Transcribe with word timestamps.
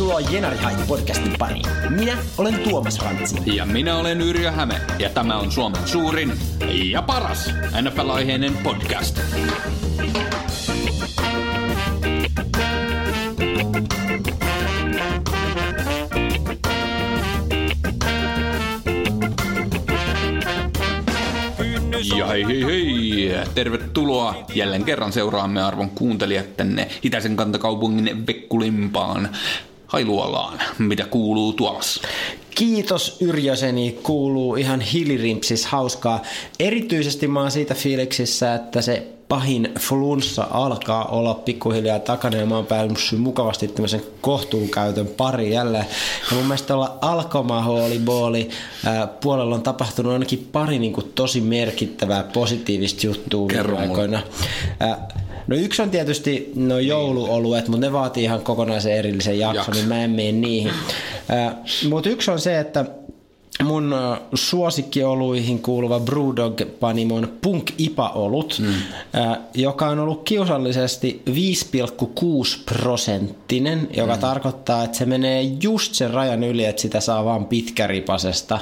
Tervetuloa 0.00 0.32
Jenari 0.32 0.56
Hait 0.56 0.86
podcastin 0.86 1.34
pariin. 1.38 1.66
Minä 1.90 2.18
olen 2.38 2.54
Tuomas 2.54 2.98
Rantsi. 2.98 3.36
Ja 3.56 3.66
minä 3.66 3.96
olen 3.96 4.20
Yrjö 4.20 4.50
Häme, 4.50 4.80
ja 4.98 5.10
tämä 5.10 5.36
on 5.36 5.52
Suomen 5.52 5.88
suurin 5.88 6.32
ja 6.92 7.02
paras 7.02 7.50
NFL-aiheinen 7.82 8.56
podcast. 8.62 9.20
Ja 22.16 22.26
hei 22.26 22.44
hei 22.46 22.64
hei! 22.64 23.32
Tervetuloa 23.54 24.34
jälleen 24.54 24.84
kerran 24.84 25.12
seuraamme 25.12 25.62
arvon 25.62 25.90
kuuntelijat 25.90 26.56
tänne 26.56 26.88
itäisen 27.02 27.36
kantakaupungin 27.36 28.26
Vekkulimpaan 28.26 29.28
Hailuolaan. 29.90 30.58
Mitä 30.78 31.06
kuuluu 31.06 31.52
tuossa? 31.52 32.02
Kiitos 32.54 33.16
Yrjöseni, 33.20 33.98
kuuluu 34.02 34.56
ihan 34.56 34.80
hilirimpsis 34.80 35.66
hauskaa. 35.66 36.22
Erityisesti 36.58 37.28
mä 37.28 37.40
oon 37.40 37.50
siitä 37.50 37.74
fiiliksissä, 37.74 38.54
että 38.54 38.82
se 38.82 39.06
pahin 39.28 39.68
flunssa 39.80 40.46
alkaa 40.50 41.04
olla 41.04 41.34
pikkuhiljaa 41.34 41.98
takana 41.98 42.36
ja 42.36 42.46
mä 42.46 42.56
oon 42.56 42.66
päässyt 42.66 43.20
mukavasti 43.20 43.68
tämmöisen 43.68 44.02
kohtuukäytön 44.20 45.06
pari 45.06 45.52
jälleen. 45.52 45.86
Ja 46.30 46.36
mun 46.36 46.44
mielestä 46.44 46.68
tuolla 46.68 46.98
alkomahoolibooli 47.00 48.48
puolella 49.20 49.54
on 49.54 49.62
tapahtunut 49.62 50.12
ainakin 50.12 50.48
pari 50.52 50.78
niin 50.78 50.92
kuin, 50.92 51.12
tosi 51.14 51.40
merkittävää 51.40 52.22
positiivista 52.22 53.06
juttua 53.06 53.46
Kerro 53.46 53.76
viime 53.76 53.90
aikoina. 53.90 54.22
No 55.50 55.56
yksi 55.56 55.82
on 55.82 55.90
tietysti 55.90 56.52
no 56.54 56.78
jouluoluet, 56.78 57.68
mutta 57.68 57.86
ne 57.86 57.92
vaatii 57.92 58.24
ihan 58.24 58.40
kokonaisen 58.40 58.92
erillisen 58.92 59.38
jakson, 59.38 59.64
Jaks. 59.64 59.76
niin 59.76 59.88
mä 59.88 60.04
en 60.04 60.10
mene 60.10 60.32
niihin. 60.32 60.72
Mutta 61.88 62.10
yksi 62.10 62.30
on 62.30 62.40
se, 62.40 62.58
että 62.58 62.84
mun 63.64 63.94
suosikkioluihin 64.34 65.62
kuuluva 65.62 66.00
Brewdog 66.00 66.60
Panimon 66.80 67.32
Punk 67.40 67.70
Ipa-olut, 67.78 68.58
mm. 68.58 68.74
joka 69.54 69.86
on 69.86 69.98
ollut 69.98 70.22
kiusallisesti 70.24 71.22
5,6 71.28 71.34
prosenttinen, 72.78 73.88
joka 73.96 74.14
mm. 74.14 74.20
tarkoittaa, 74.20 74.84
että 74.84 74.98
se 74.98 75.06
menee 75.06 75.42
just 75.42 75.94
sen 75.94 76.10
rajan 76.10 76.44
yli, 76.44 76.64
että 76.64 76.82
sitä 76.82 77.00
saa 77.00 77.24
vaan 77.24 77.46
pitkäripasesta 77.46 78.58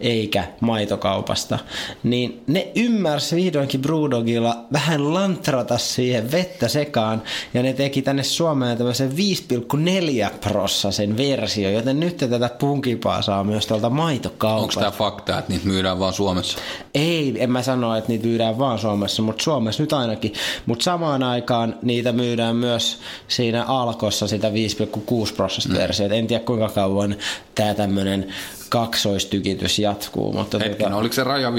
eikä 0.00 0.44
maitokaupasta. 0.60 1.58
Niin 2.02 2.42
ne 2.46 2.68
ymmärsi 2.74 3.36
vihdoinkin 3.36 3.82
Brewdogilla 3.82 4.64
vähän 4.72 5.14
lantrata 5.14 5.78
siihen 5.78 6.32
vettä 6.32 6.68
sekaan, 6.68 7.22
ja 7.54 7.62
ne 7.62 7.72
teki 7.72 8.02
tänne 8.02 8.22
Suomeen 8.22 8.78
tämmöisen 8.78 9.12
5,4 9.12 10.30
prossasen 10.48 11.16
versio, 11.16 11.70
joten 11.70 12.00
nyt 12.00 12.16
tätä 12.16 12.50
punkipaa 12.58 13.22
saa 13.22 13.44
myös 13.44 13.66
tuolta 13.66 13.90
maito 13.90 14.31
kaupasta. 14.38 14.80
Onko 14.80 14.80
tämä 14.80 14.90
fakta, 14.90 15.38
että 15.38 15.52
niitä 15.52 15.66
myydään 15.66 15.98
vaan 15.98 16.12
Suomessa? 16.12 16.58
Ei, 16.94 17.34
en 17.38 17.50
mä 17.50 17.62
sano, 17.62 17.96
että 17.96 18.12
niitä 18.12 18.26
myydään 18.26 18.58
vaan 18.58 18.78
Suomessa, 18.78 19.22
mutta 19.22 19.42
Suomessa 19.42 19.82
nyt 19.82 19.92
ainakin. 19.92 20.32
Mutta 20.66 20.84
samaan 20.84 21.22
aikaan 21.22 21.74
niitä 21.82 22.12
myydään 22.12 22.56
myös 22.56 22.98
siinä 23.28 23.64
alkossa 23.64 24.28
sitä 24.28 24.48
5,6 24.48 25.34
prosenttia 25.36 25.86
mm. 26.08 26.12
En 26.12 26.26
tiedä 26.26 26.44
kuinka 26.44 26.68
kauan 26.68 27.16
tämä 27.54 27.74
tämmöinen 27.74 28.34
kaksoistykitys 28.72 29.78
jatkuu. 29.78 30.32
Mutta 30.32 30.58
Hetken, 30.58 30.78
tuota, 30.78 30.96
oliko 30.96 31.14
se 31.14 31.24
raja 31.24 31.50
5,5? 31.50 31.56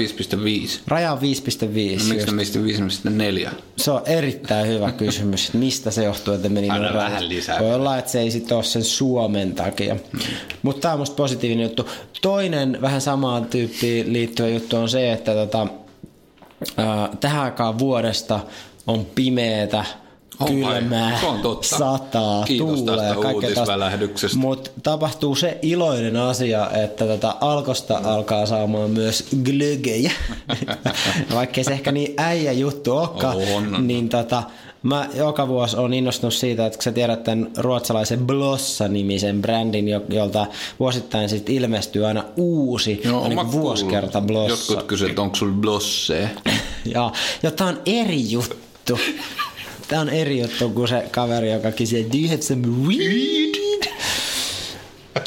Raja 0.86 1.12
on 1.12 1.18
5,5. 1.18 1.22
No, 1.22 2.32
miksi 2.32 2.52
se 2.52 2.60
5,4? 3.48 3.50
Se 3.76 3.90
on 3.90 4.02
erittäin 4.06 4.68
hyvä 4.68 4.92
kysymys, 5.02 5.46
että 5.46 5.58
mistä 5.58 5.90
se 5.90 6.04
johtuu, 6.04 6.34
että 6.34 6.48
meni 6.48 6.70
Aina 6.70 6.94
vähän 6.94 7.28
lisää. 7.28 7.60
Voi 7.60 7.74
olla, 7.74 7.98
että 7.98 8.10
se 8.10 8.20
ei 8.20 8.30
sitten 8.30 8.56
ole 8.56 8.64
sen 8.64 8.84
Suomen 8.84 9.54
takia. 9.54 9.94
Hmm. 9.94 10.20
Mutta 10.62 10.80
tämä 10.80 10.92
on 10.92 11.00
musta 11.00 11.16
positiivinen 11.16 11.62
juttu. 11.62 11.88
Toinen 12.22 12.78
vähän 12.80 13.00
samaan 13.00 13.44
tyyppiin 13.44 14.12
liittyvä 14.12 14.48
juttu 14.48 14.76
on 14.76 14.88
se, 14.88 15.12
että 15.12 15.32
tota, 15.34 15.66
äh, 16.78 17.10
tähän 17.20 17.42
aikaan 17.42 17.78
vuodesta 17.78 18.40
on 18.86 19.06
pimeätä, 19.14 19.84
Oh, 19.88 20.03
kylmää, 20.46 21.20
se 21.20 21.26
on 21.26 21.40
totta. 21.40 21.78
sataa, 21.78 22.44
Kiitos 22.44 22.82
tuulee. 22.82 23.54
tästä 23.54 24.36
Mutta 24.36 24.70
tapahtuu 24.82 25.34
se 25.34 25.58
iloinen 25.62 26.16
asia, 26.16 26.70
että 26.70 27.06
tota 27.06 27.36
Alkosta 27.40 28.00
mm. 28.00 28.06
alkaa 28.06 28.46
saamaan 28.46 28.90
myös 28.90 29.24
glögejä. 29.44 30.12
Vaikkei 31.34 31.64
se 31.64 31.72
ehkä 31.72 31.92
niin 31.92 32.14
äijä 32.16 32.52
juttu 32.52 32.96
olekaan, 32.96 33.36
on. 33.36 33.86
niin 33.88 34.08
tota, 34.08 34.42
mä 34.84 35.08
joka 35.14 35.48
vuosi 35.48 35.76
on 35.76 35.94
innostunut 35.94 36.34
siitä, 36.34 36.66
että 36.66 36.82
sä 36.82 36.92
tiedät 36.92 37.24
tämän 37.24 37.50
ruotsalaisen 37.56 38.26
Blossa-nimisen 38.26 39.42
brändin, 39.42 39.88
jolta 40.08 40.46
vuosittain 40.80 41.28
sit 41.28 41.50
ilmestyy 41.50 42.06
aina 42.06 42.24
uusi 42.36 43.00
Joo, 43.04 43.28
niin 43.28 43.52
vuosikerta 43.52 44.20
Blossa. 44.20 44.72
Jotkut 44.72 44.88
kysyvät, 44.88 45.18
onko 45.18 45.36
sulla 45.36 45.54
Blossee? 45.54 46.30
Joo, 46.94 47.12
jotta 47.42 47.64
on 47.64 47.80
eri 47.86 48.30
juttu. 48.30 48.98
Tämä 49.88 50.02
on 50.02 50.08
eri 50.08 50.40
juttu 50.40 50.70
kuin 50.70 50.88
se 50.88 51.08
kaveri, 51.10 51.52
joka 51.52 51.72
kysyy, 51.72 52.04
do 52.12 52.18
you 52.18 52.28
have 52.28 52.42
some 52.42 52.66
weed? 52.66 53.54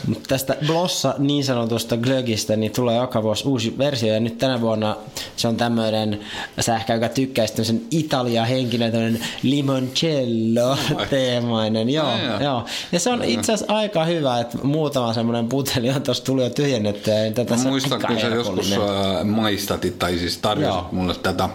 Mutta 0.07 0.27
tästä 0.27 0.57
Blossa 0.67 1.15
niin 1.17 1.43
sanotusta 1.43 1.97
glögistä 1.97 2.55
niin 2.55 2.71
tulee 2.71 2.97
joka 2.97 3.23
vuosi 3.23 3.47
uusi 3.47 3.77
versio 3.77 4.13
ja 4.13 4.19
nyt 4.19 4.37
tänä 4.37 4.61
vuonna 4.61 4.97
se 5.35 5.47
on 5.47 5.55
tämmöinen 5.57 6.19
sähkö, 6.59 6.93
joka 6.93 7.09
tykkäisi 7.09 7.53
tämmöisen 7.53 7.81
Italia 7.91 8.45
henkilön 8.45 8.91
tämmöinen 8.91 9.21
limoncello 9.43 10.77
teemainen. 11.09 11.89
Joo, 11.89 12.17
ja, 12.17 12.43
joo. 12.43 12.65
ja 12.91 12.99
se 12.99 13.09
on 13.09 13.23
itse 13.23 13.53
asiassa 13.53 13.73
aika 13.73 14.05
hyvä, 14.05 14.39
että 14.39 14.57
muutama 14.63 15.13
semmoinen 15.13 15.47
puteli 15.47 15.89
on 15.89 16.01
tuossa 16.01 16.23
tuli 16.23 16.43
jo 16.43 16.49
tyhjennetty. 16.49 17.11
Ja 17.11 17.31
tätä 17.31 17.55
muistan, 17.55 18.01
kun 18.07 18.19
sä 18.19 18.27
joskus 18.27 18.73
maistatit 19.23 19.99
tai 19.99 20.17
siis 20.17 20.37
tarjosit 20.37 20.91
mulle 20.91 21.15
tätä 21.15 21.49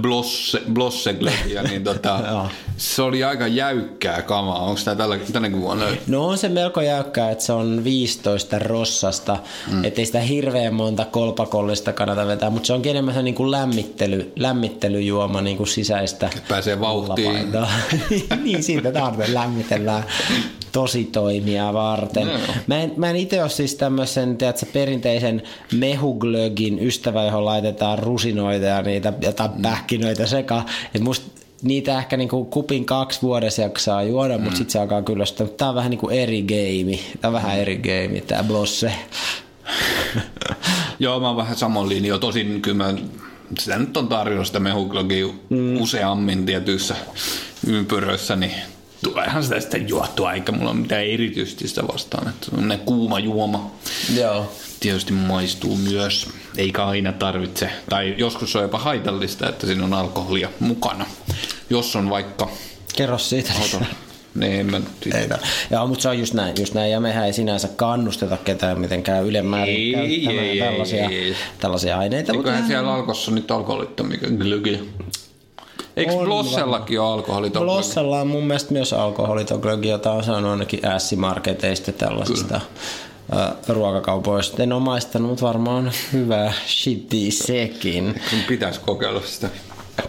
blosse, 0.00 0.62
Blosseglögiä, 0.72 1.62
niin 1.62 1.84
tota, 1.94 2.48
se 2.76 3.02
oli 3.02 3.24
aika 3.24 3.46
jäykkää 3.46 4.22
kamaa. 4.22 4.58
Onko 4.58 4.80
tämä 4.84 4.94
tällä, 4.94 5.18
tänä 5.32 5.52
vuonna? 5.52 5.86
No 6.06 6.26
on 6.26 6.38
se 6.38 6.48
melko 6.48 6.80
jäykkää, 6.80 7.30
että 7.30 7.44
se 7.44 7.52
on 7.52 7.84
15 7.84 8.58
rossasta, 8.58 9.36
mm. 9.70 9.84
ettei 9.84 10.06
sitä 10.06 10.20
hirveän 10.20 10.74
monta 10.74 11.04
kolpakollista 11.04 11.92
kannata 11.92 12.26
vetää, 12.26 12.50
mutta 12.50 12.66
se 12.66 12.72
on 12.72 12.82
enemmän 12.84 13.24
niin 13.24 13.34
kuin 13.34 13.50
lämmittely, 13.50 14.32
lämmittelyjuoma 14.36 15.40
niin 15.40 15.56
kuin 15.56 15.68
sisäistä. 15.68 16.30
Pääsee 16.48 16.80
vauhtiin. 16.80 17.52
niin, 18.44 18.62
siitä 18.62 18.92
tarvitsee 18.92 19.34
lämmitellään 19.34 20.04
tosi 20.72 21.04
toimia 21.04 21.72
varten. 21.72 22.26
No. 22.26 22.38
Mä 22.66 22.78
en, 22.78 22.92
mä 22.96 23.10
en 23.10 23.16
itse 23.16 23.42
ole 23.42 23.50
siis 23.50 23.74
tämmöisen 23.74 24.36
tiedätkö, 24.36 24.66
perinteisen 24.72 25.42
mehuglögin 25.72 26.78
ystävä, 26.78 27.24
johon 27.24 27.44
laitetaan 27.44 27.98
rusinoita 27.98 28.66
ja 28.66 28.82
niitä 28.82 29.12
jotain 29.20 29.50
mm. 29.50 29.62
pähkinöitä 29.62 30.26
sekaan. 30.26 30.64
Et 30.94 31.02
musta 31.02 31.42
niitä 31.62 31.98
ehkä 31.98 32.16
niinku 32.16 32.44
kupin 32.44 32.84
kaksi 32.84 33.22
vuodessa 33.22 33.62
jaksaa 33.62 34.02
juoda, 34.02 34.38
mm. 34.38 34.44
mutta 34.44 34.56
sitten 34.56 34.72
se 34.72 34.78
alkaa 34.78 35.02
kyllästyä. 35.02 35.46
Tää 35.46 35.68
on 35.68 35.74
vähän 35.74 35.90
niinku 35.90 36.08
eri 36.08 36.42
game. 36.42 36.98
Tää 37.20 37.28
on 37.28 37.32
vähän 37.32 37.58
eri 37.58 37.76
game, 37.76 38.20
tää 38.20 38.44
blosse. 38.44 38.92
Joo, 40.98 41.20
mä 41.20 41.28
oon 41.28 41.36
vähän 41.36 41.56
samoin 41.56 41.88
linjoilla. 41.88 42.20
Tosin 42.20 42.62
kyllä 42.62 42.76
mä, 42.76 42.94
sitä 43.58 43.78
nyt 43.78 43.96
on 43.96 44.08
tarjonnut 44.08 44.46
sitä 44.46 44.60
mehuglogia 44.60 45.26
mm. 45.48 45.80
useammin 45.80 46.46
tietyissä 46.46 46.96
ympyröissä, 47.66 48.36
niin 48.36 48.52
tuleehan 49.04 49.42
sitä 49.42 49.60
sitten 49.60 49.88
juottua, 49.88 50.32
eikä 50.32 50.52
mulla 50.52 50.70
ole 50.70 50.80
mitään 50.80 51.04
erityisesti 51.04 51.68
sitä 51.68 51.82
vastaan. 51.92 52.28
Että 52.28 52.46
on 52.56 52.80
kuuma 52.84 53.18
juoma. 53.18 53.70
Joo. 54.14 54.52
Tietysti 54.80 55.12
maistuu 55.12 55.76
myös, 55.76 56.28
eikä 56.56 56.84
aina 56.84 57.12
tarvitse, 57.12 57.70
tai 57.88 58.14
joskus 58.18 58.56
on 58.56 58.62
jopa 58.62 58.78
haitallista, 58.78 59.48
että 59.48 59.66
siinä 59.66 59.84
on 59.84 59.94
alkoholia 59.94 60.48
mukana. 60.60 61.06
Jos 61.70 61.96
on 61.96 62.10
vaikka... 62.10 62.50
Kerro 62.96 63.18
siitä. 63.18 63.52
Auto, 63.62 63.84
niin, 64.34 64.60
en 64.60 64.70
mä 64.70 64.80
ei, 65.14 65.28
Joo, 65.70 65.86
mutta 65.86 66.02
se 66.02 66.08
on 66.08 66.18
just 66.18 66.34
näin, 66.34 66.54
just 66.58 66.74
näin, 66.74 66.90
ja 66.90 67.00
mehän 67.00 67.26
ei 67.26 67.32
sinänsä 67.32 67.68
kannusteta 67.68 68.36
ketään 68.36 68.80
mitenkään 68.80 69.24
ylemmäärin 69.24 69.76
ei, 69.76 69.92
käyttämään 69.92 70.46
ei, 70.46 70.58
tällaisia, 70.58 71.08
ei. 71.08 71.36
tällaisia 71.60 71.98
aineita. 71.98 72.32
Eiköhän 72.32 72.66
siellä 72.66 72.94
alkossa 72.94 73.30
nyt 73.30 73.50
alkoholittomia 73.50 74.18
glögiä? 74.38 74.78
Eikö 75.96 76.12
Blossellakin 76.12 77.00
ole 77.00 77.12
alkoholiton 77.12 77.62
Blossella 77.62 78.20
on 78.20 78.26
mun 78.26 78.44
mielestä 78.44 78.72
myös 78.72 78.92
alkoholiton 78.92 79.60
glögi, 79.60 79.88
jota 79.88 80.12
on 80.12 80.24
saanut 80.24 80.50
ainakin 80.50 80.80
S-marketeista 80.98 81.92
tällaisista 81.92 82.60
Kyllä. 83.30 83.56
ruokakaupoista. 83.68 84.62
En 84.62 84.72
ole 84.72 84.82
maistanut, 84.82 85.28
mutta 85.30 85.46
varmaan 85.46 85.92
hyvää 86.12 86.52
shittiä 86.66 87.30
sekin. 87.30 88.20
Sun 88.30 88.38
pitäisi 88.48 88.80
kokeilla 88.80 89.20
sitä. 89.24 89.48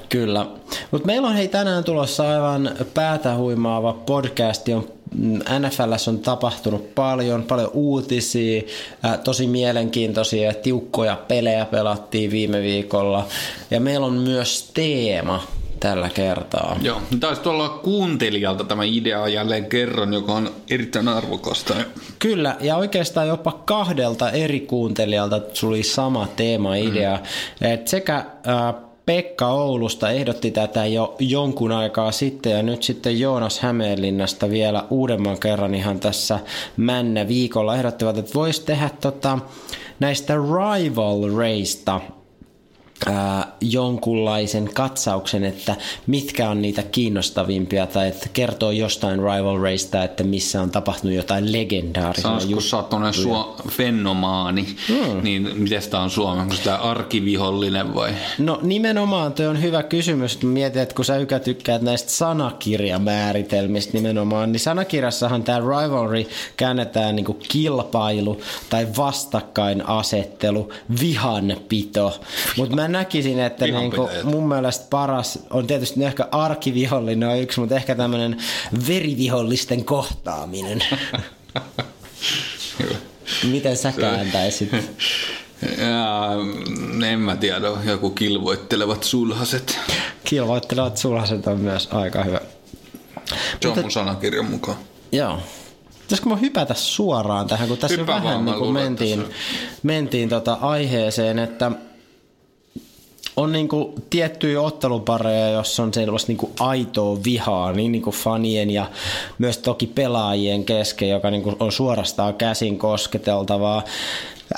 Kyllä. 0.10 0.46
Mutta 0.92 1.06
meillä 1.06 1.28
on 1.28 1.36
hei 1.36 1.48
tänään 1.48 1.84
tulossa 1.84 2.30
aivan 2.30 2.72
päätä 2.94 3.36
huimaava 3.36 3.94
podcasti. 3.94 4.74
On 4.74 4.88
NFLs 5.60 6.08
on 6.08 6.20
tapahtunut 6.20 6.96
paljon, 6.96 7.44
paljon 7.44 7.72
uutisia, 7.74 8.62
tosi 9.24 9.48
mielenkiintoisia 9.48 10.48
ja 10.48 10.54
tiukkoja 10.54 11.16
pelejä 11.28 11.66
pelattiin 11.66 12.32
viime 12.32 12.62
viikolla. 12.62 13.28
Ja 13.72 13.80
meillä 13.80 14.06
on 14.06 14.14
myös 14.14 14.70
teema 14.74 15.44
tällä 15.84 16.10
kertaa. 16.10 16.78
Joo, 16.82 17.02
taisi 17.20 17.50
olla 17.50 17.70
kuuntelijalta 17.70 18.64
tämä 18.64 18.84
idea 18.84 19.28
jälleen 19.28 19.66
kerran, 19.66 20.14
joka 20.14 20.34
on 20.34 20.52
erittäin 20.70 21.08
arvokasta. 21.08 21.74
Kyllä, 22.20 22.56
ja 22.62 22.78
oikeastaan 22.78 23.28
jopa 23.28 23.52
kahdelta 23.66 24.32
eri 24.32 24.60
kuuntelijalta 24.60 25.40
tuli 25.40 25.84
sama 25.84 26.28
teema-idea. 26.36 27.20
Mm. 27.62 27.68
Et 27.68 27.88
sekä 27.88 28.16
äh, 28.18 28.26
Pekka 29.06 29.48
Oulusta 29.48 30.10
ehdotti 30.10 30.52
tätä 30.52 30.86
jo 30.86 31.16
jonkun 31.20 31.72
aikaa 31.72 32.12
sitten 32.12 32.52
ja 32.52 32.64
nyt 32.64 32.84
sitten 32.84 33.20
Joonas 33.20 33.60
Hämeenlinnasta 33.60 34.50
vielä 34.50 34.84
uudemman 34.90 35.40
kerran 35.40 35.76
ihan 35.76 36.00
tässä 36.00 36.40
männä 36.78 37.28
viikolla 37.28 37.76
ehdottivat, 37.76 38.18
että 38.18 38.34
voisi 38.34 38.66
tehdä 38.66 38.90
tota, 39.02 39.40
näistä 40.00 40.34
rival 40.34 41.38
raceista 41.38 42.02
ää, 43.06 43.48
jonkunlaisen 43.62 44.70
katsauksen, 44.74 45.44
että 45.44 45.76
mitkä 46.08 46.50
on 46.50 46.62
niitä 46.62 46.84
kiinnostavimpia 46.84 47.88
tai 47.88 48.08
että 48.08 48.30
kertoo 48.34 48.72
jostain 48.72 49.20
rival 49.20 49.58
raceista, 49.58 50.04
että 50.04 50.24
missä 50.24 50.62
on 50.62 50.72
tapahtunut 50.72 51.16
jotain 51.16 51.52
legendaarista. 51.52 52.22
Saas, 52.22 52.46
kun 52.46 52.62
sä 52.62 52.78
oot 52.78 53.16
suo 53.16 53.56
fenomaani, 53.70 54.68
hmm. 54.88 55.24
niin 55.24 55.50
miten 55.56 55.82
tämä 55.90 56.04
on 56.04 56.10
Suomen? 56.10 56.42
Onko 56.42 56.56
tämä 56.64 56.78
arkivihollinen 56.78 57.96
vai? 57.96 58.14
No 58.38 58.60
nimenomaan 58.62 59.34
tuo 59.34 59.50
on 59.50 59.62
hyvä 59.62 59.84
kysymys. 59.84 60.42
Mietin, 60.44 60.82
että 60.82 60.96
kun 60.96 61.06
sä 61.06 61.18
ykä 61.18 61.40
tykkäät 61.40 61.82
näistä 61.82 62.12
sanakirjamääritelmistä 62.12 63.94
nimenomaan, 63.94 64.52
niin 64.52 64.60
sanakirjassahan 64.60 65.44
tämä 65.44 65.60
rivalry 65.60 66.26
käännetään 66.58 67.16
niin 67.16 67.26
kuin 67.26 67.38
kilpailu 67.50 68.42
tai 68.70 68.88
vastakkainasettelu, 68.98 70.74
vihanpito. 71.02 72.20
Mutta 72.58 72.76
mä 72.76 72.88
näkisin, 72.94 73.40
että 73.40 73.66
niin 73.66 73.92
kuin 73.92 74.10
mun 74.24 74.48
mielestä 74.48 74.86
paras 74.90 75.40
on 75.50 75.68
tietysti 75.68 76.04
ehkä 76.04 76.28
arkivihollinen 76.32 77.30
on 77.30 77.40
yksi, 77.40 77.60
mutta 77.60 77.76
ehkä 77.76 77.96
tämmöinen 77.96 78.38
verivihollisten 78.88 79.86
kohtaaminen. 79.86 80.84
Miten 83.52 83.78
sä 83.78 83.92
kääntäisit? 83.92 84.70
Ja, 85.78 86.30
en 87.08 87.20
mä 87.20 87.36
tiedä, 87.36 87.68
joku 87.86 88.10
kilvoittelevat 88.10 89.04
sulhaset. 89.04 89.80
Kilvoittelevat 90.24 90.98
sulhaset 90.98 91.48
on 91.48 91.60
myös 91.60 91.90
aika 91.92 92.24
hyvä. 92.24 92.42
Se 93.62 93.68
on 93.68 93.80
mun 93.80 93.92
sanakirjan 93.92 94.46
mukaan. 94.46 94.78
Joo. 95.12 95.40
Pitäisikö 96.02 96.30
mä 96.30 96.36
hypätä 96.36 96.74
suoraan 96.74 97.48
tähän, 97.48 97.68
kun 97.68 97.78
tässä 97.78 97.98
Hyppä 97.98 98.14
vähän 98.14 98.46
niin 98.46 98.58
kuin 98.58 98.74
mentiin, 98.74 99.26
mentiin 99.84 100.30
tota 100.30 100.58
aiheeseen, 100.62 101.40
että 101.40 101.72
on 103.36 103.52
niinku 103.52 103.94
tiettyjä 104.10 104.62
ottelupareja, 104.62 105.50
jossa 105.50 105.84
on 105.84 105.94
sellaista 105.94 106.30
niinku 106.30 106.52
aitoa 106.60 107.18
vihaa 107.24 107.72
niin 107.72 107.92
niinku 107.92 108.12
fanien 108.12 108.70
ja 108.70 108.86
myös 109.38 109.58
toki 109.58 109.88
pelaajien 109.88 110.66
kesken, 110.66 111.10
joka 111.10 111.32
niinku 111.32 111.56
on 111.60 111.72
suorastaan 111.72 112.34
käsin 112.34 112.78
kosketeltavaa. 112.78 113.84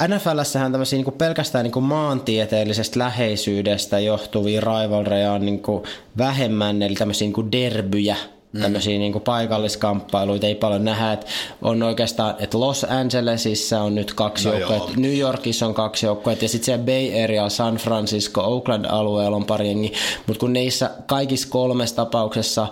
NFLssähän 0.08 0.72
tämmöisiä 0.72 0.98
niinku 0.98 1.12
pelkästään 1.12 1.64
niinku 1.64 1.82
maantieteellisestä 1.82 3.00
läheisyydestä 3.00 4.00
johtuvia 4.00 4.62
rivalreja 4.62 5.32
on 5.32 5.46
niinku 5.46 5.84
vähemmän, 6.18 6.82
eli 6.82 6.96
tämmöisiä 6.96 7.26
niinku 7.26 7.52
derbyjä– 7.52 8.16
mm. 8.56 8.62
tämmöisiä 8.62 9.00
niin 9.00 9.22
paikalliskamppailuita 9.22 10.48
ei 10.48 10.56
paljon 10.56 10.86
nähdä, 10.86 11.12
että 11.14 11.26
on 11.62 11.84
oikeastaan, 11.84 12.36
että 12.40 12.60
Los 12.60 12.84
Angelesissa 12.90 13.82
on 13.82 13.96
nyt 13.96 14.14
kaksi 14.14 14.50
no 14.50 14.58
joukkoa, 14.58 14.92
New 14.98 15.18
Yorkissa 15.18 15.66
on 15.66 15.74
kaksi 15.74 16.06
joukkoa, 16.06 16.34
ja 16.34 16.50
sitten 16.50 16.66
siellä 16.66 16.86
Bay 16.86 17.24
Area, 17.24 17.50
San 17.50 17.76
Francisco, 17.76 18.42
Oakland-alueella 18.42 19.36
on 19.36 19.46
pari 19.46 19.68
jengi, 19.68 19.94
mutta 20.28 20.40
kun 20.40 20.54
niissä 20.54 20.92
kaikissa 21.06 21.48
kolmessa 21.50 21.96
tapauksessa 21.96 22.68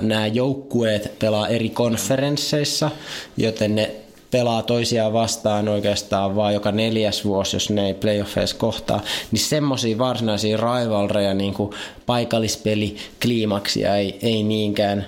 nämä 0.00 0.26
joukkueet 0.26 1.18
pelaa 1.18 1.48
eri 1.48 1.70
konferensseissa, 1.70 2.90
joten 3.36 3.74
ne 3.74 4.03
pelaa 4.34 4.62
toisiaan 4.62 5.12
vastaan 5.12 5.68
oikeastaan 5.68 6.36
vaan 6.36 6.54
joka 6.54 6.72
neljäs 6.72 7.24
vuosi, 7.24 7.56
jos 7.56 7.70
ne 7.70 7.86
ei 7.86 7.94
playoffeissa 7.94 8.56
kohtaa, 8.56 9.00
niin 9.32 9.40
semmoisia 9.40 9.98
varsinaisia 9.98 10.56
rivalreja, 10.56 11.34
niin 11.34 11.54
kuin 11.54 11.70
paikallispeli, 12.06 12.96
kliimaksia 13.22 13.96
ei, 13.96 14.18
ei 14.22 14.42
niinkään 14.42 15.06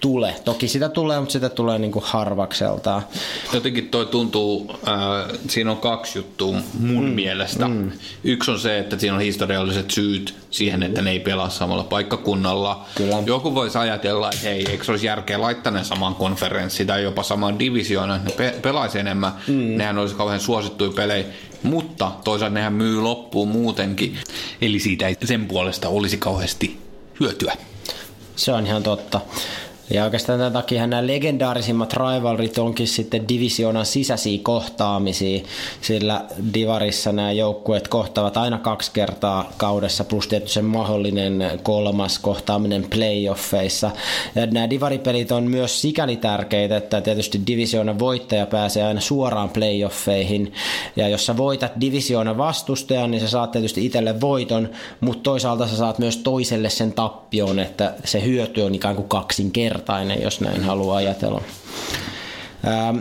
tule. 0.00 0.34
Toki 0.44 0.68
sitä 0.68 0.88
tulee, 0.88 1.20
mutta 1.20 1.32
sitä 1.32 1.48
tulee 1.48 1.78
niin 1.78 1.92
kuin 1.92 2.04
harvakseltaan. 2.06 3.02
Jotenkin 3.52 3.88
toi 3.88 4.06
tuntuu, 4.06 4.72
äh, 4.88 5.38
siinä 5.48 5.70
on 5.70 5.76
kaksi 5.76 6.18
juttua 6.18 6.56
mun 6.78 7.04
mm, 7.04 7.10
mielestä. 7.10 7.68
Mm. 7.68 7.92
Yksi 8.24 8.50
on 8.50 8.58
se, 8.60 8.78
että 8.78 8.98
siinä 8.98 9.14
on 9.14 9.20
historialliset 9.20 9.90
syyt 9.90 10.34
siihen, 10.50 10.82
että 10.82 11.02
ne 11.02 11.10
ei 11.10 11.20
pelaa 11.20 11.48
samalla 11.48 11.84
paikkakunnalla. 11.84 12.84
Kyllä. 12.94 13.16
Joku 13.26 13.54
voisi 13.54 13.78
ajatella, 13.78 14.30
että 14.30 14.48
hei, 14.48 14.66
eikö 14.70 14.84
olisi 14.88 15.06
järkeä 15.06 15.40
laittaa 15.40 15.72
ne 15.72 15.84
saman 15.84 16.14
konferenssi 16.14 16.84
tai 16.84 17.02
jopa 17.02 17.22
saman 17.22 17.58
divisioon, 17.58 18.10
että 18.10 18.30
ne 18.30 18.36
pe- 18.36 18.58
pelaisi 18.62 18.98
enemmän. 18.98 19.32
Mm. 19.46 19.76
Nehän 19.76 19.98
olisi 19.98 20.14
kauhean 20.14 20.40
suosittuja 20.40 20.90
pelejä. 20.90 21.24
Mutta 21.62 22.12
toisaalta 22.24 22.54
nehän 22.54 22.72
myy 22.72 23.00
loppuun 23.00 23.48
muutenkin. 23.48 24.18
Eli 24.62 24.80
siitä 24.80 25.08
ei 25.08 25.16
sen 25.24 25.46
puolesta 25.46 25.88
olisi 25.88 26.16
kauheasti 26.16 26.78
hyötyä. 27.20 27.56
Se 28.36 28.52
on 28.52 28.66
ihan 28.66 28.82
totta. 28.82 29.20
Ja 29.90 30.04
oikeastaan 30.04 30.38
tämän 30.38 30.52
takia 30.52 30.86
nämä 30.86 31.06
legendaarisimmat 31.06 31.92
rivalrit 31.92 32.58
onkin 32.58 32.88
sitten 32.88 33.28
divisioonan 33.28 33.86
sisäisiä 33.86 34.38
kohtaamisia, 34.42 35.40
sillä 35.80 36.24
divarissa 36.54 37.12
nämä 37.12 37.32
joukkueet 37.32 37.88
kohtaavat 37.88 38.36
aina 38.36 38.58
kaksi 38.58 38.90
kertaa 38.94 39.52
kaudessa, 39.56 40.04
plus 40.04 40.28
tietysti 40.28 40.54
se 40.54 40.62
mahdollinen 40.62 41.50
kolmas 41.62 42.18
kohtaaminen 42.18 42.86
playoffeissa. 42.90 43.90
Ja 44.34 44.46
nämä 44.46 44.70
divaripelit 44.70 45.32
on 45.32 45.44
myös 45.44 45.80
sikäli 45.80 46.16
tärkeitä, 46.16 46.76
että 46.76 47.00
tietysti 47.00 47.40
divisioonan 47.46 47.98
voittaja 47.98 48.46
pääsee 48.46 48.84
aina 48.84 49.00
suoraan 49.00 49.48
playoffeihin, 49.48 50.52
ja 50.96 51.08
jos 51.08 51.26
sä 51.26 51.36
voitat 51.36 51.72
divisioonan 51.80 52.38
vastustajan, 52.38 53.10
niin 53.10 53.20
sä 53.20 53.28
saat 53.28 53.50
tietysti 53.50 53.86
itselle 53.86 54.20
voiton, 54.20 54.68
mutta 55.00 55.22
toisaalta 55.22 55.68
sä 55.68 55.76
saat 55.76 55.98
myös 55.98 56.16
toiselle 56.16 56.70
sen 56.70 56.92
tappion, 56.92 57.58
että 57.58 57.94
se 58.04 58.24
hyöty 58.24 58.60
on 58.62 58.74
ikään 58.74 58.96
kuin 58.96 59.08
kaksinkertainen 59.08 59.79
vertainen, 59.80 60.22
jos 60.22 60.40
näin 60.40 60.62
haluaa 60.62 60.96
ajatella. 60.96 61.42
Ähm, 62.66 62.98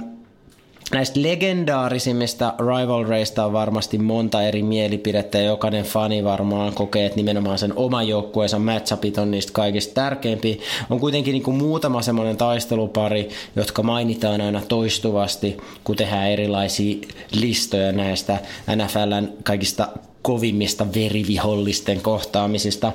näistä 0.92 1.22
legendaarisimmista 1.22 2.54
rivalreista 2.60 3.46
on 3.46 3.54
varmasti 3.54 3.98
monta 3.98 4.44
eri 4.44 4.64
mielipidettä 4.64 5.38
ja 5.38 5.44
jokainen 5.44 5.86
fani 5.86 6.24
varmaan 6.24 6.74
kokee, 6.74 7.06
että 7.06 7.16
nimenomaan 7.16 7.58
sen 7.58 7.74
oma 7.76 8.04
joukkueensa 8.04 8.60
matchupit 8.60 9.18
on 9.18 9.32
niistä 9.32 9.54
kaikista 9.54 9.94
tärkeimpiä. 9.94 10.56
On 10.90 11.00
kuitenkin 11.00 11.34
niin 11.34 11.44
kuin 11.44 11.58
muutama 11.58 12.02
semmoinen 12.02 12.38
taistelupari, 12.38 13.30
jotka 13.56 13.84
mainitaan 13.84 14.42
aina 14.42 14.62
toistuvasti, 14.68 15.58
kun 15.84 15.96
tehdään 15.96 16.30
erilaisia 16.30 16.98
listoja 17.32 17.92
näistä 17.92 18.40
NFLn 18.76 19.34
kaikista 19.44 19.88
kovimmista 20.22 20.88
verivihollisten 20.96 22.02
kohtaamisista. 22.02 22.92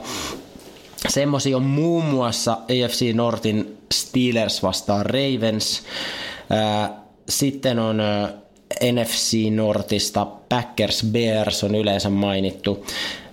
Semmoisia 1.08 1.56
on 1.56 1.62
muun 1.62 2.04
muassa 2.04 2.52
AFC 2.52 3.14
Nortin 3.14 3.78
Steelers 3.94 4.62
vastaan 4.62 5.06
Ravens. 5.06 5.82
Sitten 7.28 7.78
on 7.78 8.02
NFC 8.92 9.50
Nortista 9.50 10.26
Packers 10.48 11.06
Bears 11.12 11.64
on 11.64 11.74
yleensä 11.74 12.10
mainittu. 12.10 12.86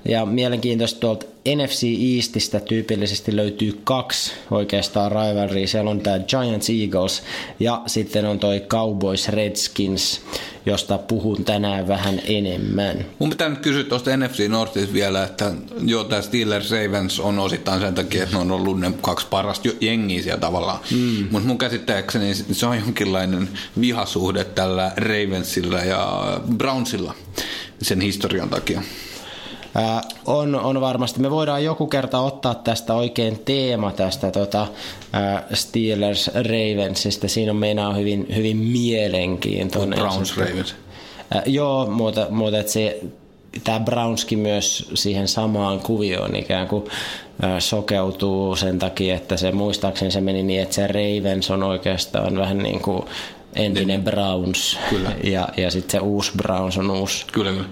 Ja 0.05 0.25
mielenkiintoista 0.25 0.99
tuolta 0.99 1.25
NFC 1.45 1.83
Eastistä 2.15 2.59
tyypillisesti 2.59 3.35
löytyy 3.35 3.81
kaksi 3.83 4.31
oikeastaan 4.51 5.11
rivalry. 5.11 5.67
Siellä 5.67 5.91
on 5.91 6.01
tämä 6.01 6.19
Giants 6.19 6.69
Eagles 6.69 7.23
ja 7.59 7.81
sitten 7.87 8.25
on 8.25 8.39
toi 8.39 8.59
Cowboys 8.59 9.29
Redskins, 9.29 10.21
josta 10.65 10.97
puhun 10.97 11.45
tänään 11.45 11.87
vähän 11.87 12.21
enemmän. 12.25 13.05
Mun 13.19 13.29
pitää 13.29 13.49
nyt 13.49 13.59
kysyä 13.59 13.83
tuosta 13.83 14.17
NFC 14.17 14.47
Northista 14.47 14.93
vielä, 14.93 15.23
että 15.23 15.53
joo, 15.85 16.03
tämä 16.03 16.21
Steelers 16.21 16.71
Ravens 16.71 17.19
on 17.19 17.39
osittain 17.39 17.81
sen 17.81 17.95
takia, 17.95 18.23
että 18.23 18.35
ne 18.35 18.41
on 18.41 18.51
ollut 18.51 18.79
ne 18.79 18.93
kaksi 19.01 19.27
parasta 19.29 19.69
jengiä 19.81 20.21
siellä 20.21 20.39
tavallaan. 20.39 20.79
Mm. 20.91 21.27
Mutta 21.31 21.47
mun 21.47 21.57
käsittääkseni 21.57 22.35
se 22.35 22.65
on 22.65 22.77
jonkinlainen 22.77 23.49
vihasuhde 23.81 24.43
tällä 24.43 24.91
Ravensilla 24.97 25.79
ja 25.79 26.21
Brownsilla 26.57 27.13
sen 27.81 28.01
historian 28.01 28.49
takia. 28.49 28.81
On, 30.25 30.55
on 30.55 30.81
varmasti. 30.81 31.19
Me 31.19 31.31
voidaan 31.31 31.63
joku 31.63 31.87
kerta 31.87 32.19
ottaa 32.19 32.55
tästä 32.55 32.93
oikein 32.93 33.39
teema 33.45 33.91
tästä 33.91 34.31
tota, 34.31 34.67
Steelers 35.53 36.31
Ravensista. 36.33 37.27
Siinä 37.27 37.51
on 37.51 37.57
meinaa 37.57 37.93
hyvin, 37.93 38.25
hyvin 38.35 38.57
mielenkiintoinen. 38.57 39.99
Browns 39.99 40.37
Ravens. 40.37 40.75
Joo, 41.45 41.85
mutta, 41.85 42.27
mutta 42.29 42.59
että 42.59 42.71
se, 42.71 42.99
tämä 43.63 43.79
Brownskin 43.79 44.39
myös 44.39 44.89
siihen 44.93 45.27
samaan 45.27 45.79
kuvioon 45.79 46.35
ikään 46.35 46.67
kuin 46.67 46.83
sokeutuu 47.59 48.55
sen 48.55 48.79
takia, 48.79 49.15
että 49.15 49.37
se 49.37 49.51
muistaakseni 49.51 50.11
se 50.11 50.21
meni 50.21 50.43
niin, 50.43 50.61
että 50.61 50.75
se 50.75 50.87
Ravens 50.87 51.51
on 51.51 51.63
oikeastaan 51.63 52.37
vähän 52.37 52.57
niin 52.57 52.81
kuin 52.81 53.05
entinen 53.55 54.03
Browns 54.03 54.79
kyllä. 54.89 55.11
ja, 55.23 55.49
ja 55.57 55.71
sitten 55.71 55.91
se 55.91 55.99
uusi 55.99 56.31
Browns 56.37 56.77
on 56.77 56.91
uusi. 56.91 57.25
Kyllä, 57.31 57.51
kyllä. 57.51 57.65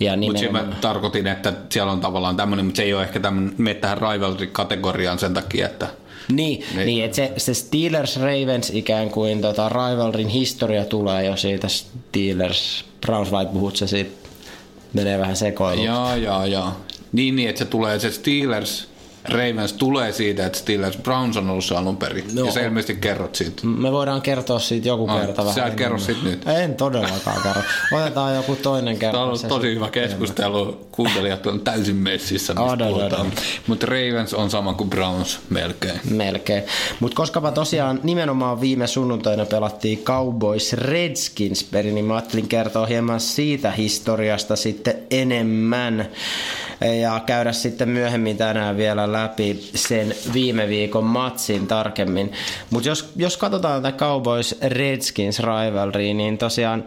Ja 0.00 0.16
mutta 0.16 0.52
mä 0.52 0.76
tarkoitin, 0.80 1.26
että 1.26 1.52
siellä 1.70 1.92
on 1.92 2.00
tavallaan 2.00 2.36
tämmöinen, 2.36 2.66
mutta 2.66 2.76
se 2.76 2.82
ei 2.82 2.94
ole 2.94 3.02
ehkä 3.02 3.20
tämmöinen, 3.20 3.54
mene 3.58 3.74
tähän 3.74 3.98
rivalry-kategoriaan 3.98 5.18
sen 5.18 5.34
takia, 5.34 5.66
että 5.66 5.88
niin, 6.32 6.64
niin. 6.74 6.86
niin 6.86 7.04
että 7.04 7.16
se, 7.16 7.32
se 7.36 7.54
Steelers 7.54 8.16
Ravens 8.16 8.70
ikään 8.74 9.10
kuin 9.10 9.40
tota, 9.40 9.68
rivalrin 9.68 10.28
historia 10.28 10.84
tulee 10.84 11.24
jo 11.24 11.36
siitä 11.36 11.68
Steelers 11.68 12.84
Browns 13.00 13.30
vai 13.30 13.46
puhut 13.46 13.76
se 13.76 13.86
siitä 13.86 14.28
menee 14.92 15.18
vähän 15.18 15.36
sekoiluksi. 15.36 15.86
Joo, 15.86 16.14
joo, 16.14 16.44
joo. 16.44 16.72
Niin, 17.12 17.36
niin, 17.36 17.48
että 17.48 17.58
se 17.58 17.64
tulee 17.64 17.98
se 17.98 18.10
Steelers 18.10 18.88
Ravens 19.28 19.72
tulee 19.72 20.12
siitä, 20.12 20.46
että 20.46 20.58
Steelers 20.58 20.96
Browns 20.96 21.36
on 21.36 21.50
ollut 21.50 21.64
se 21.64 21.76
alun 21.76 21.96
perin. 21.96 22.24
No. 22.34 22.44
Ja 22.44 22.52
sä 22.52 22.60
ilmeisesti 22.60 22.96
kerrot 22.96 23.34
siitä. 23.34 23.66
Me 23.66 23.92
voidaan 23.92 24.22
kertoa 24.22 24.58
siitä 24.58 24.88
joku 24.88 25.06
no, 25.06 25.18
kerta 25.18 25.44
vähän. 25.44 25.54
Sä 25.54 25.70
kerro 25.70 25.98
siitä 25.98 26.20
nyt. 26.24 26.48
En 26.48 26.74
todellakaan 26.74 27.42
kerro. 27.42 27.62
Otetaan 27.92 28.34
joku 28.34 28.56
toinen 28.56 28.98
kerta. 28.98 29.12
Tämä 29.12 29.22
on 29.22 29.28
ollut 29.28 29.48
tosi 29.48 29.74
hyvä 29.74 29.90
keskustelu. 29.90 30.86
Kuuntelijat 30.92 31.46
on 31.46 31.60
täysin 31.60 31.96
messissä, 31.96 32.54
mistä 32.54 33.24
Mutta 33.66 33.86
Ravens 33.86 34.34
on 34.34 34.50
sama 34.50 34.74
kuin 34.74 34.90
Browns 34.90 35.40
melkein. 35.50 36.00
Melkein. 36.10 36.62
Mutta 37.00 37.16
koskapa 37.16 37.52
tosiaan 37.52 38.00
nimenomaan 38.02 38.60
viime 38.60 38.86
sunnuntaina 38.86 39.46
pelattiin 39.46 39.98
Cowboys 39.98 40.72
Redskins 40.72 41.64
peri, 41.64 41.92
niin 41.92 42.04
mä 42.04 42.14
ajattelin 42.14 42.48
kertoa 42.48 42.86
hieman 42.86 43.20
siitä 43.20 43.70
historiasta 43.70 44.56
sitten 44.56 44.94
enemmän 45.10 46.08
ja 47.00 47.20
käydä 47.26 47.52
sitten 47.52 47.88
myöhemmin 47.88 48.36
tänään 48.36 48.76
vielä 48.76 49.12
läpi 49.12 49.70
sen 49.74 50.14
viime 50.32 50.68
viikon 50.68 51.04
matsin 51.04 51.66
tarkemmin. 51.66 52.32
Mutta 52.70 52.88
jos, 52.88 53.12
jos 53.16 53.36
katsotaan 53.36 53.82
tätä 53.82 53.96
Cowboys 53.96 54.58
Redskins 54.62 55.40
rivalry, 55.40 56.14
niin 56.14 56.38
tosiaan 56.38 56.84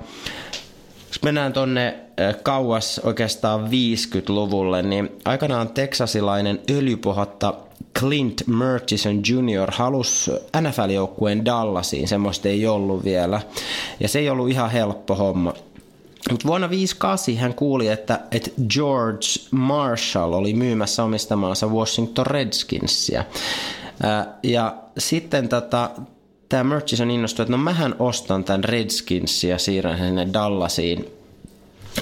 jos 1.07 1.23
mennään 1.23 1.53
tonne 1.53 1.95
kauas 2.43 3.01
oikeastaan 3.03 3.67
50-luvulle, 3.67 4.81
niin 4.81 5.09
aikanaan 5.25 5.69
teksasilainen 5.69 6.59
öljypohatta 6.69 7.53
Clint 7.99 8.47
Murchison 8.47 9.21
Jr. 9.29 9.71
halusi 9.71 10.31
NFL-joukkueen 10.31 11.45
Dallasiin, 11.45 12.07
semmoista 12.07 12.47
ei 12.49 12.67
ollut 12.67 13.03
vielä. 13.03 13.41
Ja 13.99 14.07
se 14.07 14.19
ei 14.19 14.29
ollut 14.29 14.49
ihan 14.49 14.71
helppo 14.71 15.15
homma. 15.15 15.53
Mutta 16.31 16.47
vuonna 16.47 16.69
58 16.69 17.35
hän 17.35 17.53
kuuli, 17.53 17.87
että, 17.87 18.19
että 18.31 18.49
George 18.69 19.27
Marshall 19.51 20.33
oli 20.33 20.53
myymässä 20.53 21.03
omistamaansa 21.03 21.67
Washington 21.67 22.27
Redskinsia. 22.27 23.23
Ja 24.43 24.75
sitten 24.97 25.49
tota, 25.49 25.89
tämä 26.49 26.63
Murchison 26.63 27.11
innostui, 27.11 27.43
että 27.43 27.51
no 27.51 27.57
mähän 27.57 27.95
ostan 27.99 28.43
tämän 28.43 28.63
Redskinsia 28.63 29.49
ja 29.49 29.57
siirrän 29.57 29.97
sinne 29.97 30.27
Dallasiin. 30.33 31.05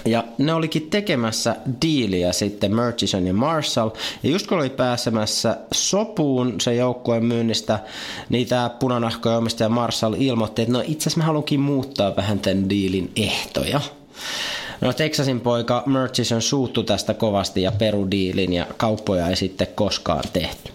Ja 0.06 0.24
ne 0.38 0.54
olikin 0.54 0.90
tekemässä 0.90 1.56
diiliä 1.82 2.32
sitten 2.34 2.76
Murchison 2.76 3.28
ja 3.28 3.34
Marshall. 3.34 3.90
Ja 4.24 4.30
just 4.30 4.48
kun 4.48 4.58
oli 4.58 4.70
pääsemässä 4.70 5.58
sopuun 5.74 6.62
se 6.62 6.76
joukkueen 6.76 7.26
myynnistä, 7.26 7.80
niin 8.30 8.48
tämä 8.48 8.70
punanahkoja 8.70 9.38
omistaja 9.38 9.70
Marshall 9.70 10.16
ilmoitti, 10.18 10.62
että 10.62 10.74
no 10.74 10.84
itse 10.88 11.04
asiassa 11.04 11.18
mä 11.18 11.24
haluankin 11.24 11.60
muuttaa 11.60 12.16
vähän 12.16 12.40
tämän 12.40 12.70
diilin 12.70 13.12
ehtoja. 13.16 13.82
No 14.82 14.94
Texasin 14.94 15.40
poika 15.42 15.84
Murchison 15.86 16.42
suuttu 16.42 16.84
tästä 16.84 17.14
kovasti 17.14 17.62
ja 17.62 17.72
perudiilin 17.72 18.54
ja 18.54 18.66
kauppoja 18.78 19.28
ei 19.28 19.36
sitten 19.36 19.68
koskaan 19.76 20.24
tehty. 20.34 20.72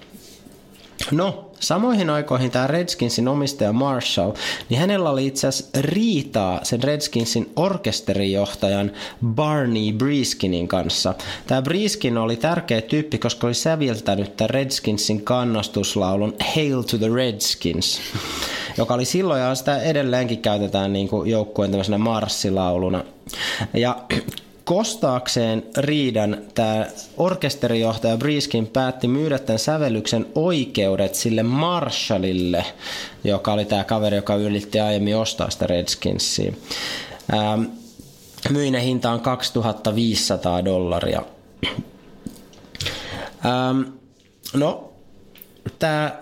No, 1.11 1.46
samoihin 1.61 2.11
aikoihin 2.11 2.51
tämä 2.51 2.67
Redskinsin 2.67 3.29
omistaja 3.29 3.73
Marshall, 3.73 4.33
niin 4.69 4.81
hänellä 4.81 5.11
oli 5.11 5.27
itse 5.27 5.47
asiassa 5.47 5.79
riitaa 5.81 6.61
sen 6.63 6.83
Redskinsin 6.83 7.53
orkesterijohtajan 7.57 8.93
Barney 9.27 9.93
Briskinin 9.93 10.69
kanssa. 10.69 11.15
Tämä 11.47 11.63
Briskin 11.63 12.19
oli 12.19 12.37
tärkeä 12.37 12.81
tyyppi, 12.81 13.19
koska 13.19 13.47
oli 13.47 13.55
säviltänyt 13.55 14.37
tämän 14.37 14.51
Redskinsin 14.51 15.23
kannastuslaulun 15.23 16.35
Hail 16.55 16.83
to 16.83 16.99
the 16.99 17.09
Redskins, 17.15 18.01
joka 18.79 18.95
oli 18.95 19.05
silloin 19.05 19.43
ja 19.43 19.55
sitä 19.55 19.83
edelleenkin 19.83 20.43
käytetään 20.43 20.93
niin 20.93 21.09
kuin 21.09 21.31
joukkueen 21.31 21.71
tämmöisenä 21.71 21.99
marssilauluna. 21.99 23.05
Ja 23.75 23.97
Kostaakseen 24.67 25.63
riidan 25.77 26.39
tämä 26.55 26.87
orkesterijohtaja 27.17 28.17
Briskin 28.17 28.67
päätti 28.67 29.09
myydä 29.09 29.39
tämän 29.39 29.59
sävellyksen 29.59 30.27
oikeudet 30.35 31.15
sille 31.15 31.43
Marshallille, 31.43 32.65
joka 33.25 33.53
oli 33.53 33.65
tämä 33.65 33.85
kaveri, 33.85 34.17
joka 34.17 34.35
ylitti 34.35 34.81
aiemmin 34.81 35.17
ostaa 35.17 35.51
sitä 35.51 35.67
Redskinsia. 35.67 36.53
Ähm, 37.35 37.63
myinen 38.51 38.81
hinta 38.81 39.11
on 39.11 39.21
2500 39.21 40.65
dollaria. 40.65 41.23
Ähm, 43.45 43.83
no, 44.55 44.93
tämä 45.79 46.19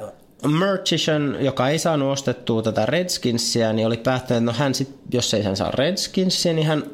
Murchison, 0.58 1.36
joka 1.40 1.68
ei 1.68 1.78
saanut 1.78 2.12
ostettua 2.12 2.62
tätä 2.62 2.86
Redskinsia, 2.86 3.72
niin 3.72 3.86
oli 3.86 3.96
päättänyt, 3.96 4.42
että 4.42 4.52
no 4.52 4.58
hän 4.58 4.74
sit, 4.74 4.94
jos 5.12 5.34
ei 5.34 5.42
hän 5.42 5.56
saa 5.56 5.70
Redskinsia, 5.70 6.52
niin 6.52 6.66
hän 6.66 6.84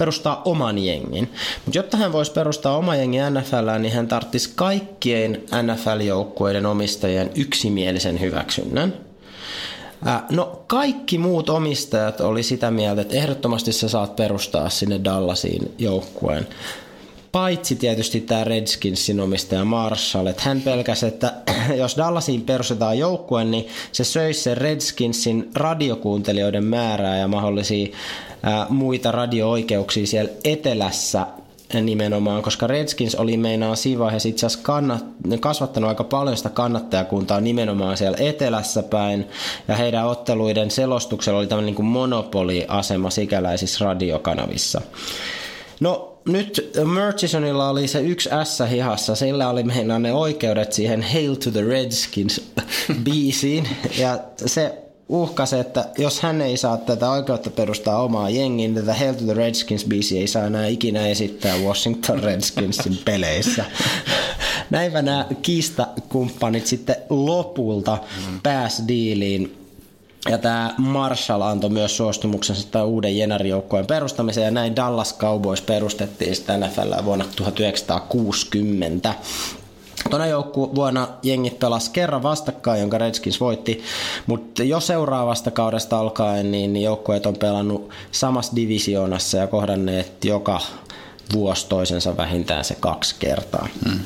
perustaa 0.00 0.42
oman 0.44 0.78
jengin. 0.78 1.32
Mutta 1.64 1.78
jotta 1.78 1.96
hän 1.96 2.12
voisi 2.12 2.32
perustaa 2.32 2.76
oma 2.76 2.96
jengi 2.96 3.18
NFL, 3.30 3.78
niin 3.78 3.92
hän 3.92 4.08
tarvitsisi 4.08 4.52
kaikkien 4.54 5.42
NFL-joukkueiden 5.62 6.66
omistajien 6.66 7.30
yksimielisen 7.36 8.20
hyväksynnän. 8.20 8.94
No 10.30 10.62
kaikki 10.66 11.18
muut 11.18 11.48
omistajat 11.48 12.20
oli 12.20 12.42
sitä 12.42 12.70
mieltä, 12.70 13.02
että 13.02 13.16
ehdottomasti 13.16 13.72
sä 13.72 13.88
saat 13.88 14.16
perustaa 14.16 14.68
sinne 14.68 15.00
Dallasiin 15.04 15.74
joukkueen. 15.78 16.46
Paitsi 17.32 17.76
tietysti 17.76 18.20
tämä 18.20 18.44
Redskinsin 18.44 19.20
omistaja 19.20 19.64
Marshall, 19.64 20.26
että 20.26 20.42
hän 20.44 20.60
pelkäsi, 20.60 21.06
että 21.06 21.34
jos 21.76 21.96
Dallasiin 21.96 22.42
perustetaan 22.42 22.98
joukkue, 22.98 23.44
niin 23.44 23.68
se 23.92 24.04
söisi 24.04 24.40
sen 24.40 24.56
Redskinsin 24.56 25.50
radiokuuntelijoiden 25.54 26.64
määrää 26.64 27.18
ja 27.18 27.28
mahdollisia 27.28 27.96
ää, 28.42 28.66
muita 28.68 29.12
radio-oikeuksia 29.12 30.06
siellä 30.06 30.30
etelässä 30.44 31.26
nimenomaan, 31.82 32.42
koska 32.42 32.66
Redskins 32.66 33.14
oli 33.14 33.36
meinaa 33.36 33.76
siinä 33.76 33.98
vaiheessa 33.98 34.28
itse 34.28 34.46
asiassa 34.46 34.64
kannat, 34.64 35.04
kasvattanut 35.40 35.88
aika 35.88 36.04
paljon 36.04 36.36
sitä 36.36 36.50
kannattajakuntaa 36.50 37.40
nimenomaan 37.40 37.96
siellä 37.96 38.18
etelässä 38.20 38.82
päin, 38.82 39.28
ja 39.68 39.76
heidän 39.76 40.06
otteluiden 40.06 40.70
selostuksella 40.70 41.38
oli 41.38 41.46
tämmöinen 41.46 41.74
niin 41.74 41.84
monopoliasema 41.84 43.10
sikäläisissä 43.10 43.84
radiokanavissa. 43.84 44.80
No 45.80 46.09
nyt 46.24 46.70
Murchisonilla 46.84 47.68
oli 47.68 47.88
se 47.88 48.00
yksi 48.00 48.30
S 48.44 48.62
hihassa, 48.70 49.14
sillä 49.14 49.48
oli 49.48 49.62
meinaa 49.62 49.98
ne 49.98 50.12
oikeudet 50.12 50.72
siihen 50.72 51.02
Hail 51.02 51.34
to 51.34 51.50
the 51.50 51.62
Redskins 51.62 52.40
biisiin, 53.04 53.68
ja 53.98 54.18
se 54.46 54.78
uhkasi, 55.08 55.58
että 55.58 55.88
jos 55.98 56.20
hän 56.20 56.42
ei 56.42 56.56
saa 56.56 56.76
tätä 56.76 57.10
oikeutta 57.10 57.50
perustaa 57.50 58.02
omaa 58.02 58.30
jengiin, 58.30 58.74
tätä 58.74 58.94
Hell 58.94 59.14
to 59.14 59.24
the 59.24 59.34
Redskins 59.34 59.84
biisi 59.84 60.18
ei 60.18 60.26
saa 60.26 60.46
enää 60.46 60.66
ikinä 60.66 61.06
esittää 61.06 61.56
Washington 61.56 62.22
Redskinsin 62.22 62.98
peleissä. 63.04 63.64
Näinpä 64.70 65.02
nämä 65.02 65.26
kiistakumppanit 65.42 66.66
sitten 66.66 66.96
lopulta 67.08 67.98
mm. 68.28 68.40
pääsi 68.42 68.82
diiliin 68.88 69.59
ja 70.28 70.38
tämä 70.38 70.74
Marshall 70.78 71.42
antoi 71.42 71.70
myös 71.70 71.96
suostumuksensa 71.96 72.68
tämän 72.70 72.86
uuden 72.86 73.18
jenarijoukkueen 73.18 73.86
perustamiseen 73.86 74.44
ja 74.44 74.50
näin 74.50 74.76
Dallas 74.76 75.18
Cowboys 75.18 75.62
perustettiin 75.62 76.36
sitten 76.36 76.60
NFL 76.60 77.04
vuonna 77.04 77.24
1960. 77.36 79.14
Tuona 80.10 80.24
vuonna 80.54 81.08
jengit 81.22 81.58
pelas 81.58 81.88
kerran 81.88 82.22
vastakkain, 82.22 82.80
jonka 82.80 82.98
Redskins 82.98 83.40
voitti, 83.40 83.82
mutta 84.26 84.62
jo 84.62 84.80
seuraavasta 84.80 85.50
kaudesta 85.50 85.98
alkaen 85.98 86.50
niin 86.50 86.76
joukkueet 86.76 87.26
on 87.26 87.36
pelannut 87.36 87.90
samassa 88.12 88.56
divisioonassa 88.56 89.36
ja 89.36 89.46
kohdanneet 89.46 90.24
joka 90.24 90.60
vuosi 91.32 91.66
toisensa 91.68 92.16
vähintään 92.16 92.64
se 92.64 92.76
kaksi 92.80 93.14
kertaa. 93.18 93.68
Hmm. 93.88 94.00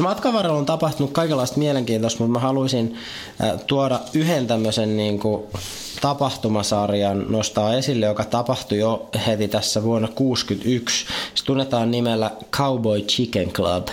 Matkan 0.00 0.32
varrella 0.32 0.58
on 0.58 0.66
tapahtunut 0.66 1.12
kaikenlaista 1.12 1.58
mielenkiintoista, 1.58 2.22
mutta 2.22 2.32
mä 2.32 2.46
haluaisin 2.46 2.96
tuoda 3.66 4.00
yhden 4.14 4.46
tämmöisen 4.46 4.96
niin 4.96 5.18
kuin 5.18 5.42
tapahtumasarjan 6.00 7.26
nostaa 7.28 7.74
esille, 7.74 8.06
joka 8.06 8.24
tapahtui 8.24 8.78
jo 8.78 9.08
heti 9.26 9.48
tässä 9.48 9.82
vuonna 9.82 10.08
1961. 10.08 11.06
Se 11.34 11.44
tunnetaan 11.44 11.90
nimellä 11.90 12.30
Cowboy 12.52 13.00
Chicken 13.00 13.52
Club. 13.52 13.88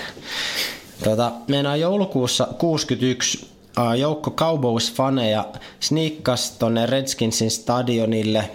Tota, 1.04 1.32
meinaa 1.48 1.76
joulukuussa 1.76 2.48
61 2.58 3.54
joukko 4.00 4.32
Cowboys-faneja 4.32 5.60
sniikkas 5.80 6.52
tonne 6.52 6.86
Redskinsin 6.86 7.52
stadionille 7.52 8.50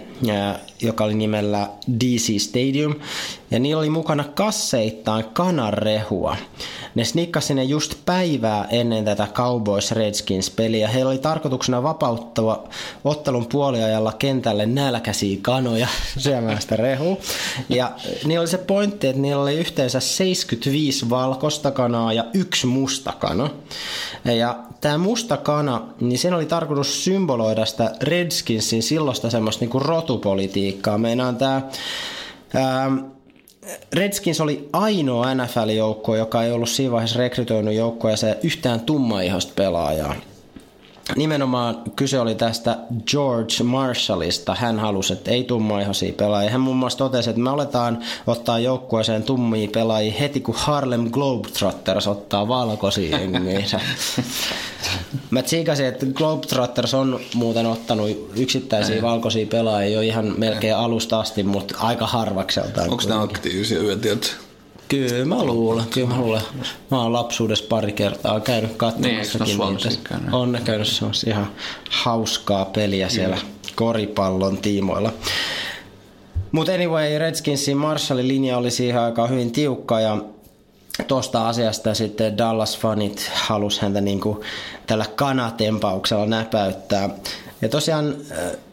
joka 0.81 1.03
oli 1.03 1.15
nimellä 1.15 1.69
DC 1.99 2.41
Stadium. 2.41 2.95
Ja 3.51 3.59
niillä 3.59 3.79
oli 3.79 3.89
mukana 3.89 4.23
kasseittain 4.23 5.25
kanarehua. 5.33 6.35
Ne 6.95 7.05
snikkasi 7.05 7.47
sinne 7.47 7.63
just 7.63 7.93
päivää 8.05 8.67
ennen 8.71 9.05
tätä 9.05 9.27
Cowboys 9.33 9.91
Redskins-peliä. 9.91 10.87
Heillä 10.87 11.09
oli 11.09 11.17
tarkoituksena 11.17 11.83
vapauttaa 11.83 12.63
ottelun 13.03 13.47
puoliajalla 13.47 14.13
kentälle 14.13 14.65
nälkäisiä 14.65 15.37
kanoja 15.41 15.87
syömään 16.17 16.61
sitä 16.61 16.75
rehua. 16.75 17.17
Ja 17.69 17.91
niillä 18.25 18.41
oli 18.41 18.47
se 18.47 18.57
pointti, 18.57 19.07
että 19.07 19.21
niillä 19.21 19.41
oli 19.41 19.55
yhteensä 19.55 19.99
75 19.99 21.09
valkoista 21.09 21.71
kanaa 21.71 22.13
ja 22.13 22.25
yksi 22.33 22.67
musta 22.67 23.13
kana. 23.19 23.49
Ja 24.25 24.59
tämä 24.81 24.97
musta 24.97 25.37
kana, 25.37 25.81
niin 25.99 26.19
sen 26.19 26.33
oli 26.33 26.45
tarkoitus 26.45 27.03
symboloida 27.03 27.65
sitä 27.65 27.95
Redskinsin 28.01 28.83
silloista 28.83 29.29
semmoista 29.29 29.63
niinku 29.63 29.79
rotupolitiikkaa. 30.09 30.97
Meinaan 30.97 31.37
tämä 31.37 31.61
Redskins 33.93 34.41
oli 34.41 34.69
ainoa 34.73 35.33
NFL-joukko, 35.33 36.15
joka 36.15 36.43
ei 36.43 36.51
ollut 36.51 36.69
siinä 36.69 36.91
vaiheessa 36.91 37.19
rekrytoinut 37.19 37.73
joukkoja 37.73 38.15
yhtään 38.43 38.79
tummaihosta 38.79 39.53
pelaajaa. 39.55 40.15
Nimenomaan 41.15 41.81
kyse 41.95 42.19
oli 42.19 42.35
tästä 42.35 42.77
George 43.11 43.63
Marshallista. 43.63 44.55
Hän 44.55 44.79
halusi, 44.79 45.13
että 45.13 45.31
ei 45.31 45.43
tummaihoisia 45.43 46.13
pelaajia. 46.13 46.51
Hän 46.51 46.61
muun 46.61 46.77
muassa 46.77 46.97
totesi, 46.97 47.29
että 47.29 47.41
me 47.41 47.49
aletaan 47.49 47.99
ottaa 48.27 48.59
joukkueeseen 48.59 49.23
tummia 49.23 49.69
pelaajia 49.73 50.13
heti, 50.19 50.39
kun 50.39 50.55
Harlem 50.57 51.11
Globetrotters 51.11 52.07
ottaa 52.07 52.47
valkoisia 52.47 53.19
jengiinsä. 53.19 53.79
Mä 55.29 55.41
tsiikasin, 55.41 55.85
että 55.85 56.05
Globetrotters 56.05 56.93
on 56.93 57.19
muuten 57.33 57.65
ottanut 57.65 58.29
yksittäisiä 58.35 59.01
valkoisia 59.01 59.45
pelaajia 59.45 59.95
jo 59.95 60.01
ihan 60.01 60.33
melkein 60.37 60.75
alusta 60.75 61.19
asti, 61.19 61.43
mutta 61.43 61.75
aika 61.79 62.07
harvakseltaan. 62.07 62.89
Onko 62.89 63.03
ne 63.07 63.15
aktiivisia 63.15 63.79
yötiet? 63.79 64.48
Kyllä 64.89 65.25
mä 65.25 65.43
luulen, 65.43 65.85
kyllä 65.89 66.07
mä 66.07 66.17
luulen. 66.17 66.41
Mä 66.91 67.01
oon 67.01 67.13
lapsuudessa 67.13 67.65
pari 67.69 67.91
kertaa 67.91 68.39
käynyt 68.39 68.75
katsomassakin 68.77 69.57
niin, 69.57 69.77
niitä. 69.77 70.19
On 70.31 70.51
ne 70.51 70.61
käynyt 70.61 70.87
semmoista 70.87 71.29
ihan 71.29 71.51
hauskaa 71.89 72.65
peliä 72.65 73.09
siellä 73.09 73.35
mm. 73.35 73.41
koripallon 73.75 74.57
tiimoilla. 74.57 75.13
Mutta 76.51 76.71
anyway, 76.73 77.17
Redskinsin 77.17 77.77
Marshallin 77.77 78.27
linja 78.27 78.57
oli 78.57 78.71
siihen 78.71 79.01
aikaan 79.01 79.29
hyvin 79.29 79.51
tiukka 79.51 79.99
ja 79.99 80.17
tuosta 81.07 81.47
asiasta 81.47 81.93
sitten 81.93 82.37
Dallas-fanit 82.37 83.29
halus 83.33 83.79
häntä 83.79 84.01
niinku 84.01 84.43
tällä 84.87 85.05
kanatempauksella 85.15 86.25
näpäyttää. 86.25 87.09
Ja 87.61 87.69
tosiaan 87.69 88.15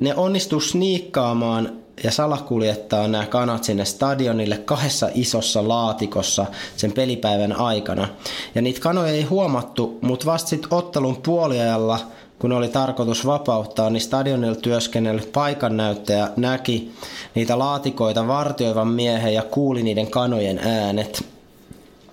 ne 0.00 0.14
onnistu 0.14 0.60
sniikkaamaan 0.60 1.72
ja 2.04 2.10
salakuljettaa 2.10 3.08
nämä 3.08 3.26
kanat 3.26 3.64
sinne 3.64 3.84
stadionille 3.84 4.58
kahdessa 4.58 5.08
isossa 5.14 5.68
laatikossa 5.68 6.46
sen 6.76 6.92
pelipäivän 6.92 7.52
aikana. 7.52 8.08
Ja 8.54 8.62
niitä 8.62 8.80
kanoja 8.80 9.12
ei 9.12 9.22
huomattu, 9.22 9.98
mutta 10.00 10.26
vasta 10.26 10.48
sitten 10.48 10.74
ottelun 10.74 11.16
puoliajalla, 11.16 11.98
kun 12.38 12.52
oli 12.52 12.68
tarkoitus 12.68 13.26
vapauttaa, 13.26 13.90
niin 13.90 14.00
stadionilla 14.00 14.54
työskennellyt 14.54 15.32
paikannäyttäjä 15.32 16.30
näki 16.36 16.92
niitä 17.34 17.58
laatikoita 17.58 18.28
vartioivan 18.28 18.88
miehen 18.88 19.34
ja 19.34 19.42
kuuli 19.42 19.82
niiden 19.82 20.10
kanojen 20.10 20.58
äänet. 20.58 21.35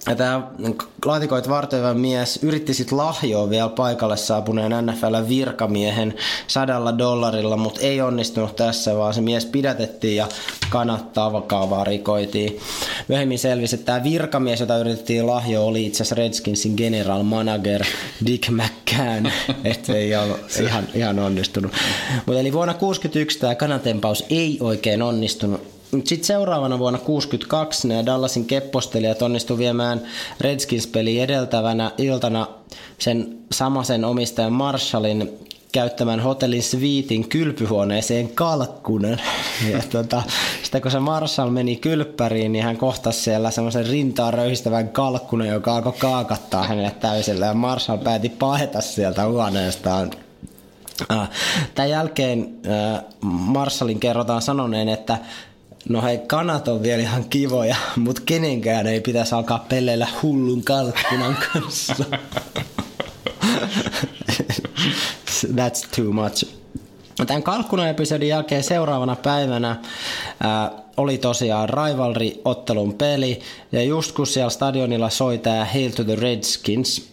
Ja 0.08 0.16
tämä 0.16 0.52
laatikoit 1.06 1.50
vartoiva 1.50 1.94
mies 1.94 2.40
yritti 2.44 2.74
sitten 2.74 2.98
lahjoa 2.98 3.50
vielä 3.50 3.70
paikalle 3.70 4.18
saapuneen 4.18 4.86
NFL 4.86 5.16
virkamiehen 5.30 6.14
sadalla 6.48 6.98
dollarilla, 6.98 7.58
mutta 7.58 7.82
ei 7.82 8.02
onnistunut 8.02 8.56
tässä, 8.56 8.98
vaan 8.98 9.14
se 9.14 9.22
mies 9.22 9.46
pidätettiin 9.46 10.16
ja 10.16 10.28
kannattaa 10.70 11.34
vakaa 11.34 11.70
varikoitiin. 11.70 12.60
Myöhemmin 13.08 13.40
selvisi, 13.40 13.76
että 13.76 13.86
tämä 13.86 14.04
virkamies, 14.04 14.60
jota 14.60 14.78
yritettiin 14.78 15.28
lahjoa, 15.28 15.66
oli 15.66 15.86
itse 15.86 15.98
asiassa 16.04 16.16
Redskinsin 16.16 16.74
general 16.78 17.24
manager 17.24 17.84
Dick 18.26 18.50
McCann, 18.50 19.32
että 19.64 19.94
ei 19.94 20.16
ole 20.16 20.36
ihan, 20.64 20.88
ihan 20.94 21.20
onnistunut. 21.20 21.72
Mutta 22.26 22.40
eli 22.40 22.54
vuonna 22.54 22.74
1961 22.74 23.40
tämä 23.40 23.56
kanatempaus 23.56 24.26
ei 24.30 24.58
oikein 24.62 25.02
onnistunut 25.02 25.73
sitten 25.94 26.24
seuraavana 26.24 26.80
vuonna 26.80 27.00
62 27.00 27.88
nämä 27.88 28.06
Dallasin 28.06 28.46
keppostelijat 28.46 29.22
onnistu 29.22 29.58
viemään 29.58 30.02
Redskins-peli 30.42 31.20
edeltävänä 31.20 31.92
iltana 31.98 32.48
sen 33.00 33.38
samaisen 33.52 34.06
omistajan 34.06 34.54
Marshallin 34.54 35.30
käyttämään 35.72 36.20
hotellin 36.20 36.64
sviitin 36.64 37.30
kylpyhuoneeseen 37.30 38.30
kalkkunen. 38.30 39.22
Ja 39.72 39.82
tota, 39.92 40.24
sitten 40.64 40.82
kun 40.82 40.92
se 40.92 41.00
Marshall 41.00 41.50
meni 41.50 41.76
kylppäriin, 41.76 42.52
niin 42.52 42.64
hän 42.64 42.78
kohtasi 42.78 43.22
siellä 43.22 43.52
semmoisen 43.52 43.88
rintaa 43.88 44.32
röyhistävän 44.32 44.90
kalkkunen, 44.90 45.48
joka 45.48 45.76
alkoi 45.76 45.94
kaakattaa 45.98 46.64
hänelle 46.64 46.92
täysillä. 46.92 47.46
Ja 47.46 47.54
Marshall 47.54 47.98
päätti 47.98 48.30
paeta 48.30 48.82
sieltä 48.82 49.26
huoneestaan 49.26 50.12
Tämän 51.76 51.90
jälkeen 51.90 52.56
Marshallin 53.22 54.00
kerrotaan 54.00 54.42
sanoneen, 54.42 54.90
että 54.90 55.18
No 55.90 56.02
hei, 56.02 56.18
kanat 56.18 56.68
on 56.68 56.84
vielä 56.84 57.02
ihan 57.02 57.30
kivoja, 57.30 57.76
mutta 57.96 58.22
kenenkään 58.26 58.88
ei 58.88 59.02
pitäisi 59.02 59.36
alkaa 59.36 59.66
pelleillä 59.70 60.08
hullun 60.22 60.64
kalkkunan 60.64 61.38
kanssa. 61.54 61.96
That's 65.56 65.88
too 65.96 66.12
much. 66.12 66.46
Tämän 67.28 67.44
kalkkuna-episodin 67.44 68.28
jälkeen 68.28 68.64
seuraavana 68.64 69.16
päivänä 69.16 69.76
ää, 70.40 70.72
oli 70.98 71.18
tosiaan 71.18 71.70
rivalry-ottelun 71.70 72.94
peli, 72.94 73.40
ja 73.72 73.84
just 73.84 74.12
kun 74.12 74.28
siellä 74.28 74.50
stadionilla 74.50 75.10
soi 75.10 75.38
tämä 75.38 75.66
Hail 75.74 75.92
to 75.92 76.04
the 76.04 76.16
Redskins, 76.16 77.10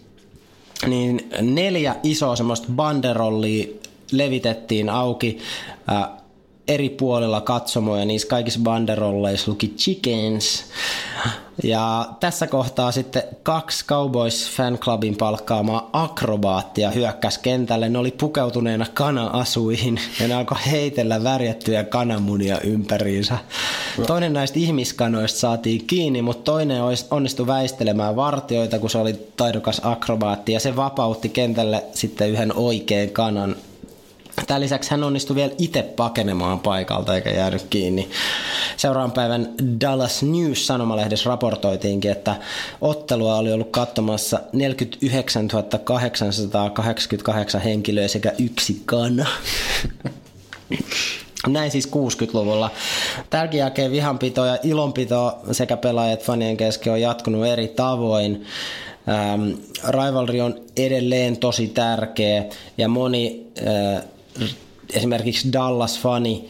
niin 0.86 1.30
neljä 1.40 1.96
isoa 2.02 2.36
semmoista 2.36 2.68
banderollia 2.72 3.66
levitettiin 4.12 4.90
auki 4.90 5.38
ää, 5.86 6.19
eri 6.70 6.88
puolilla 6.88 7.40
katsomoja, 7.40 8.04
niissä 8.04 8.28
kaikissa 8.28 8.60
banderolleissa 8.62 9.50
luki 9.50 9.68
Chickens. 9.68 10.64
Ja 11.62 12.08
tässä 12.20 12.46
kohtaa 12.46 12.92
sitten 12.92 13.22
kaksi 13.42 13.84
Cowboys 13.86 14.50
fanclubin 14.56 15.16
palkkaamaa 15.16 15.90
akrobaattia 15.92 16.90
hyökkäs 16.90 17.38
kentälle. 17.38 17.88
Ne 17.88 17.98
oli 17.98 18.10
pukeutuneena 18.10 18.86
kana-asuihin 18.94 20.00
ja 20.20 20.28
ne 20.28 20.34
alkoi 20.34 20.58
heitellä 20.70 21.24
värjättyjä 21.24 21.84
kananmunia 21.84 22.60
ympäriinsä. 22.60 23.38
Toinen 24.06 24.32
näistä 24.32 24.58
ihmiskanoista 24.58 25.38
saatiin 25.38 25.86
kiinni, 25.86 26.22
mutta 26.22 26.52
toinen 26.52 26.82
onnistui 27.10 27.46
väistelemään 27.46 28.16
vartioita, 28.16 28.78
kun 28.78 28.90
se 28.90 28.98
oli 28.98 29.14
taidokas 29.36 29.80
akrobaatti 29.84 30.52
ja 30.52 30.60
se 30.60 30.76
vapautti 30.76 31.28
kentälle 31.28 31.84
sitten 31.92 32.30
yhden 32.30 32.56
oikean 32.56 33.08
kanan 33.08 33.56
Tämän 34.46 34.60
lisäksi 34.60 34.90
hän 34.90 35.04
onnistui 35.04 35.36
vielä 35.36 35.52
itse 35.58 35.82
pakenemaan 35.82 36.60
paikalta 36.60 37.14
eikä 37.14 37.30
jäänyt 37.30 37.66
kiinni. 37.70 38.10
Seuraavan 38.76 39.12
päivän 39.12 39.54
Dallas 39.80 40.22
News 40.22 40.66
sanomalehdessä 40.66 41.30
raportoitiinkin, 41.30 42.10
että 42.10 42.36
ottelua 42.80 43.36
oli 43.36 43.52
ollut 43.52 43.70
katsomassa 43.70 44.40
49 44.52 45.48
888 45.84 47.60
henkilöä 47.60 48.08
sekä 48.08 48.32
yksi 48.38 48.82
kana. 48.86 49.26
Näin 51.46 51.70
siis 51.70 51.88
60-luvulla. 51.88 52.70
Tälläkin 53.30 53.58
jälkeen 53.58 53.90
vihanpito 53.90 54.44
ja 54.44 54.58
ilonpito 54.62 55.38
sekä 55.52 55.76
pelaajat 55.76 56.22
fanien 56.22 56.56
kesken 56.56 56.92
on 56.92 57.00
jatkunut 57.00 57.46
eri 57.46 57.68
tavoin. 57.68 58.44
Ähm, 59.08 59.50
rivalry 59.88 60.40
on 60.40 60.60
edelleen 60.76 61.36
tosi 61.36 61.68
tärkeä 61.68 62.44
ja 62.78 62.88
moni 62.88 63.46
äh, 63.58 64.02
esimerkiksi 64.92 65.52
Dallas-fani, 65.52 66.48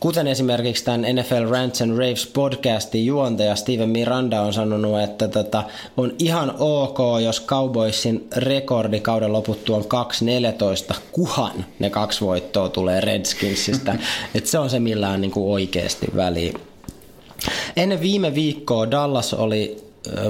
kuten 0.00 0.26
esimerkiksi 0.26 0.84
tämän 0.84 1.00
NFL 1.00 1.50
Rants 1.50 1.82
and 1.82 1.98
Raves 1.98 2.26
podcastin 2.26 3.06
juontaja 3.06 3.56
Steven 3.56 3.88
Miranda 3.88 4.40
on 4.40 4.52
sanonut, 4.52 5.00
että 5.00 5.28
tota, 5.28 5.62
on 5.96 6.12
ihan 6.18 6.54
ok, 6.58 6.98
jos 7.24 7.46
Cowboysin 7.46 8.28
rekordi 8.36 9.00
kauden 9.00 9.32
loputtua 9.32 9.76
on 9.76 9.84
2-14, 10.92 10.94
kuhan 11.12 11.64
ne 11.78 11.90
kaksi 11.90 12.20
voittoa 12.20 12.68
tulee 12.68 13.00
Redskinsistä. 13.00 13.96
että 14.34 14.50
se 14.50 14.58
on 14.58 14.70
se, 14.70 14.80
millään 14.80 15.20
niin 15.20 15.30
kuin 15.30 15.52
oikeasti 15.52 16.06
väliä. 16.16 16.52
Ennen 17.76 18.00
viime 18.00 18.34
viikkoa 18.34 18.90
Dallas 18.90 19.34
oli 19.34 19.76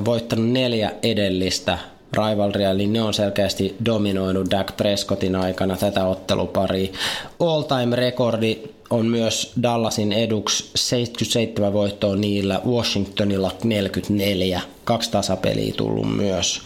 voittanut 0.04 0.50
neljä 0.50 0.92
edellistä 1.02 1.78
rivalria, 2.12 2.70
eli 2.70 2.86
ne 2.86 3.02
on 3.02 3.14
selkeästi 3.14 3.76
dominoinut 3.86 4.50
Dak 4.50 4.76
Prescottin 4.76 5.36
aikana 5.36 5.76
tätä 5.76 6.06
otteluparia. 6.06 6.92
All-time 7.40 7.96
rekordi 7.96 8.58
on 8.90 9.06
myös 9.06 9.52
Dallasin 9.62 10.12
eduksi 10.12 10.70
77 10.74 11.72
voittoa 11.72 12.16
niillä, 12.16 12.60
Washingtonilla 12.66 13.52
44, 13.64 14.60
kaksi 14.84 15.10
tasapeliä 15.10 15.74
tullut 15.76 16.16
myös. 16.16 16.60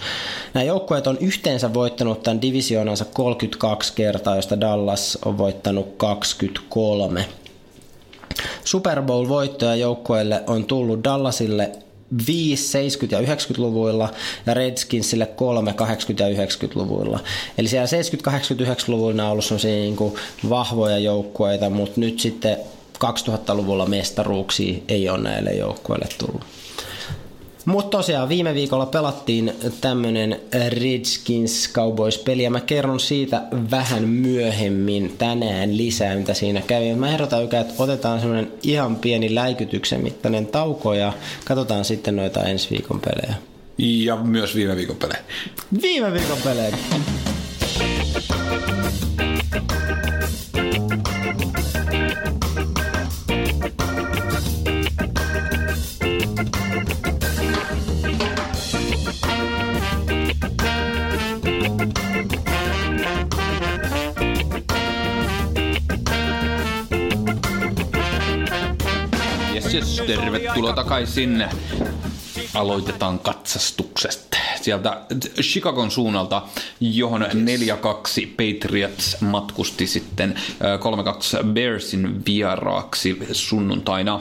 Nämä 0.55 0.65
joukkueet 0.65 1.07
on 1.07 1.19
yhteensä 1.21 1.75
voittanut 1.75 2.23
tämän 2.23 2.43
divisioonansa 2.43 3.05
32 3.05 3.93
kertaa, 3.97 4.37
josta 4.37 4.61
Dallas 4.61 5.19
on 5.25 5.39
voittanut 5.39 5.95
23. 5.97 7.27
Super 8.65 9.03
Bowl-voittoja 9.03 9.77
joukkueelle 9.77 10.43
on 10.47 10.65
tullut 10.65 11.05
Dallasille 11.05 11.73
5 12.27 12.79
70- 12.79 13.13
ja 13.13 13.21
90-luvuilla 13.21 14.09
ja 14.47 14.55
Redskinsille 14.55 15.27
3 15.27 15.71
80- 15.71 15.75
ja 16.23 16.45
90-luvuilla. 16.45 17.21
Eli 17.59 17.69
siellä 17.69 17.87
70-, 17.87 18.31
80-, 18.31 18.65
90-luvuilla 18.65 19.25
on 19.25 19.31
ollut 19.31 19.45
niin 19.63 19.97
kuin 19.97 20.15
vahvoja 20.49 20.99
joukkueita, 20.99 21.71
mutta 21.71 22.01
nyt 22.01 22.21
sitten 22.21 22.57
2000-luvulla 23.05 23.87
mestaruuksia 23.87 24.79
ei 24.89 25.09
ole 25.09 25.19
näille 25.19 25.51
joukkueille 25.51 26.09
tullut. 26.19 26.56
Mutta 27.67 27.97
tosiaan 27.97 28.29
viime 28.29 28.55
viikolla 28.55 28.87
pelattiin 28.87 29.53
tämmönen 29.81 30.41
Redskins 30.69 31.71
Cowboys-peli 31.73 32.43
ja 32.43 32.51
mä 32.51 32.61
kerron 32.61 33.01
siitä 33.01 33.43
vähän 33.71 34.09
myöhemmin 34.09 35.15
tänään 35.19 35.77
lisää, 35.77 36.17
mitä 36.17 36.35
siinä 36.35 36.61
kävi. 36.61 36.95
Mä 36.95 37.09
ehdotan 37.09 37.43
että 37.43 37.75
otetaan 37.79 38.21
semmonen 38.21 38.53
ihan 38.63 38.97
pieni 38.97 39.35
läikytyksen 39.35 40.03
mittainen 40.03 40.47
tauko 40.47 40.95
ja 40.95 41.13
katsotaan 41.45 41.85
sitten 41.85 42.17
noita 42.17 42.43
ensi 42.43 42.71
viikon 42.71 43.01
pelejä. 43.01 43.35
Ja 43.79 44.17
myös 44.17 44.55
viime 44.55 44.77
viikon 44.77 44.97
pelejä. 44.97 45.21
Viime 45.83 46.13
viikon 46.13 46.39
pelejä. 46.45 46.77
Tervetuloa 70.57 70.85
takaisin. 70.85 71.45
Aloitetaan 72.55 73.19
katsastuksesta. 73.19 74.37
Sieltä 74.61 75.01
Chicagon 75.41 75.91
suunnalta, 75.91 76.43
johon 76.81 77.23
4-2 77.23 77.27
Patriots 78.37 79.21
matkusti 79.21 79.87
sitten 79.87 80.35
3-2 81.43 81.47
Bearsin 81.47 82.27
vieraaksi 82.27 83.19
sunnuntaina. 83.33 84.21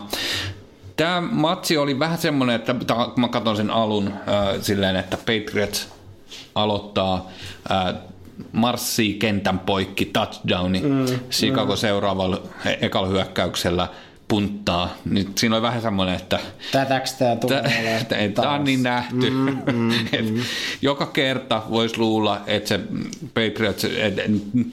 Tämä 0.96 1.22
matsi 1.22 1.78
oli 1.78 2.00
vähän 2.00 2.18
semmoinen, 2.18 2.56
että 2.56 2.76
mä 3.16 3.28
katson 3.28 3.58
sen 3.58 3.72
alun 3.72 4.08
äh, 4.08 4.62
silleen, 4.62 4.96
että 4.96 5.18
Patriots 5.18 5.88
aloittaa 6.56 7.30
äh, 7.72 7.96
marssii 8.52 9.14
kentän 9.14 9.60
poikki, 9.60 10.06
touchdowni, 10.06 10.80
mm, 10.80 11.06
Chicago 11.32 11.74
mm. 11.74 11.78
seuraavalla 11.78 12.42
e- 12.66 12.78
ekalla 12.82 13.08
hyökkäyksellä– 13.08 13.88
punttaa. 14.28 14.98
Nyt 15.06 15.38
siinä 15.38 15.56
oli 15.56 15.62
vähän 15.62 15.82
semmoinen, 15.82 16.16
että... 16.16 16.40
Tätäks 16.72 17.14
tää 17.14 17.36
tulee 17.36 18.06
Tämä 18.36 18.54
on 18.54 18.64
niin 18.64 18.84
nähty. 18.84 19.30
Mm, 19.30 19.58
mm, 19.66 19.94
mm. 20.32 20.42
joka 20.82 21.06
kerta 21.06 21.64
voisi 21.70 21.98
luulla, 21.98 22.42
että 22.48 22.70
se 22.70 22.80
Patriots, 23.34 23.84
että 23.84 24.22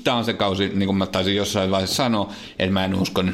tämä 0.04 0.16
on 0.16 0.24
se 0.24 0.32
kausi, 0.32 0.68
niin 0.74 0.86
kuin 0.86 0.96
mä 0.96 1.06
taisin 1.06 1.36
jossain 1.36 1.70
vaiheessa 1.70 1.96
sanoa, 1.96 2.32
että 2.58 2.72
mä 2.72 2.84
en 2.84 2.94
usko, 2.94 3.24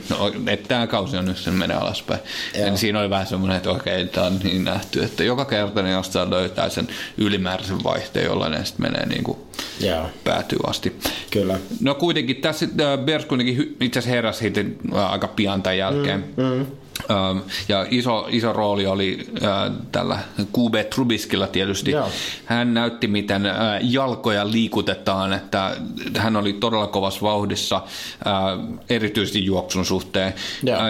että 0.46 0.68
tämä 0.68 0.86
kausi 0.86 1.16
on 1.16 1.24
nyt 1.24 1.38
sen 1.38 1.54
menee 1.54 1.76
alaspäin. 1.76 2.20
Ja 2.54 2.76
siinä 2.76 3.00
oli 3.00 3.10
vähän 3.10 3.26
semmoinen, 3.26 3.56
että 3.56 3.70
okei, 3.70 4.06
tämä 4.06 4.26
on 4.26 4.38
niin 4.42 4.64
nähty, 4.64 5.04
että 5.04 5.24
joka 5.24 5.44
kerta 5.44 5.82
ne 5.82 5.90
jostain 5.90 6.30
löytää 6.30 6.68
sen 6.68 6.88
ylimääräisen 7.18 7.84
vaihteen, 7.84 8.26
jolla 8.26 8.48
ne 8.48 8.64
sitten 8.64 8.92
menee 8.92 9.06
niin 9.06 9.24
kuin 9.24 9.38
yeah. 9.82 10.10
päätyy 10.24 10.58
asti. 10.66 10.92
Kyllä. 11.30 11.58
No 11.80 11.94
kuitenkin 11.94 12.36
tässä 12.36 12.66
äh, 12.66 12.98
Bears 13.04 13.24
kuitenkin 13.24 13.76
itse 13.80 13.98
asiassa 13.98 14.14
heräsi 14.14 14.52
äh, 14.94 15.12
aika 15.12 15.28
pian 15.28 15.62
tämän 15.62 15.78
jälkeen. 15.78 16.24
Mm, 16.36 16.44
mm. 16.44 16.66
Ähm, 17.10 17.38
ja 17.68 17.86
iso, 17.90 18.26
iso 18.30 18.52
rooli 18.52 18.86
oli 18.86 19.26
äh, 19.42 19.72
tällä 19.92 20.18
QB 20.38 20.74
Trubiskilla 20.94 21.46
tietysti. 21.46 21.90
Joo. 21.90 22.08
Hän 22.44 22.74
näytti, 22.74 23.08
miten 23.08 23.46
äh, 23.46 23.56
jalkoja 23.82 24.50
liikutetaan, 24.50 25.32
että 25.32 25.76
hän 26.16 26.36
oli 26.36 26.52
todella 26.52 26.86
kovassa 26.86 27.22
vauhdissa, 27.22 27.76
äh, 27.76 28.78
erityisesti 28.90 29.44
juoksun 29.44 29.84
suhteen, 29.84 30.34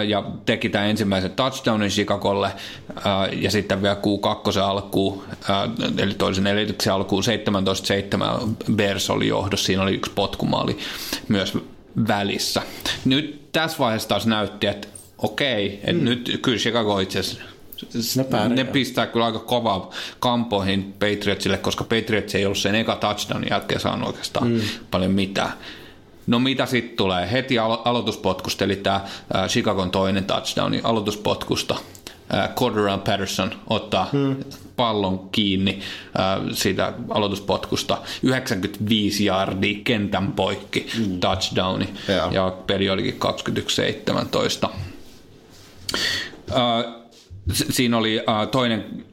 ja 0.07 0.23
teki 0.45 0.69
tämän 0.69 0.87
ensimmäisen 0.87 1.31
touchdownin 1.31 1.89
Chicagolle, 1.89 2.51
ja 3.31 3.51
sitten 3.51 3.81
vielä 3.81 3.95
Q2 3.95 4.59
alkuun, 4.59 5.23
eli 5.97 6.13
toisen 6.13 6.47
elityksen 6.47 6.93
alkuun 6.93 7.23
17-7 8.67 8.73
Bears 8.75 9.09
oli 9.09 9.27
johdossa, 9.27 9.65
siinä 9.65 9.83
oli 9.83 9.93
yksi 9.93 10.11
potkumaali 10.15 10.77
myös 11.27 11.57
välissä. 12.07 12.61
Nyt 13.05 13.51
tässä 13.51 13.77
vaiheessa 13.79 14.09
taas 14.09 14.27
näytti, 14.27 14.67
että 14.67 14.87
okei, 15.23 15.73
että 15.73 15.91
mm. 15.91 16.03
nyt 16.03 16.39
kyllä 16.41 16.57
Chicago 16.57 16.99
itse 16.99 17.21
ne, 18.15 18.55
ne 18.55 18.63
pistää 18.63 19.07
kyllä 19.07 19.25
aika 19.25 19.39
kovaa 19.39 19.89
kampoihin 20.19 20.93
Patriotsille, 20.93 21.57
koska 21.57 21.83
Patriots 21.83 22.35
ei 22.35 22.45
ollut 22.45 22.57
sen 22.57 22.75
eka 22.75 22.95
touchdownin 22.95 23.49
jälkeen 23.49 23.81
saanut 23.81 24.07
oikeastaan 24.07 24.47
mm. 24.47 24.61
paljon 24.91 25.11
mitään. 25.11 25.51
No 26.27 26.39
mitä 26.39 26.65
sitten 26.65 26.97
tulee? 26.97 27.31
Heti 27.31 27.55
alo- 27.55 27.81
aloituspotkusta, 27.85 28.65
eli 28.65 28.75
tämä 28.75 29.05
Chicagon 29.47 29.91
toinen 29.91 30.23
touchdowni 30.23 30.81
aloituspotkusta. 30.83 31.75
Cordero 32.55 32.97
Patterson 32.97 33.51
ottaa 33.67 34.09
hmm. 34.11 34.35
pallon 34.75 35.29
kiinni 35.29 35.79
äh, 36.19 36.41
siitä 36.51 36.93
aloituspotkusta. 37.09 37.97
95 38.23 39.25
yardia 39.25 39.79
kentän 39.83 40.31
poikki 40.31 40.87
hmm. 40.97 41.19
touchdowni. 41.19 41.89
Ja. 42.07 42.29
ja 42.31 42.57
peli 42.67 42.89
olikin 42.89 43.19
21-17. 44.65 44.69
Uh, 46.51 47.09
siinä 47.53 47.97
oli 47.97 48.17
uh, 48.17 48.47
toinen, 48.51 49.05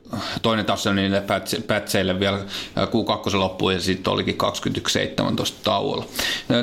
toinen 0.42 0.64
taso 0.64 0.92
niille 0.92 1.22
pätseille 1.66 2.20
vielä 2.20 2.38
Q2 2.76 3.34
loppuun 3.34 3.72
ja 3.74 3.80
sitten 3.80 4.12
olikin 4.12 4.38
21-17 5.52 5.52
tauolla. 5.64 6.04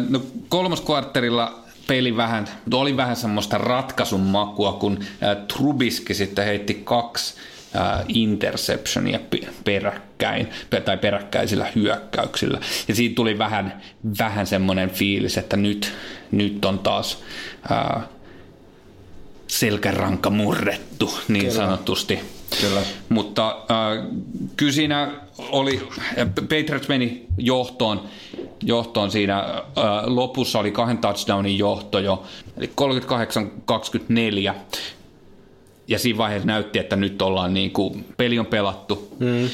No, 0.10 0.22
kolmas 0.50 0.82
kvartterilla 0.82 1.64
peli 1.88 2.18
vähän, 2.18 2.48
oli 2.74 2.98
vähän 2.98 3.16
semmoista 3.16 3.58
ratkaisun 3.58 4.22
makua, 4.22 4.74
kun 4.74 5.00
Trubiski 5.48 6.14
sitten 6.14 6.46
heitti 6.46 6.82
kaksi 6.84 7.36
interceptionia 8.08 9.20
peräkkäin 9.64 10.50
tai 10.86 10.98
peräkkäisillä 10.98 11.68
hyökkäyksillä. 11.76 12.60
Ja 12.88 12.96
siitä 12.96 13.16
tuli 13.16 13.38
vähän, 13.38 13.82
vähän 14.20 14.48
semmoinen 14.48 14.90
fiilis, 14.90 15.38
että 15.38 15.58
nyt, 15.58 15.94
nyt 16.32 16.66
on 16.66 16.80
taas 16.80 17.24
uh, 17.72 18.04
selkäranka 19.48 20.30
murrettu 20.30 21.14
niin 21.28 21.46
kyllä. 21.46 21.56
sanotusti. 21.56 22.20
Kyllä. 22.62 22.82
Mutta 23.10 23.50
äh, 23.50 24.06
kyllä 24.58 24.72
siinä 24.72 25.12
oli, 25.40 25.88
Patriots 26.36 26.88
meni 26.88 27.26
johtoon, 27.38 28.04
johtoon 28.64 29.12
siinä 29.12 29.40
äh, 29.40 29.64
lopussa 30.06 30.60
oli 30.60 30.72
kahden 30.72 30.98
touchdownin 30.98 31.58
johto 31.58 32.00
jo, 32.00 32.24
eli 32.58 32.72
38-24. 34.52 34.54
Ja 35.88 36.00
siinä 36.00 36.18
vaiheessa 36.18 36.48
näytti, 36.48 36.80
että 36.80 36.96
nyt 36.96 37.22
ollaan 37.22 37.54
niin 37.54 37.72
kuin, 37.72 38.06
peli 38.18 38.40
on 38.40 38.46
pelattu. 38.46 39.08
Mm. 39.20 39.50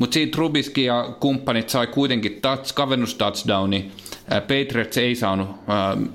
Mutta 0.00 0.14
siitä 0.14 0.30
Trubiski 0.36 0.84
ja 0.84 1.14
kumppanit 1.20 1.68
sai 1.68 1.86
kuitenkin 1.86 2.38
touch, 2.42 2.74
kavennus 2.74 3.14
touchdowni. 3.14 3.90
Patriots 4.30 4.98
ei 4.98 5.14
saanut 5.14 5.48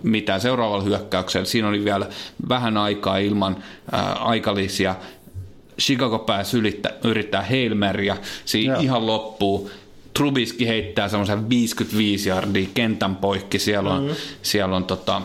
mitään 0.04 0.42
seuraavalla 0.42 0.84
hyökkäyksellä. 0.84 1.46
Siinä 1.46 1.68
oli 1.68 1.86
vielä 1.86 2.10
vähän 2.50 2.78
aikaa 2.78 3.18
ilman 3.18 3.64
aikalisia. 4.20 4.96
Chicago 5.80 6.20
pääsi 6.20 6.58
yrittää, 6.58 6.92
yrittää 7.04 7.42
Heilmeria. 7.42 8.18
Siinä 8.46 8.76
ihan 8.76 9.08
loppuu. 9.08 9.72
Trubiski 10.14 10.68
heittää 10.68 11.10
semmoisen 11.10 11.50
55 11.50 12.30
yardia 12.30 12.68
kentän 12.74 13.16
poikki. 13.16 13.60
Siellä 13.60 13.94
on, 13.94 14.02
mm-hmm. 14.02 14.18
siellä 14.42 14.76
on 14.76 14.84
tota, 14.84 15.22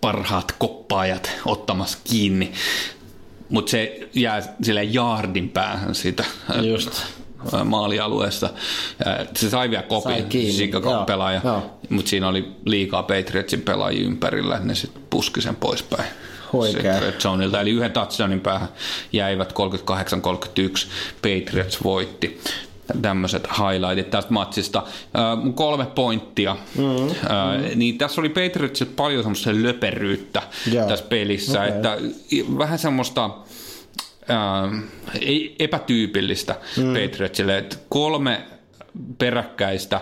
parhaat 0.00 0.54
koppaajat 0.58 1.30
ottamassa 1.44 1.98
kiinni. 2.04 2.52
Mutta 3.48 3.70
se 3.70 4.08
jää 4.14 4.54
sille 4.62 4.84
jaardin 4.84 5.48
päähän 5.48 5.94
siitä 5.94 6.24
Just 6.62 7.02
maalialueesta. 7.64 8.50
Se 9.36 9.50
sai 9.50 9.70
vielä 9.70 9.82
kopin 9.82 10.28
Chicago-pelaaja, 10.28 11.40
mutta 11.90 12.08
siinä 12.08 12.28
oli 12.28 12.52
liikaa 12.64 13.02
Patriotsin 13.02 13.62
pelaajia 13.62 14.06
ympärillä, 14.06 14.54
että 14.54 14.66
ne 14.66 14.74
sitten 14.74 15.02
puski 15.10 15.40
sen 15.40 15.56
poispäin. 15.56 16.08
Zoneilta. 17.18 17.60
Eli 17.60 17.70
yhden 17.70 17.92
touchdownin 17.92 18.40
päähän 18.40 18.68
jäivät 19.12 19.52
38-31. 19.52 19.56
Patriots 21.22 21.84
voitti 21.84 22.40
tämmöiset 23.02 23.48
highlightit 23.58 24.10
tästä 24.10 24.32
matsista. 24.32 24.78
Äh, 24.78 25.54
kolme 25.54 25.86
pointtia. 25.86 26.56
Mm-hmm. 26.78 27.10
Äh, 27.10 27.74
niin 27.74 27.98
tässä 27.98 28.20
oli 28.20 28.28
Patriotsilla 28.28 28.92
paljon 28.96 29.22
semmoista 29.22 29.50
löperyyttä 29.52 30.42
yeah. 30.72 30.88
tässä 30.88 31.04
pelissä, 31.08 31.62
okay. 31.62 31.68
että 31.68 31.98
vähän 32.58 32.78
semmoista 32.78 33.30
äh, 34.30 34.82
epätyypillistä 35.58 36.54
mm. 36.76 36.84
Patriotsille, 36.86 37.58
että 37.58 37.76
kolme 37.88 38.42
peräkkäistä 39.18 40.00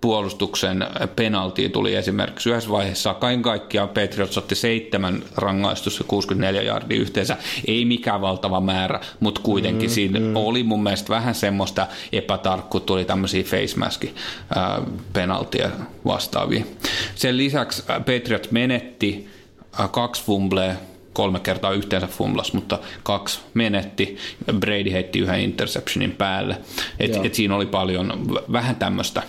puolustuksen 0.00 0.86
penalti 1.16 1.68
tuli 1.68 1.94
esimerkiksi 1.94 2.50
yhdessä 2.50 2.70
vaiheessa. 2.70 3.14
Kaiken 3.14 3.42
kaikkiaan 3.42 3.88
Patriots 3.88 4.38
otti 4.38 4.54
seitsemän 4.54 5.22
rangaistusta 5.36 6.04
64 6.04 6.62
jardia 6.62 7.00
yhteensä. 7.00 7.36
Ei 7.66 7.84
mikään 7.84 8.20
valtava 8.20 8.60
määrä, 8.60 9.00
mutta 9.20 9.40
kuitenkin 9.40 9.90
mm, 9.90 9.94
siinä 9.94 10.20
mm. 10.20 10.36
oli 10.36 10.62
mun 10.62 10.82
mielestä 10.82 11.08
vähän 11.08 11.34
semmoista 11.34 11.86
epätarkkuutta, 12.12 12.86
tuli 12.86 13.04
tämmöisiä 13.04 13.42
face 13.42 13.76
mask 13.76 14.04
penaltia 15.12 15.70
vastaavia. 16.04 16.64
Sen 17.14 17.36
lisäksi 17.36 17.82
Patriots 17.86 18.50
menetti 18.50 19.28
kaksi 19.90 20.24
fumblea 20.24 20.74
kolme 21.18 21.40
kertaa 21.40 21.72
yhteensä 21.72 22.06
fumlas, 22.06 22.52
mutta 22.52 22.78
kaksi 23.02 23.40
menetti. 23.54 24.16
Brady 24.52 24.92
heitti 24.92 25.18
yhden 25.18 25.40
interceptionin 25.40 26.12
päälle. 26.12 26.58
Et, 27.00 27.26
et 27.26 27.34
siinä 27.34 27.56
oli 27.56 27.66
paljon 27.66 28.26
vähän 28.52 28.76
tämmöistä 28.76 29.22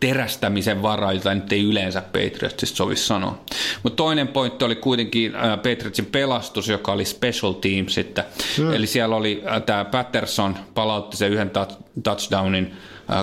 terästämisen 0.00 0.82
varaa, 0.82 1.12
jota 1.12 1.34
nyt 1.34 1.52
ei 1.52 1.62
yleensä 1.62 2.00
Patriotsista 2.02 2.76
sovi 2.76 2.96
sanoa. 2.96 3.44
Mutta 3.82 3.96
toinen 3.96 4.28
pointti 4.28 4.64
oli 4.64 4.76
kuitenkin 4.76 5.34
ää, 5.34 5.56
Patriotsin 5.56 6.06
pelastus, 6.06 6.68
joka 6.68 6.92
oli 6.92 7.04
special 7.04 7.52
team 7.52 7.88
sitten. 7.88 8.24
Mm. 8.58 8.72
Eli 8.72 8.86
siellä 8.86 9.16
oli 9.16 9.42
tämä 9.66 9.84
Patterson 9.84 10.56
palautti 10.74 11.16
sen 11.16 11.32
yhden 11.32 11.50
touchdownin 12.02 12.74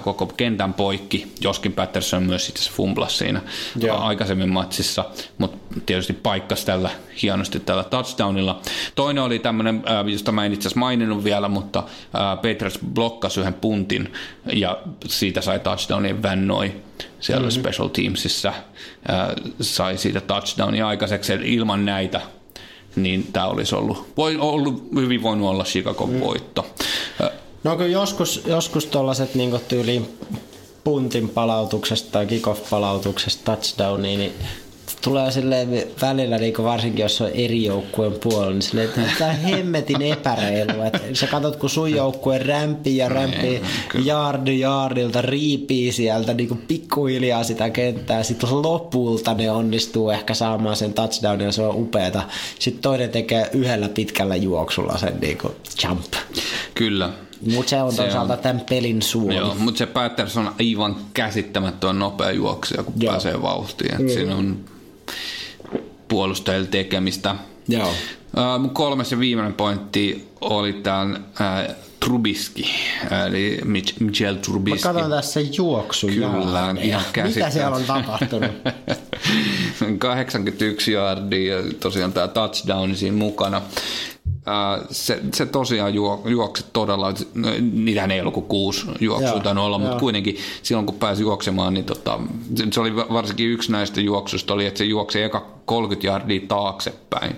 koko 0.04 0.26
kentän 0.26 0.74
poikki, 0.74 1.32
joskin 1.42 1.74
Patterson 1.74 2.24
myös 2.24 2.46
sitten 2.46 2.64
fumblas 2.74 3.18
siinä 3.18 3.42
Joo. 3.80 3.98
aikaisemmin 3.98 4.50
matsissa, 4.50 5.06
mutta 5.38 5.58
tietysti 5.86 6.14
paikkas 6.14 6.66
tällä 6.66 6.90
hienosti 7.22 7.60
tällä 7.60 7.84
touchdownilla. 7.84 8.62
Toinen 8.96 9.24
oli 9.24 9.40
tämmöinen, 9.40 9.84
josta 10.12 10.32
mä 10.32 10.46
en 10.46 10.54
itse 10.54 10.68
asiassa 10.68 10.80
maininnut 10.80 11.24
vielä, 11.24 11.48
mutta 11.48 11.84
Patriots 12.36 12.80
blokkasi 12.94 13.40
yhden 13.40 13.54
puntin 13.54 14.14
ja 14.54 14.78
siitä 15.06 15.42
sai 15.42 15.60
touchdownin 15.60 16.24
vännoi 16.24 16.76
siellä 17.20 17.48
mm-hmm. 17.48 17.62
special 17.62 17.88
teamsissa, 17.88 18.54
sai 19.62 19.98
siitä 19.98 20.22
touchdownia 20.22 20.88
aikaiseksi 20.88 21.34
ilman 21.44 21.86
näitä 21.86 22.22
niin 22.96 23.28
tämä 23.34 23.46
olisi 23.46 23.76
ollut, 23.76 24.14
voi, 24.18 24.38
ollut 24.40 24.88
hyvin 24.96 25.24
voinut 25.24 25.50
olla 25.50 25.64
Chicago 25.64 26.06
mm. 26.06 26.20
voitto. 26.20 26.66
No 27.64 27.76
kun 27.78 27.92
joskus, 27.92 28.42
joskus 28.46 28.86
tuollaiset 28.86 29.36
niin 29.36 29.60
tyyliin 29.68 30.18
puntin 30.84 31.30
palautuksesta 31.30 32.12
tai 32.12 32.26
kickoff-palautuksesta 32.26 33.42
touchdowniin, 33.46 34.20
niin 34.20 34.34
tulee 35.02 35.32
silleen 35.32 35.84
välillä, 36.02 36.38
niin 36.38 36.54
varsinkin 36.64 37.04
jos 37.04 37.22
on 37.22 37.30
eri 37.34 37.66
joukkueen 37.66 38.14
puolella, 38.24 38.52
niin 38.52 38.62
silleen, 38.62 38.90
että 38.90 39.02
tämä 39.20 39.34
hemmetin 39.50 40.02
epäreilu. 40.02 40.82
Että 40.82 41.00
sä 41.14 41.28
katsot, 41.28 41.56
kun 41.56 41.70
sun 41.70 41.92
joukkue 41.92 42.38
rämpii 42.38 42.98
ja 42.98 43.10
rämpii 43.10 43.62
jardi 44.04 44.60
jardilta, 44.60 45.22
riipii 45.22 45.92
sieltä 45.92 46.34
niin 46.34 46.48
kuin 46.48 46.64
pikkuhiljaa 46.68 47.44
sitä 47.44 47.70
kenttää. 47.70 48.24
Sitten 48.24 48.62
lopulta 48.62 49.34
ne 49.34 49.52
onnistuu 49.52 50.10
ehkä 50.10 50.34
saamaan 50.34 50.76
sen 50.76 50.94
touchdownin 50.94 51.46
ja 51.46 51.52
se 51.52 51.62
on 51.62 51.76
upeeta. 51.76 52.22
Sitten 52.60 52.82
toinen 52.82 53.10
tekee 53.10 53.50
yhdellä 53.54 53.90
pitkällä 53.90 54.36
juoksulla 54.36 54.98
sen 54.98 55.18
niin 55.22 55.38
kuin 55.38 55.54
jump. 55.84 56.14
Kyllä. 56.74 57.10
Mutta 57.54 57.70
se 57.70 57.82
on 57.82 57.92
se 57.92 57.98
toisaalta 57.98 58.34
on, 58.34 58.40
tämän 58.40 58.62
pelin 58.70 59.02
suoli. 59.02 59.36
Joo, 59.36 59.56
mutta 59.56 59.78
se 59.78 59.86
Patterson 59.86 60.48
on 60.48 60.54
aivan 60.60 60.96
käsittämättömän 61.14 62.00
nopea 62.00 62.32
juoksija, 62.32 62.84
kun 62.84 62.94
Joo. 62.98 63.12
pääsee 63.12 63.42
vauhtiin. 63.42 64.02
Mm. 64.02 64.10
Siinä 64.10 64.36
on 64.36 64.60
puolustajille 66.08 66.68
tekemistä. 66.68 67.36
Joo. 67.68 67.90
Uh, 67.90 68.74
kolmas 68.74 69.12
ja 69.12 69.20
viimeinen 69.20 69.54
pointti 69.54 70.28
oli 70.42 70.74
tämän 70.74 71.26
uh, 71.70 71.76
Trubiski, 72.00 72.70
eli 73.28 73.60
Michel 74.00 74.36
Trubiski. 74.36 74.88
Mä 74.88 74.94
katson 74.94 75.12
tässä 75.12 75.40
juoksu. 75.40 76.08
Kyllä, 76.08 76.76
ihan 76.82 77.04
Mitä 77.26 77.50
siellä 77.50 77.76
on 77.76 77.84
tapahtunut? 77.84 78.52
81 80.00 80.92
yardia 80.92 81.56
ja 81.56 81.64
tosiaan 81.80 82.14
tämä 82.14 82.28
touchdown 82.28 82.96
siinä 82.96 83.18
mukana 83.18 83.62
se, 84.92 85.20
se 85.34 85.46
tosiaan 85.46 85.94
juo, 85.94 86.22
juoksi 86.26 86.66
todella, 86.74 87.14
niitähän 87.72 88.12
ei 88.12 88.22
ollut 88.22 88.34
kuin 88.34 88.46
kuusi 88.46 88.86
juoksua 89.00 89.40
tai 89.40 89.58
olla, 89.58 89.80
mutta 89.80 90.00
kuitenkin 90.00 90.38
silloin 90.64 90.86
kun 90.86 90.96
pääsi 90.96 91.22
juoksemaan, 91.22 91.74
niin 91.74 91.86
tota, 91.86 92.20
se 92.72 92.80
oli 92.80 92.96
varsinkin 92.96 93.50
yksi 93.50 93.72
näistä 93.72 94.02
juoksusta 94.02 94.54
oli, 94.54 94.66
että 94.66 94.78
se 94.78 94.84
juoksi 94.84 95.22
eka 95.22 95.46
30 95.66 96.08
jardia 96.08 96.42
taaksepäin. 96.48 97.36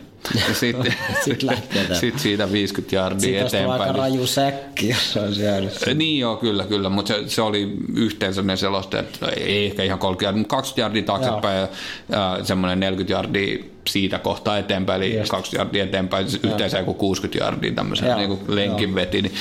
Ja 0.47 0.53
sitten 0.53 0.93
sit 1.25 1.39
sit 1.99 2.19
siitä 2.19 2.51
50 2.51 2.95
jardia 2.95 3.19
Siitä 3.19 3.45
eteenpäin. 3.45 3.81
aika 3.81 3.93
raju 3.93 4.27
säkki, 4.27 4.89
jos 4.89 5.13
se 5.13 5.19
olisi 5.19 5.41
jäänyt. 5.41 5.73
Niin 5.95 6.19
joo, 6.19 6.37
kyllä, 6.37 6.63
kyllä, 6.63 6.89
mutta 6.89 7.13
se, 7.13 7.23
se 7.27 7.41
oli 7.41 7.77
yhteensä 7.95 8.41
ne 8.41 8.55
selosteet, 8.55 9.19
ei 9.37 9.65
ehkä 9.65 9.83
ihan 9.83 9.99
30 9.99 10.25
jardia, 10.25 10.39
mutta 10.39 10.55
20 10.55 10.81
jardia 10.81 11.03
taaksepäin 11.03 11.57
joo. 11.57 11.69
ja 12.09 12.33
äh, 12.35 12.45
semmoinen 12.45 12.79
40 12.79 13.13
jardia 13.13 13.63
siitä 13.91 14.19
kohtaa 14.19 14.57
eteenpäin, 14.57 15.01
eli 15.01 15.17
Just. 15.17 15.31
20 15.31 15.59
jardia 15.59 15.83
eteenpäin, 15.83 16.27
yhteensä 16.43 16.79
joku 16.79 16.93
60 16.93 17.45
jardia 17.45 17.71
tämmöisen 17.71 18.17
niin 18.17 18.39
lenkin 18.47 18.95
veti. 18.95 19.21
Niin 19.21 19.33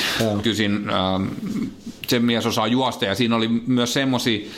kyllä 0.43 0.57
siinä, 0.57 1.15
ähm, 1.15 1.27
se 2.09 2.19
mies 2.19 2.47
osaa 2.47 2.67
juosta 2.67 3.05
ja 3.05 3.15
siinä 3.15 3.37
oli 3.37 3.49
myös 3.49 3.93
semmoisia 3.93 4.49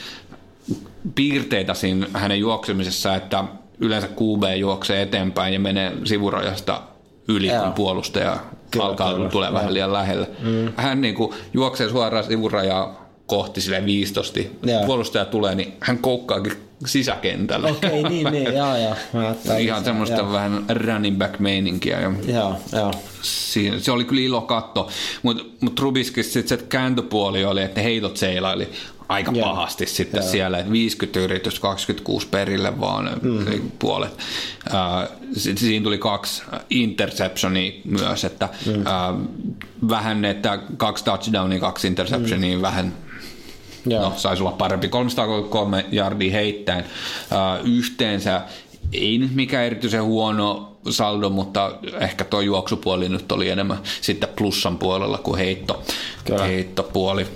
piirteitä 1.15 1.75
siinä 1.75 2.07
hänen 2.15 2.41
juoksemisessa, 2.41 3.15
että 3.15 3.45
yleensä 3.81 4.09
QB 4.09 4.59
juoksee 4.59 5.03
eteenpäin 5.03 5.53
ja 5.55 5.61
menee 5.61 5.93
sivurajasta 6.05 6.83
yli, 7.29 7.47
Joo. 7.47 7.63
kun 7.63 7.73
puolustaja 7.73 8.37
kyllä, 8.71 8.85
alkaa 8.85 9.15
kyllä, 9.15 9.29
tulee 9.29 9.53
vähän 9.53 9.75
liian 9.75 9.93
lähellä. 9.93 10.27
Mm. 10.43 10.73
Hän 10.77 11.01
niin 11.01 11.15
kuin 11.15 11.33
juoksee 11.55 11.89
suoraan 11.89 12.25
sivurajaa 12.25 13.11
kohti 13.27 13.61
sille 13.61 13.85
viistosti. 13.85 14.51
Joo. 14.63 14.85
Puolustaja 14.87 15.25
tulee, 15.25 15.55
niin 15.55 15.73
hän 15.81 15.99
koukkaakin 15.99 16.53
sisäkentällä. 16.87 17.69
Okei, 17.69 18.01
okay, 18.01 18.11
niin, 18.11 18.33
niin, 18.33 18.55
joo, 18.61 18.77
joo. 18.77 19.59
Ihan 19.59 19.85
semmoista 19.85 20.17
joo. 20.17 20.33
vähän 20.33 20.65
running 20.69 21.19
back 21.19 21.39
meininkiä. 21.39 22.01
Ja 22.01 22.13
joo, 22.27 22.57
joo. 22.73 22.93
Siinä, 23.23 23.79
se 23.79 23.93
oli 23.93 24.05
kyllä 24.05 24.23
ilo 24.23 24.41
katto, 24.41 24.89
mutta 25.23 25.45
mut 25.61 25.75
Trubiskissa 25.75 26.33
sitten 26.33 26.59
se 26.59 26.65
kääntöpuoli 26.65 27.45
oli, 27.45 27.63
että 27.63 27.81
ne 27.81 27.85
heitot 27.85 28.17
seilaili 28.17 28.69
aika 29.11 29.33
Joo. 29.35 29.49
pahasti 29.49 29.87
sitten 29.87 30.21
Joo. 30.21 30.31
siellä, 30.31 30.59
että 30.59 30.73
50 30.73 31.21
yritys, 31.21 31.61
26 31.61 32.27
perille 32.29 32.81
vaan 32.81 33.11
mm. 33.23 33.71
puolet. 33.79 34.19
Äh, 34.75 35.09
siinä 35.37 35.85
tuli 35.85 35.99
kaksi 35.99 36.43
interceptionia 36.71 37.73
myös, 37.85 38.25
että 38.25 38.49
mm. 38.67 38.87
äh, 38.87 39.15
vähän, 39.89 40.25
että 40.25 40.59
kaksi 40.77 41.05
touchdownia, 41.05 41.61
kaksi 41.61 41.87
interceptionia, 41.87 42.57
mm. 42.57 42.63
vähän 42.63 42.95
Joo. 43.87 44.03
no 44.03 44.13
saisi 44.17 44.43
olla 44.43 44.53
parempi, 44.53 44.89
333 44.89 45.87
jardia 45.93 46.33
heittäin 46.33 46.85
äh, 46.85 47.67
yhteensä, 47.67 48.43
ei 48.93 49.19
nyt 49.19 49.35
mikään 49.35 49.65
erityisen 49.65 50.05
huono 50.05 50.77
saldo, 50.91 51.31
mutta 51.31 51.73
ehkä 52.01 52.25
tuo 52.25 52.41
juoksupuoli 52.41 53.09
nyt 53.09 53.33
oli 53.33 53.49
enemmän 53.51 53.79
sitten 54.01 54.29
plussan 54.37 54.79
puolella 54.79 55.19
kuin 55.19 55.39
heitto, 55.39 55.83
heittopuoli. 56.47 57.27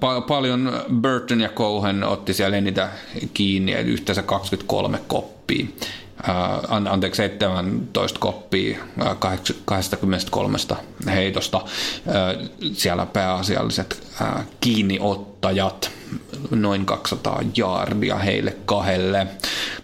Pa- 0.00 0.20
paljon 0.28 0.72
Burton 1.00 1.40
ja 1.40 1.48
Cohen 1.48 2.04
otti 2.04 2.34
siellä 2.34 2.60
niitä 2.60 2.88
kiinni, 3.34 3.72
yhteensä 3.72 4.22
23 4.22 4.98
koppia. 5.06 5.66
Uh, 6.20 6.88
anteeksi, 6.90 7.22
17 7.22 8.18
koppia 8.20 8.78
uh, 9.00 9.16
23 9.64 10.58
heitosta. 11.06 11.56
Uh, 11.56 12.48
siellä 12.72 13.06
pääasialliset 13.06 14.02
kiinniottajat 14.60 15.90
noin 16.50 16.86
200 16.86 17.42
jaardia 17.56 18.16
heille 18.16 18.56
kahdelle. 18.64 19.26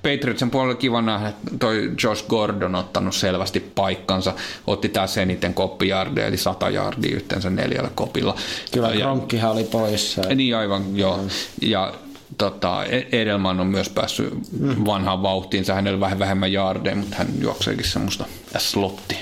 Patriotsin 0.03 0.51
puolella 0.51 0.75
kiva 0.75 1.03
nähdä, 1.03 1.29
että 1.29 1.51
toi 1.59 1.91
Josh 2.03 2.27
Gordon 2.29 2.75
ottanut 2.75 3.15
selvästi 3.15 3.61
paikkansa, 3.61 4.35
otti 4.67 4.89
tässä 4.89 5.23
eniten 5.23 5.55
koppijardia, 5.55 6.27
eli 6.27 6.37
100 6.37 6.71
jardia 6.71 7.17
yhteensä 7.17 7.51
neljällä 7.51 7.91
kopilla. 7.95 8.37
Kyllä 8.73 8.91
Kronkkihan 8.93 9.53
oli 9.53 9.65
poissa. 9.65 10.23
Niin 10.35 10.57
aivan, 10.57 10.97
joo. 10.97 11.21
Ja 11.63 11.95
tota, 12.43 12.85
e- 12.85 13.09
Edelman 13.13 13.61
on 13.61 13.67
myös 13.67 13.89
päässyt 13.89 14.35
mm. 14.61 14.85
vanhaan 14.87 15.23
vauhtiin, 15.23 15.65
hänellä 15.75 16.01
vähän 16.01 16.19
vähemmän 16.19 16.53
jaardeja, 16.53 16.97
mutta 16.97 17.17
hän 17.17 17.29
juokseekin 17.41 17.85
semmoista 17.89 18.25
slotti 18.59 19.17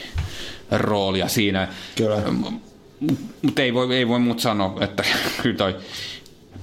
roolia 0.70 1.28
siinä. 1.28 1.68
Kyllä. 1.96 2.22
Mutta 3.42 3.62
ei 3.62 3.74
voi, 3.74 3.96
ei 3.96 4.08
voi 4.08 4.18
muuta 4.18 4.42
sanoa, 4.42 4.76
että 4.80 5.04
kyllä 5.42 5.56
toi 5.56 5.76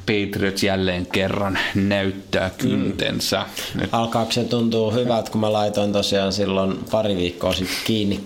Patriots 0.06 0.64
jälleen 0.64 1.06
kerran 1.06 1.60
näyttää 1.76 2.50
kyntensä. 2.50 3.46
Mm. 3.76 3.82
Alkaako 3.92 4.32
se 4.32 4.44
tuntua 4.44 4.92
hyvältä, 4.92 5.32
kun 5.32 5.42
mä 5.42 5.54
laitoin 5.54 5.94
tosiaan 5.94 6.34
silloin 6.34 6.80
pari 6.92 7.16
viikkoa 7.16 7.54
sitten 7.54 7.78
kiinni 7.86 8.20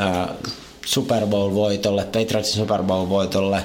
äh, 0.00 0.28
Super 0.86 1.26
Bowl-voitolle, 1.26 2.04
Patriotsin 2.04 2.54
Super 2.54 2.82
Bowl-voitolle 2.82 3.62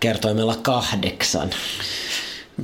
kertoimella 0.00 0.56
kahdeksan. 0.62 1.50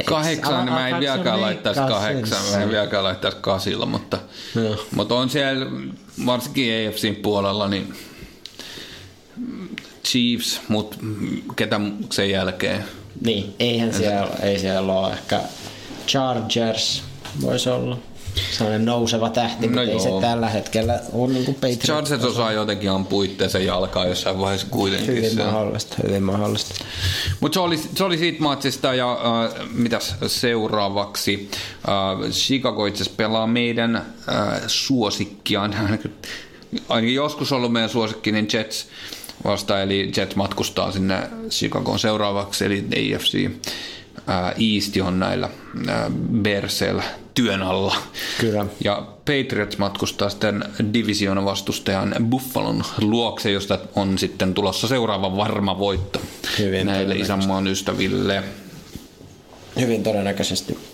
Kahdeksan, 0.05 0.65
niin 0.67 0.75
mä 0.75 0.89
en 0.89 1.01
vieläkään 1.01 1.41
laittaisi 1.41 1.81
kahdeksan, 1.81 2.39
mä 2.53 2.63
en 2.63 2.71
vieläkään 2.71 3.05
laittaisi 3.05 3.39
kasilla, 3.41 3.87
mutta, 3.87 4.19
no. 4.55 4.87
mutta 4.95 5.15
on 5.15 5.31
siellä 5.31 5.67
varsinkin 6.27 6.89
AFCin 6.89 7.17
puolella, 7.17 7.69
niin 7.69 7.95
Chiefs, 10.09 10.61
mutta 10.69 10.97
ketä 11.57 11.81
sen 12.13 12.31
jälkeen? 12.31 12.85
Niin, 13.25 13.55
eihän 13.59 13.95
siellä, 13.95 14.31
ei 14.43 14.59
siellä 14.59 14.93
ole. 14.93 15.13
Ehkä 15.13 15.41
Chargers 16.07 17.03
voisi 17.41 17.69
olla 17.69 17.99
sellainen 18.51 18.85
nouseva 18.85 19.31
tähti, 19.31 19.67
no 19.67 19.73
mutta 19.73 19.93
ei 19.93 20.01
se 20.01 20.09
tällä 20.21 20.49
hetkellä 20.49 21.01
ole 21.13 21.33
niin 21.33 21.45
kuin 21.45 21.55
Patriots. 21.55 21.85
Chargers 21.85 22.25
osaa 22.25 22.53
jotenkin 22.53 22.91
ampua 22.91 23.25
itseensä 23.25 23.59
jalkaa 23.59 24.07
jossain 24.07 24.39
vaiheessa 24.39 24.67
kuitenkin. 24.71 25.15
Hyvin 25.17 25.37
mahdollista, 25.37 25.97
hyvin 26.07 26.23
mahdollista. 26.23 26.85
Mutta 27.41 27.55
se 27.55 27.61
oli, 27.61 27.79
se 27.95 28.05
oli 28.05 28.19
siitä 28.19 28.43
matsista 28.43 28.95
ja 28.95 29.13
äh, 29.13 29.69
mitäs 29.73 30.15
seuraavaksi? 30.27 31.51
Äh, 31.89 32.31
Chicago 32.31 32.87
itse 32.87 33.05
pelaa 33.17 33.47
meidän 33.47 33.97
äh, 33.97 34.05
suosikkiaan, 34.67 35.75
ainakin 36.89 37.15
joskus 37.15 37.53
ollut 37.53 37.73
meidän 37.73 37.91
suosikki, 37.91 38.33
niin 38.33 38.49
Jets 38.53 38.87
vasta, 39.45 39.83
eli 39.83 40.13
Jets 40.17 40.37
matkustaa 40.37 40.93
sinne 40.93 41.31
Chicagoon 41.51 41.99
seuraavaksi, 41.99 42.65
eli 42.65 42.87
AFC 43.17 43.51
East 44.59 44.97
on 45.07 45.19
näillä 45.19 45.49
Berseillä 46.43 47.03
työn 47.35 47.63
alla. 47.63 47.97
Kyllä. 48.41 48.67
Ja 48.85 49.07
Patriots 49.19 49.79
matkustaa 49.79 50.31
sitten 50.31 50.65
divisioon 50.95 51.45
vastustajan 51.45 52.15
Buffalon 52.29 52.85
luokse, 53.01 53.51
josta 53.51 53.79
on 53.95 54.19
sitten 54.19 54.55
tulossa 54.55 54.89
seuraava 54.89 55.37
varma 55.37 55.79
voitto 55.79 56.21
Hyvin 56.59 56.87
näille 56.87 57.15
isänmaan 57.15 57.67
ystäville. 57.67 58.43
Hyvin 59.81 60.03
todennäköisesti. 60.03 60.92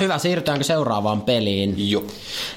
Hyvä, 0.00 0.18
siirrytäänkö 0.18 0.64
seuraavaan 0.64 1.20
peliin? 1.22 1.90
Joo. 1.90 2.04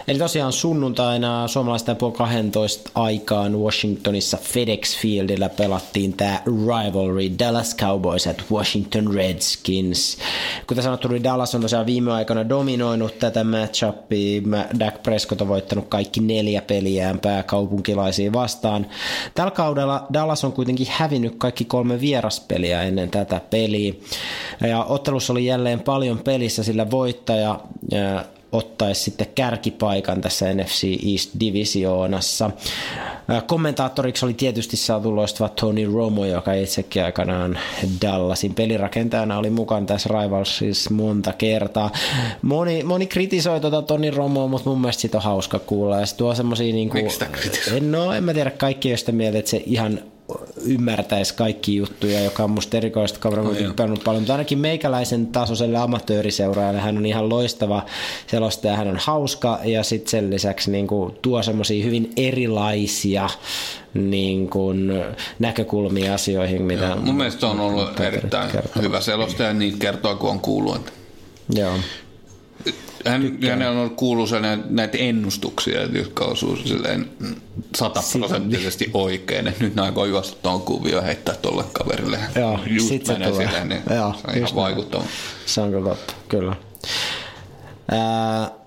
Eli 0.08 0.20
tosiaan 0.20 0.54
sunnuntaina 0.54 1.48
suomalaisten 1.48 1.96
puoli 1.96 2.14
12 2.14 2.92
aikaan 2.96 3.60
Washingtonissa 3.60 4.38
FedEx 4.38 4.98
Fieldillä 4.98 5.50
pelattiin 5.50 6.14
tämä 6.14 6.42
rivalry 6.46 7.40
Dallas 7.40 7.76
Cowboys 7.76 8.28
at 8.28 8.44
Washington 8.52 9.14
Redskins. 9.14 10.18
Kuten 10.68 10.84
sanottu, 10.84 11.08
niin 11.08 11.24
Dallas 11.24 11.56
on 11.56 11.62
tosiaan 11.62 11.86
viime 11.86 12.12
aikoina 12.12 12.50
dominoinut 12.50 13.20
tätä 13.20 13.44
matchupia. 13.44 14.42
Dak 14.80 15.04
Prescott 15.04 15.42
on 15.42 15.48
voittanut 15.48 15.88
kaikki 15.90 16.20
neljä 16.20 16.62
peliään 16.62 17.20
pääkaupunkilaisiin 17.20 18.34
vastaan. 18.34 18.88
Tällä 19.36 19.52
kaudella 19.52 20.08
Dallas 20.14 20.44
on 20.44 20.54
kuitenkin 20.54 20.88
hävinnyt 20.90 21.36
kaikki 21.38 21.66
kolme 21.66 22.02
vieraspeliä 22.02 22.84
ennen 22.84 23.10
tätä 23.10 23.42
peliä. 23.50 23.94
Ja 24.68 24.84
ottelussa 24.84 25.34
oli 25.34 25.46
jälleen 25.46 25.80
paljon 25.80 26.20
pelissä, 26.20 26.64
sillä 26.64 26.92
voitto 26.92 27.29
voittaja 27.30 27.60
ottaisi 28.52 29.04
sitten 29.04 29.28
kärkipaikan 29.36 30.22
tässä 30.22 30.54
NFC 30.54 30.84
East-divisioonassa. 30.84 32.52
Kommentaattoriksi 33.48 34.26
oli 34.26 34.34
tietysti 34.34 34.78
saatu 34.78 35.16
loistava 35.16 35.50
Tony 35.50 35.94
Romo, 35.94 36.26
joka 36.26 36.54
itsekin 36.54 37.04
aikanaan 37.04 37.60
Dallasin 38.02 38.54
pelirakentajana 38.54 39.38
oli 39.38 39.50
mukana 39.50 39.86
tässä 39.86 40.10
Rivalsissa 40.10 40.94
monta 40.94 41.34
kertaa. 41.34 41.92
Moni, 42.42 42.84
moni 42.84 43.08
kritisoi 43.08 43.60
tuota 43.60 43.82
Tony 43.82 44.12
Romoa, 44.12 44.48
mutta 44.48 44.70
mun 44.70 44.82
mielestä 44.82 45.02
sitä 45.02 45.18
on 45.18 45.24
hauska 45.24 45.60
kuulla. 45.60 46.00
Ja 46.00 46.06
se 46.06 46.16
tuo 46.16 46.36
semmosia 46.36 46.74
niinku... 46.74 46.98
Miksi 46.98 47.14
sitä 47.14 47.26
kritisoi? 47.26 47.80
No, 47.80 48.14
en 48.14 48.24
mä 48.24 48.34
tiedä, 48.34 48.52
kaikki 48.52 48.98
sitä 48.98 49.12
mieltä, 49.12 49.40
että 49.40 49.52
se 49.52 49.64
ihan 49.66 50.00
ymmärtäisi 50.66 51.34
kaikki 51.34 51.76
juttuja, 51.76 52.24
joka 52.24 52.44
on 52.44 52.52
musta 52.52 52.78
erikoista 52.78 53.20
kaveri, 53.20 53.42
on 53.42 53.74
paljon, 53.76 54.22
mutta 54.22 54.34
ainakin 54.34 54.60
meikäläisen 54.60 55.28
tasoiselle 55.28 55.78
amatööriseuraajalle 55.78 56.80
hän 56.80 56.98
on 56.98 57.06
ihan 57.06 57.30
loistava 57.30 57.86
selostaja, 58.28 58.76
hän 58.76 58.88
on 58.88 59.00
hauska 59.02 59.60
ja 59.64 59.84
sitten 59.84 60.12
sen 60.12 60.30
lisäksi 60.30 60.72
niin 60.72 60.88
kuin, 60.88 61.16
tuo 61.22 61.44
semmoisia 61.44 61.86
hyvin 61.86 62.12
erilaisia 62.18 63.30
niin 63.94 64.50
kuin, 64.50 64.92
näkökulmia 65.40 66.14
asioihin, 66.14 66.62
mitä... 66.62 66.86
Joo, 66.86 66.96
mun 66.96 67.16
mielestä 67.16 67.48
on 67.48 67.60
ollut 67.60 68.00
erittäin 68.00 68.52
kertoo. 68.52 68.82
hyvä 68.82 69.02
selostaja, 69.02 69.54
niin 69.54 69.80
kertoa 69.80 70.16
kun 70.16 70.30
on 70.30 70.40
kuullut. 70.40 70.82
Joo 71.56 71.74
hän, 73.06 73.38
hänellä 73.50 73.82
on 73.82 73.90
kuullut 73.90 74.30
näitä 74.70 74.98
ennustuksia, 74.98 75.84
jotka 75.84 76.26
osuu 76.26 76.56
silleen 76.56 77.10
sataprosenttisesti 77.76 78.90
oikein, 78.94 79.48
että 79.48 79.64
nyt 79.64 79.80
aikoo 79.80 80.06
juosta 80.06 80.38
tuon 80.42 80.62
kuvioon 80.62 81.06
heittää 81.06 81.36
tuolle 81.36 81.64
kaverille. 81.74 82.20
Joo, 82.36 82.60
just 82.68 82.88
sit 82.88 83.06
se 83.06 83.14
tulee. 83.14 83.32
Silleen, 83.32 83.70
niin 83.70 83.82
Joo, 83.96 84.14
se 84.14 84.28
on 84.28 84.38
ihan 84.38 84.56
vaikuttava. 84.56 85.04
Se 85.46 85.62
on 85.62 85.72
kyllä 85.72 85.90
totta, 85.90 86.14
kyllä. 86.28 86.56
Ää, 87.92 88.60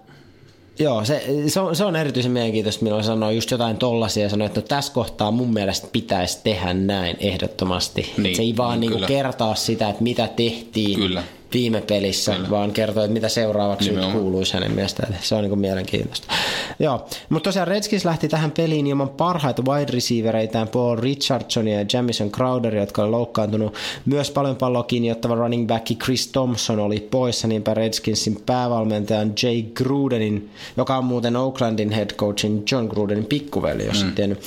Joo, 0.78 1.04
se, 1.04 1.24
se, 1.46 1.60
on, 1.60 1.76
se 1.76 1.84
on 1.84 1.96
erityisen 1.96 2.32
mielenkiintoista, 2.32 2.84
milloin 2.84 3.04
sanoo 3.04 3.30
just 3.30 3.50
jotain 3.50 3.76
tollasia 3.76 4.22
ja 4.22 4.28
sanoo, 4.28 4.46
että 4.46 4.60
no, 4.60 4.66
tässä 4.66 4.92
kohtaa 4.92 5.30
mun 5.30 5.52
mielestä 5.52 5.88
pitäisi 5.92 6.38
tehdä 6.44 6.74
näin 6.74 7.16
ehdottomasti. 7.20 8.12
Niin, 8.16 8.36
se 8.36 8.42
ei 8.42 8.56
vaan 8.56 8.80
niin, 8.80 8.90
niinku 8.90 9.06
kertoa 9.06 9.54
sitä, 9.54 9.88
että 9.88 10.02
mitä 10.02 10.28
tehtiin, 10.28 10.98
kyllä 10.98 11.22
viime 11.52 11.80
pelissä, 11.80 12.34
Kyllä. 12.34 12.50
vaan 12.50 12.72
kertoi, 12.72 13.04
että 13.04 13.14
mitä 13.14 13.28
seuraavaksi 13.28 13.92
nyt 13.92 14.12
kuuluisi 14.12 14.54
hänen 14.54 14.72
mielestään. 14.72 15.16
Se 15.20 15.34
on 15.34 15.44
niin 15.44 15.58
mielenkiintoista. 15.58 16.26
Joo, 16.78 17.06
mutta 17.28 17.48
tosiaan 17.48 17.68
Redskins 17.68 18.04
lähti 18.04 18.28
tähän 18.28 18.50
peliin 18.50 18.86
ilman 18.86 19.08
parhaita 19.08 19.62
wide 19.68 19.92
receivereitään 19.92 20.68
Paul 20.68 20.96
Richardsonia 20.96 21.78
ja 21.80 21.86
Jamison 21.92 22.30
Crowder, 22.30 22.74
jotka 22.76 23.02
oli 23.02 23.10
loukkaantunut. 23.10 23.74
Myös 24.04 24.30
paljon 24.30 24.56
palloa 24.56 24.82
kiinni 24.82 25.10
ottava 25.10 25.34
running 25.34 25.66
back 25.66 25.86
Chris 26.04 26.28
Thompson 26.28 26.78
oli 26.78 27.08
poissa, 27.10 27.48
niinpä 27.48 27.74
Redskinsin 27.74 28.42
päävalmentajan 28.46 29.32
Jay 29.42 29.62
Grudenin, 29.62 30.50
joka 30.76 30.96
on 30.96 31.04
muuten 31.04 31.36
Oaklandin 31.36 31.90
head 31.90 32.10
coachin 32.10 32.62
John 32.72 32.86
Grudenin 32.86 33.26
pikkuveli, 33.26 33.86
jos 33.86 34.04
mm. 34.04 34.12
tiennyt, 34.12 34.38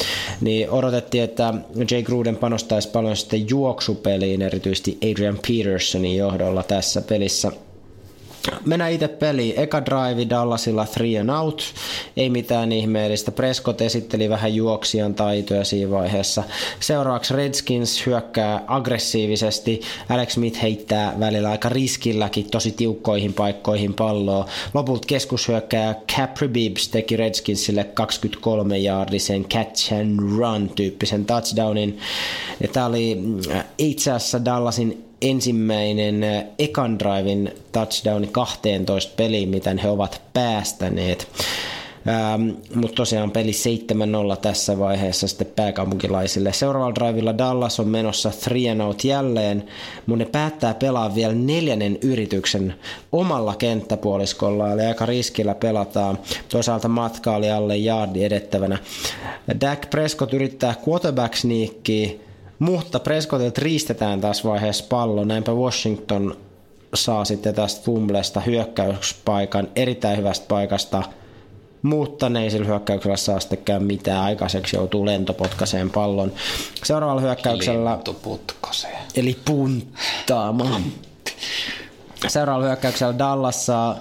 niin 0.42 0.70
odotettiin, 0.70 1.24
että 1.24 1.54
Jay 1.92 2.04
Gruden 2.04 2.36
panostaisi 2.36 2.90
paljon 2.90 3.18
sitten 3.18 3.50
juoksupeliin, 3.50 4.42
erityisesti 4.42 4.98
Adrian 5.12 5.40
Petersonin 5.48 6.18
johdolla 6.18 6.64
tässä 6.64 6.95
tässä 6.96 7.08
pelissä. 7.10 7.52
Mennään 8.66 8.92
itse 8.92 9.08
peliin. 9.08 9.60
Eka 9.60 9.86
drive 9.86 10.30
Dallasilla 10.30 10.86
three 10.86 11.20
and 11.20 11.30
out. 11.30 11.64
Ei 12.18 12.30
mitään 12.30 12.72
ihmeellistä. 12.72 13.32
Prescott 13.32 13.82
esitteli 13.82 14.30
vähän 14.30 14.56
juoksijan 14.56 15.16
taitoja 15.16 15.64
siinä 15.64 15.92
vaiheessa. 15.92 16.44
Seuraavaksi 16.80 17.34
Redskins 17.34 18.06
hyökkää 18.06 18.64
aggressiivisesti. 18.68 19.82
Alex 20.10 20.32
Smith 20.34 20.62
heittää 20.62 21.14
välillä 21.20 21.50
aika 21.50 21.70
riskilläkin 21.70 22.50
tosi 22.52 22.72
tiukkoihin 22.72 23.34
paikkoihin 23.34 23.94
palloa. 23.94 24.46
Lopulta 24.74 25.08
keskushyökkää 25.08 25.96
Capri 26.16 26.48
Bibbs 26.48 26.90
teki 26.90 27.18
Redskinsille 27.18 27.84
23 27.84 28.78
jaardisen 28.78 29.46
catch 29.46 29.94
and 29.94 30.20
run 30.38 30.70
tyyppisen 30.70 31.26
touchdownin. 31.26 32.00
Ja 32.62 32.68
tämä 32.68 32.86
oli 32.86 33.18
äh, 33.52 33.66
itse 33.78 34.12
asiassa 34.12 34.46
Dallasin 34.46 35.06
ensimmäinen 35.22 36.24
äh, 36.24 36.44
ekan 36.60 37.00
drivein 37.00 37.52
touchdowni 37.72 38.28
12 38.28 39.14
peliin, 39.18 39.50
miten 39.50 39.78
he 39.78 39.90
ovat 39.90 40.22
päästäneet. 40.34 41.28
Ähm, 42.08 42.50
mutta 42.76 42.96
tosiaan 42.96 43.32
peli 43.32 43.52
7-0 43.52 44.38
tässä 44.42 44.80
vaiheessa 44.80 45.28
sitten 45.28 45.48
pääkaupunkilaisille. 45.56 46.54
Seuraavalla 46.54 46.96
drivilla 46.96 47.38
Dallas 47.38 47.80
on 47.80 47.88
menossa 47.88 48.32
3 48.50 48.84
out 48.84 49.04
jälleen, 49.04 49.64
mutta 50.06 50.26
ne 50.26 50.30
päättää 50.32 50.74
pelaa 50.74 51.16
vielä 51.16 51.34
neljännen 51.34 51.98
yrityksen 52.02 52.76
omalla 53.12 53.56
kenttäpuoliskolla, 53.56 54.72
eli 54.72 54.82
aika 54.82 55.06
riskillä 55.06 55.56
pelataan. 55.56 56.20
Toisaalta 56.50 56.88
matka 56.88 57.36
oli 57.36 57.52
alle 57.52 57.78
jaardi 57.78 58.24
edettävänä. 58.24 58.78
Dak 59.62 59.90
Prescott 59.90 60.34
yrittää 60.34 60.76
quarterback 60.88 61.36
sneakia, 61.36 62.10
mutta 62.60 63.00
Prescottilta 63.00 63.62
riistetään 63.62 64.22
taas 64.22 64.46
vaiheessa 64.46 64.86
pallo, 64.90 65.24
näinpä 65.24 65.52
Washington 65.52 66.38
saa 66.94 67.26
sitten 67.26 67.56
tästä 67.56 67.86
fumblesta 67.86 68.40
hyökkäyspaikan 68.42 69.68
erittäin 69.76 70.18
hyvästä 70.18 70.46
paikasta, 70.48 71.04
mutta 71.82 72.30
ne 72.30 72.44
ei 72.44 72.52
sillä 72.52 72.66
hyökkäyksellä 72.66 73.18
saa 73.18 73.40
sittenkään 73.40 73.84
mitään 73.84 74.24
aikaiseksi, 74.24 74.76
joutuu 74.76 75.06
lentopotkaseen 75.06 75.90
pallon. 75.90 76.34
Seuraavalla 76.84 77.22
hyökkäyksellä... 77.22 77.92
Lentopotkaseen. 77.92 78.98
Eli 79.16 79.38
punttaamaan. 79.46 80.82
Seuraavalla 82.28 82.68
hyökkäyksellä 82.68 83.18
Dallas 83.18 83.66
saa 83.66 83.98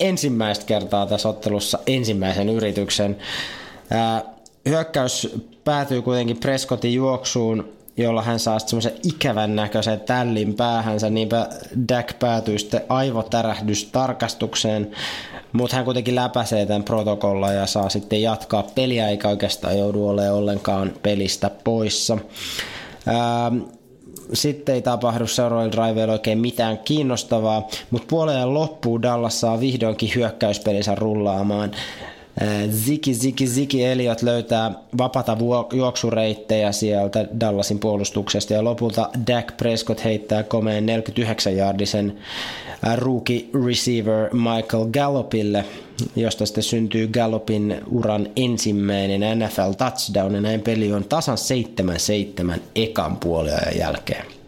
ensimmäistä 0.00 0.64
kertaa 0.64 1.06
tässä 1.06 1.28
ottelussa 1.28 1.78
ensimmäisen 1.86 2.48
yrityksen. 2.48 3.16
hyökkäys 4.68 5.36
päätyy 5.64 6.02
kuitenkin 6.02 6.40
Prescottin 6.40 6.94
juoksuun 6.94 7.79
jolla 7.96 8.22
hän 8.22 8.38
saa 8.38 8.58
semmoisen 8.58 8.92
ikävän 9.04 9.56
näköisen 9.56 10.00
tällin 10.00 10.54
päähänsä, 10.54 11.10
niinpä 11.10 11.48
Dak 11.88 12.18
päätyy 12.18 12.58
sitten 12.58 12.82
aivotärähdystarkastukseen, 12.88 14.90
mutta 15.52 15.76
hän 15.76 15.84
kuitenkin 15.84 16.14
läpäisee 16.14 16.66
tämän 16.66 16.84
protokolla 16.84 17.52
ja 17.52 17.66
saa 17.66 17.88
sitten 17.88 18.22
jatkaa 18.22 18.64
peliä, 18.74 19.08
eikä 19.08 19.28
oikeastaan 19.28 19.78
joudu 19.78 20.08
olemaan 20.08 20.34
ollenkaan 20.34 20.92
pelistä 21.02 21.50
poissa. 21.64 22.18
Ähm, 23.08 23.58
sitten 24.32 24.74
ei 24.74 24.82
tapahdu 24.82 25.26
seuraavilla 25.26 25.72
driveilla 25.72 26.12
oikein 26.12 26.38
mitään 26.38 26.78
kiinnostavaa, 26.78 27.68
mutta 27.90 28.06
puoleen 28.10 28.54
loppuun 28.54 29.02
Dallas 29.02 29.40
saa 29.40 29.60
vihdoinkin 29.60 30.12
hyökkäyspelinsä 30.14 30.94
rullaamaan. 30.94 31.70
Ziki, 32.70 33.14
Ziki, 33.14 33.46
Ziki 33.46 33.84
Eliot 33.84 34.22
löytää 34.22 34.72
vapata 34.98 35.36
juoksureittejä 35.72 36.72
sieltä 36.72 37.28
Dallasin 37.40 37.78
puolustuksesta 37.78 38.54
ja 38.54 38.64
lopulta 38.64 39.10
Dak 39.26 39.56
Prescott 39.56 40.04
heittää 40.04 40.42
komeen 40.42 40.86
49-jardisen 40.88 42.12
rookie 42.96 43.44
receiver 43.66 44.30
Michael 44.34 44.86
Gallopille, 44.92 45.64
josta 46.16 46.46
sitten 46.46 46.64
syntyy 46.64 47.08
Gallopin 47.08 47.80
uran 47.90 48.28
ensimmäinen 48.36 49.38
NFL 49.38 49.72
touchdown 49.78 50.34
ja 50.34 50.40
näin 50.40 50.60
peli 50.60 50.92
on 50.92 51.04
tasan 51.04 51.38
7-7 52.54 52.60
ekan 52.74 53.16
puoliajan 53.16 53.78
jälkeen. 53.78 54.39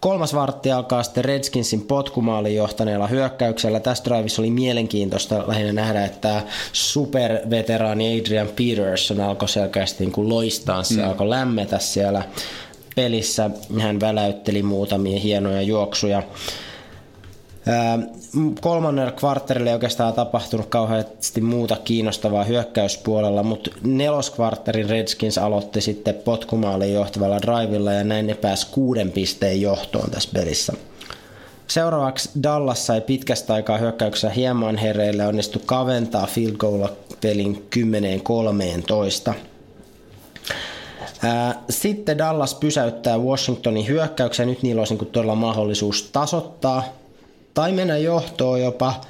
Kolmas 0.00 0.34
vartti 0.34 0.72
alkaa 0.72 1.02
sitten 1.02 1.24
Redskinsin 1.24 1.80
potkumaaliin 1.80 2.56
johtaneella 2.56 3.06
hyökkäyksellä. 3.06 3.80
Tässä 3.80 4.04
drivissa 4.04 4.42
oli 4.42 4.50
mielenkiintoista 4.50 5.44
lähinnä 5.46 5.72
nähdä, 5.72 6.04
että 6.04 6.42
superveteraani 6.72 8.20
Adrian 8.20 8.48
Peterson 8.48 9.20
alkoi 9.20 9.48
selkeästi 9.48 10.04
niin 10.04 10.12
kuin 10.12 10.28
loistaa, 10.28 10.82
se 10.82 10.94
mm. 10.94 11.08
alkoi 11.08 11.30
lämmetä 11.30 11.78
siellä 11.78 12.22
pelissä. 12.96 13.50
Hän 13.80 14.00
väläytteli 14.00 14.62
muutamia 14.62 15.20
hienoja 15.20 15.62
juoksuja. 15.62 16.22
Kolmannella 18.60 19.12
kvartterilla 19.12 19.70
ei 19.70 19.74
oikeastaan 19.74 20.14
tapahtunut 20.14 20.66
kauheasti 20.66 21.40
muuta 21.40 21.76
kiinnostavaa 21.84 22.44
hyökkäyspuolella, 22.44 23.42
mutta 23.42 23.70
neloskvartterin 23.84 24.90
Redskins 24.90 25.38
aloitti 25.38 25.80
sitten 25.80 26.14
potkumaaliin 26.14 26.94
johtavalla 26.94 27.42
drivilla 27.42 27.92
ja 27.92 28.04
näin 28.04 28.26
ne 28.26 28.34
pääsi 28.34 28.66
kuuden 28.70 29.12
pisteen 29.12 29.60
johtoon 29.60 30.10
tässä 30.10 30.30
pelissä. 30.32 30.72
Seuraavaksi 31.66 32.30
Dallas 32.42 32.86
sai 32.86 33.00
pitkästä 33.00 33.54
aikaa 33.54 33.78
hyökkäyksessä 33.78 34.30
hieman 34.30 34.76
hereille 34.76 35.26
onnistu 35.26 35.62
kaventaa 35.66 36.26
field 36.26 36.56
goal 36.56 36.88
pelin 37.20 37.68
10-13. 39.30 39.34
Sitten 41.70 42.18
Dallas 42.18 42.54
pysäyttää 42.54 43.18
Washingtonin 43.18 43.88
hyökkäyksen. 43.88 44.48
Nyt 44.48 44.62
niillä 44.62 44.80
olisi 44.80 44.94
niin 44.94 45.06
todella 45.06 45.34
mahdollisuus 45.34 46.08
tasoittaa 46.12 46.82
tai 47.56 47.72
mennä 47.72 47.98
johtoon 47.98 48.60
jopa, 48.60 49.00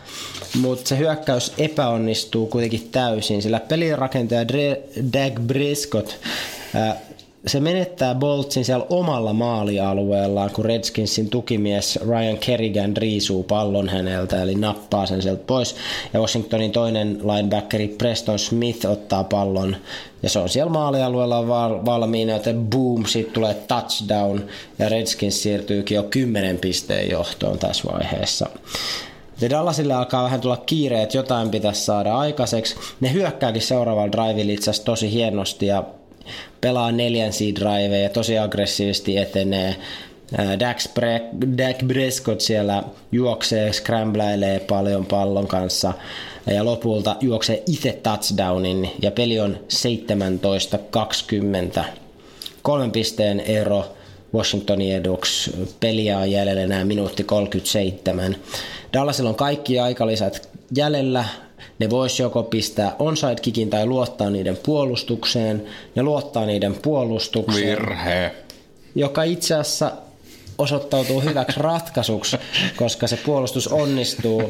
mutta 0.60 0.88
se 0.88 0.98
hyökkäys 0.98 1.52
epäonnistuu 1.58 2.46
kuitenkin 2.46 2.88
täysin, 2.92 3.42
sillä 3.42 3.60
pelirakentaja 3.60 4.48
Dag 5.12 5.40
Briscott 5.40 6.16
se 7.46 7.60
menettää 7.60 8.14
Boltsin 8.14 8.64
siellä 8.64 8.86
omalla 8.90 9.32
maalialueellaan, 9.32 10.50
kun 10.50 10.64
Redskinsin 10.64 11.30
tukimies 11.30 11.98
Ryan 12.08 12.38
Kerrigan 12.38 12.96
riisuu 12.96 13.42
pallon 13.42 13.88
häneltä, 13.88 14.42
eli 14.42 14.54
nappaa 14.54 15.06
sen 15.06 15.22
sieltä 15.22 15.42
pois. 15.46 15.76
Ja 16.12 16.20
Washingtonin 16.20 16.72
toinen 16.72 17.18
linebackeri 17.22 17.88
Preston 17.88 18.38
Smith 18.38 18.86
ottaa 18.86 19.24
pallon, 19.24 19.76
ja 20.22 20.28
se 20.28 20.38
on 20.38 20.48
siellä 20.48 20.72
maalialueella 20.72 21.48
val- 21.48 21.84
valmiina, 21.84 22.32
joten 22.32 22.66
boom, 22.66 23.04
siitä 23.04 23.32
tulee 23.32 23.54
touchdown, 23.54 24.40
ja 24.78 24.88
Redskins 24.88 25.42
siirtyykin 25.42 25.96
jo 25.96 26.02
10 26.02 26.58
pisteen 26.58 27.10
johtoon 27.10 27.58
tässä 27.58 27.92
vaiheessa. 27.92 28.46
Ja 29.40 29.50
Dallasille 29.50 29.94
alkaa 29.94 30.24
vähän 30.24 30.40
tulla 30.40 30.56
kiire, 30.56 31.02
että 31.02 31.16
jotain 31.16 31.50
pitäisi 31.50 31.84
saada 31.84 32.16
aikaiseksi. 32.16 32.76
Ne 33.00 33.12
hyökkääkin 33.12 33.62
seuraavalla 33.62 34.12
drivilla 34.12 34.52
itse 34.52 34.70
asiassa 34.70 34.84
tosi 34.84 35.12
hienosti 35.12 35.66
ja 35.66 35.84
pelaa 36.60 36.92
neljän 36.92 37.32
seed 37.32 37.56
ja 38.02 38.08
tosi 38.08 38.38
aggressiivisesti 38.38 39.18
etenee. 39.18 39.76
Dax 40.60 40.88
Bre- 40.88 41.58
Dak 41.58 41.76
Prescott 41.88 42.40
siellä 42.40 42.82
juoksee, 43.12 43.72
scramblailee 43.72 44.60
paljon 44.60 45.06
pallon 45.06 45.46
kanssa 45.46 45.92
ja 46.46 46.64
lopulta 46.64 47.16
juoksee 47.20 47.62
itse 47.66 48.00
touchdownin 48.02 48.90
ja 49.02 49.10
peli 49.10 49.40
on 49.40 49.58
17-20. 51.80 51.84
Kolmen 52.62 52.90
pisteen 52.90 53.40
ero 53.40 53.84
Washingtonin 54.34 54.94
eduksi. 54.94 55.50
Peliä 55.80 56.18
on 56.18 56.30
jäljellä 56.30 56.62
enää 56.62 56.84
minuutti 56.84 57.24
37. 57.24 58.36
Dallasilla 58.92 59.30
on 59.30 59.36
kaikki 59.36 59.78
aikalisät 59.78 60.48
jäljellä, 60.76 61.24
ne 61.78 61.90
vois 61.90 62.20
joko 62.20 62.42
pistää 62.42 62.96
onside 62.98 63.36
kickin 63.42 63.70
tai 63.70 63.86
luottaa 63.86 64.30
niiden 64.30 64.58
puolustukseen. 64.62 65.64
Ne 65.94 66.02
luottaa 66.02 66.46
niiden 66.46 66.74
puolustukseen. 66.74 67.66
Virhe. 67.66 68.32
Joka 68.94 69.22
itse 69.22 69.54
asiassa 69.54 69.92
osoittautuu 70.58 71.20
hyväksi 71.20 71.60
ratkaisuksi, 71.60 72.36
koska 72.76 73.06
se 73.06 73.16
puolustus 73.16 73.68
onnistuu 73.68 74.42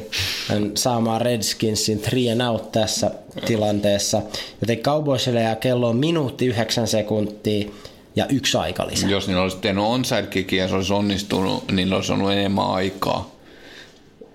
saamaan 0.74 1.20
Redskinsin 1.20 2.00
three 2.00 2.32
and 2.32 2.40
out 2.40 2.72
tässä 2.72 3.11
tilanteessa. 3.46 4.22
Joten 4.61 4.78
Cowboysille 4.78 5.40
jää 5.40 5.57
kello 5.57 5.88
on 5.88 5.96
minuutti 5.96 6.46
yhdeksän 6.46 6.88
sekuntia 6.88 7.68
ja 8.16 8.26
yksi 8.26 8.59
aika 8.59 8.86
lisää. 8.86 9.11
Jos 9.11 9.26
niillä 9.26 9.42
olisi 9.42 9.57
tehnyt 9.57 9.84
onside 9.84 10.22
kickin 10.22 10.59
ja 10.59 10.68
se 10.68 10.74
olisi 10.74 10.92
onnistunut, 10.92 11.72
niin 11.72 11.92
olisi 11.92 12.12
ollut 12.12 12.32
enemmän 12.32 12.70
aikaa 12.70 13.36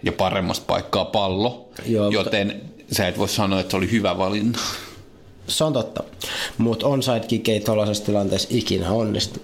ja 0.04 0.12
paremmasta 0.12 0.66
paikkaa 0.68 1.06
pallo. 1.06 1.70
Joo, 1.86 2.10
joten 2.10 2.72
mutta 2.92 2.98
sä 2.98 3.08
et 3.08 3.18
voi 3.18 3.30
sanoa, 3.30 3.60
että 3.60 3.72
se 3.72 3.78
oli 3.78 3.92
hyvä 3.92 4.18
valinta. 4.18 4.60
Se 5.48 5.64
on 5.64 5.74
totta. 5.74 6.04
Mutta 6.58 6.88
onside 6.88 7.20
kick 7.20 7.50
ei 7.50 7.60
tuollaisessa 7.60 8.06
tilanteessa 8.06 8.48
ikinä 8.52 8.92
onnistu. 8.92 9.40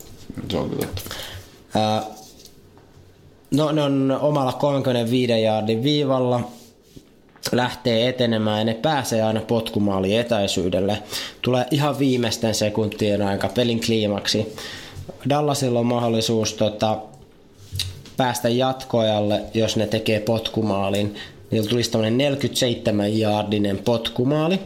Se 0.51 0.57
on 0.57 0.69
totta. 0.69 1.01
Ää, 1.75 2.03
no 3.51 3.71
ne 3.71 3.81
on 3.81 4.17
omalla 4.21 4.53
35 4.53 5.41
jaardin 5.41 5.83
viivalla, 5.83 6.51
lähtee 7.51 8.09
etenemään 8.09 8.59
ja 8.59 8.65
ne 8.65 8.73
pääsee 8.73 9.21
aina 9.21 9.41
potkumaali 9.41 10.15
etäisyydelle. 10.15 11.03
Tulee 11.41 11.65
ihan 11.71 11.99
viimeisten 11.99 12.55
sekuntien 12.55 13.21
aika 13.21 13.49
pelin 13.49 13.81
kliimaksi. 13.85 14.55
Dallasilla 15.29 15.79
on 15.79 15.85
mahdollisuus 15.85 16.53
tota, 16.53 16.97
päästä 18.17 18.49
jatkoajalle, 18.49 19.41
jos 19.53 19.75
ne 19.75 19.87
tekee 19.87 20.19
potkumaalin. 20.19 21.15
Niillä 21.51 21.69
tulisi 21.69 21.91
tämmöinen 21.91 22.17
47 22.17 23.19
jaardinen 23.19 23.77
potkumaali. 23.77 24.59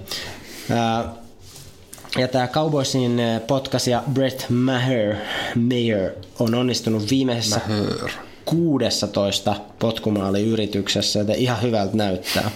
Ja 2.17 2.27
tämä 2.27 2.47
Cowboysin 2.47 3.21
potkasia 3.47 4.03
Brett 4.13 4.49
Maher, 4.49 5.15
Mayer 5.55 6.11
on 6.39 6.55
onnistunut 6.55 7.09
viimeisessä 7.09 7.61
Maher. 7.67 8.11
16 8.45 9.55
potkumaaliyrityksessä, 9.79 11.19
joten 11.19 11.35
ihan 11.35 11.61
hyvältä 11.61 11.97
näyttää. 11.97 12.51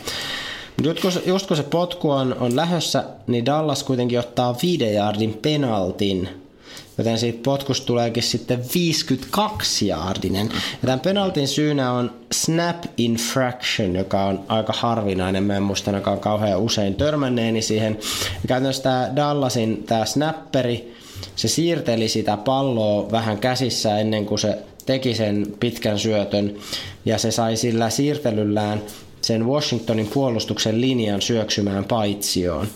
Just 0.83 1.01
kun, 1.01 1.11
just 1.25 1.47
kun 1.47 1.57
se 1.57 1.63
potku 1.63 2.11
on, 2.11 2.35
on 2.39 2.55
lähössä, 2.55 3.03
niin 3.27 3.45
Dallas 3.45 3.83
kuitenkin 3.83 4.19
ottaa 4.19 4.57
viiden 4.61 4.93
jaardin 4.93 5.33
penaltin 5.41 6.44
Joten 6.97 7.19
siitä 7.19 7.39
potkusta 7.43 7.85
tuleekin 7.85 8.23
sitten 8.23 8.65
52 8.73 9.87
jaardinen. 9.87 10.49
Ja 10.53 10.79
tämän 10.81 10.99
penaltin 10.99 11.47
syynä 11.47 11.91
on 11.91 12.11
snap 12.31 12.83
infraction, 12.97 13.95
joka 13.95 14.25
on 14.25 14.39
aika 14.47 14.73
harvinainen. 14.73 15.43
Mä 15.43 15.57
en 15.57 15.63
muista 15.63 15.91
ainakaan 15.91 16.19
kauhean 16.19 16.59
usein 16.59 16.95
törmänneeni 16.95 17.61
siihen. 17.61 17.97
Ja 18.43 18.47
käytännössä 18.47 18.83
tämä 18.83 19.11
Dallasin 19.15 19.83
tämä 19.83 20.05
snapperi, 20.05 20.95
se 21.35 21.47
siirteli 21.47 22.09
sitä 22.09 22.37
palloa 22.37 23.11
vähän 23.11 23.37
käsissä 23.37 23.99
ennen 23.99 24.25
kuin 24.25 24.39
se 24.39 24.57
teki 24.85 25.15
sen 25.15 25.47
pitkän 25.59 25.99
syötön. 25.99 26.55
Ja 27.05 27.17
se 27.17 27.31
sai 27.31 27.57
sillä 27.57 27.89
siirtelyllään 27.89 28.81
sen 29.21 29.47
Washingtonin 29.47 30.07
puolustuksen 30.07 30.81
linjan 30.81 31.21
syöksymään 31.21 31.85
paitsioon. 31.85 32.67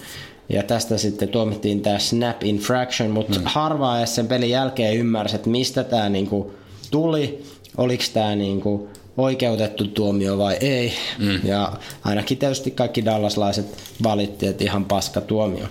Ja 0.50 0.64
tästä 0.64 0.98
sitten 0.98 1.30
tuomittiin 1.30 1.82
tämä 1.82 2.00
snap 2.00 2.44
infraction, 2.44 3.12
mutta 3.12 3.40
mm. 3.40 3.46
harvaa 3.46 4.06
sen 4.06 4.28
pelin 4.28 4.50
jälkeen 4.50 4.98
ymmärsi, 4.98 5.36
että 5.36 5.50
mistä 5.50 5.84
tämä 5.84 6.10
niinku 6.10 6.54
tuli, 6.92 7.44
oliko 7.78 8.04
tämä 8.14 8.36
niinku 8.36 8.90
oikeutettu 9.18 9.88
tuomio 9.88 10.38
vai 10.38 10.58
ei. 10.62 10.94
Mm. 11.18 11.40
Ja 11.44 11.74
ainakin 12.04 12.38
tietysti 12.38 12.72
kaikki 12.72 13.06
dallaslaiset 13.06 13.66
valitti, 14.04 14.48
että 14.48 14.64
ihan 14.64 14.86
paska 14.86 15.22
tuomio. 15.22 15.66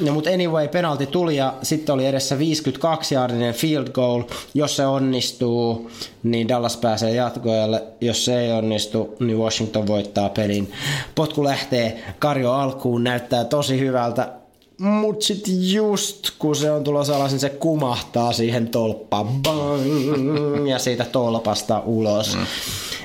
No, 0.00 0.12
mutta 0.12 0.30
anyway, 0.30 0.68
penalti 0.68 1.06
tuli 1.06 1.36
ja 1.36 1.54
sitten 1.62 1.94
oli 1.94 2.06
edessä 2.06 2.36
52-jaardinen 2.36 3.54
field 3.54 3.88
goal. 3.88 4.22
Jos 4.54 4.76
se 4.76 4.86
onnistuu, 4.86 5.90
niin 6.22 6.48
Dallas 6.48 6.76
pääsee 6.76 7.14
jatkoajalle. 7.14 7.82
Jos 8.00 8.24
se 8.24 8.40
ei 8.40 8.52
onnistu, 8.52 9.16
niin 9.20 9.38
Washington 9.38 9.86
voittaa 9.86 10.28
pelin. 10.28 10.72
Potku 11.14 11.44
lähtee, 11.44 12.04
Karjo 12.18 12.52
alkuun 12.52 13.04
näyttää 13.04 13.44
tosi 13.44 13.80
hyvältä. 13.80 14.37
Mut 14.78 15.22
sit 15.22 15.44
just 15.48 16.30
kun 16.38 16.56
se 16.56 16.70
on 16.70 16.84
tulossa 16.84 17.16
alas, 17.16 17.30
niin 17.30 17.40
se 17.40 17.48
kumahtaa 17.48 18.32
siihen 18.32 18.68
tolppaan. 18.68 19.42
Bang, 19.42 20.68
ja 20.68 20.78
siitä 20.78 21.04
tolpasta 21.04 21.82
ulos. 21.86 22.36
Mm. 22.36 22.46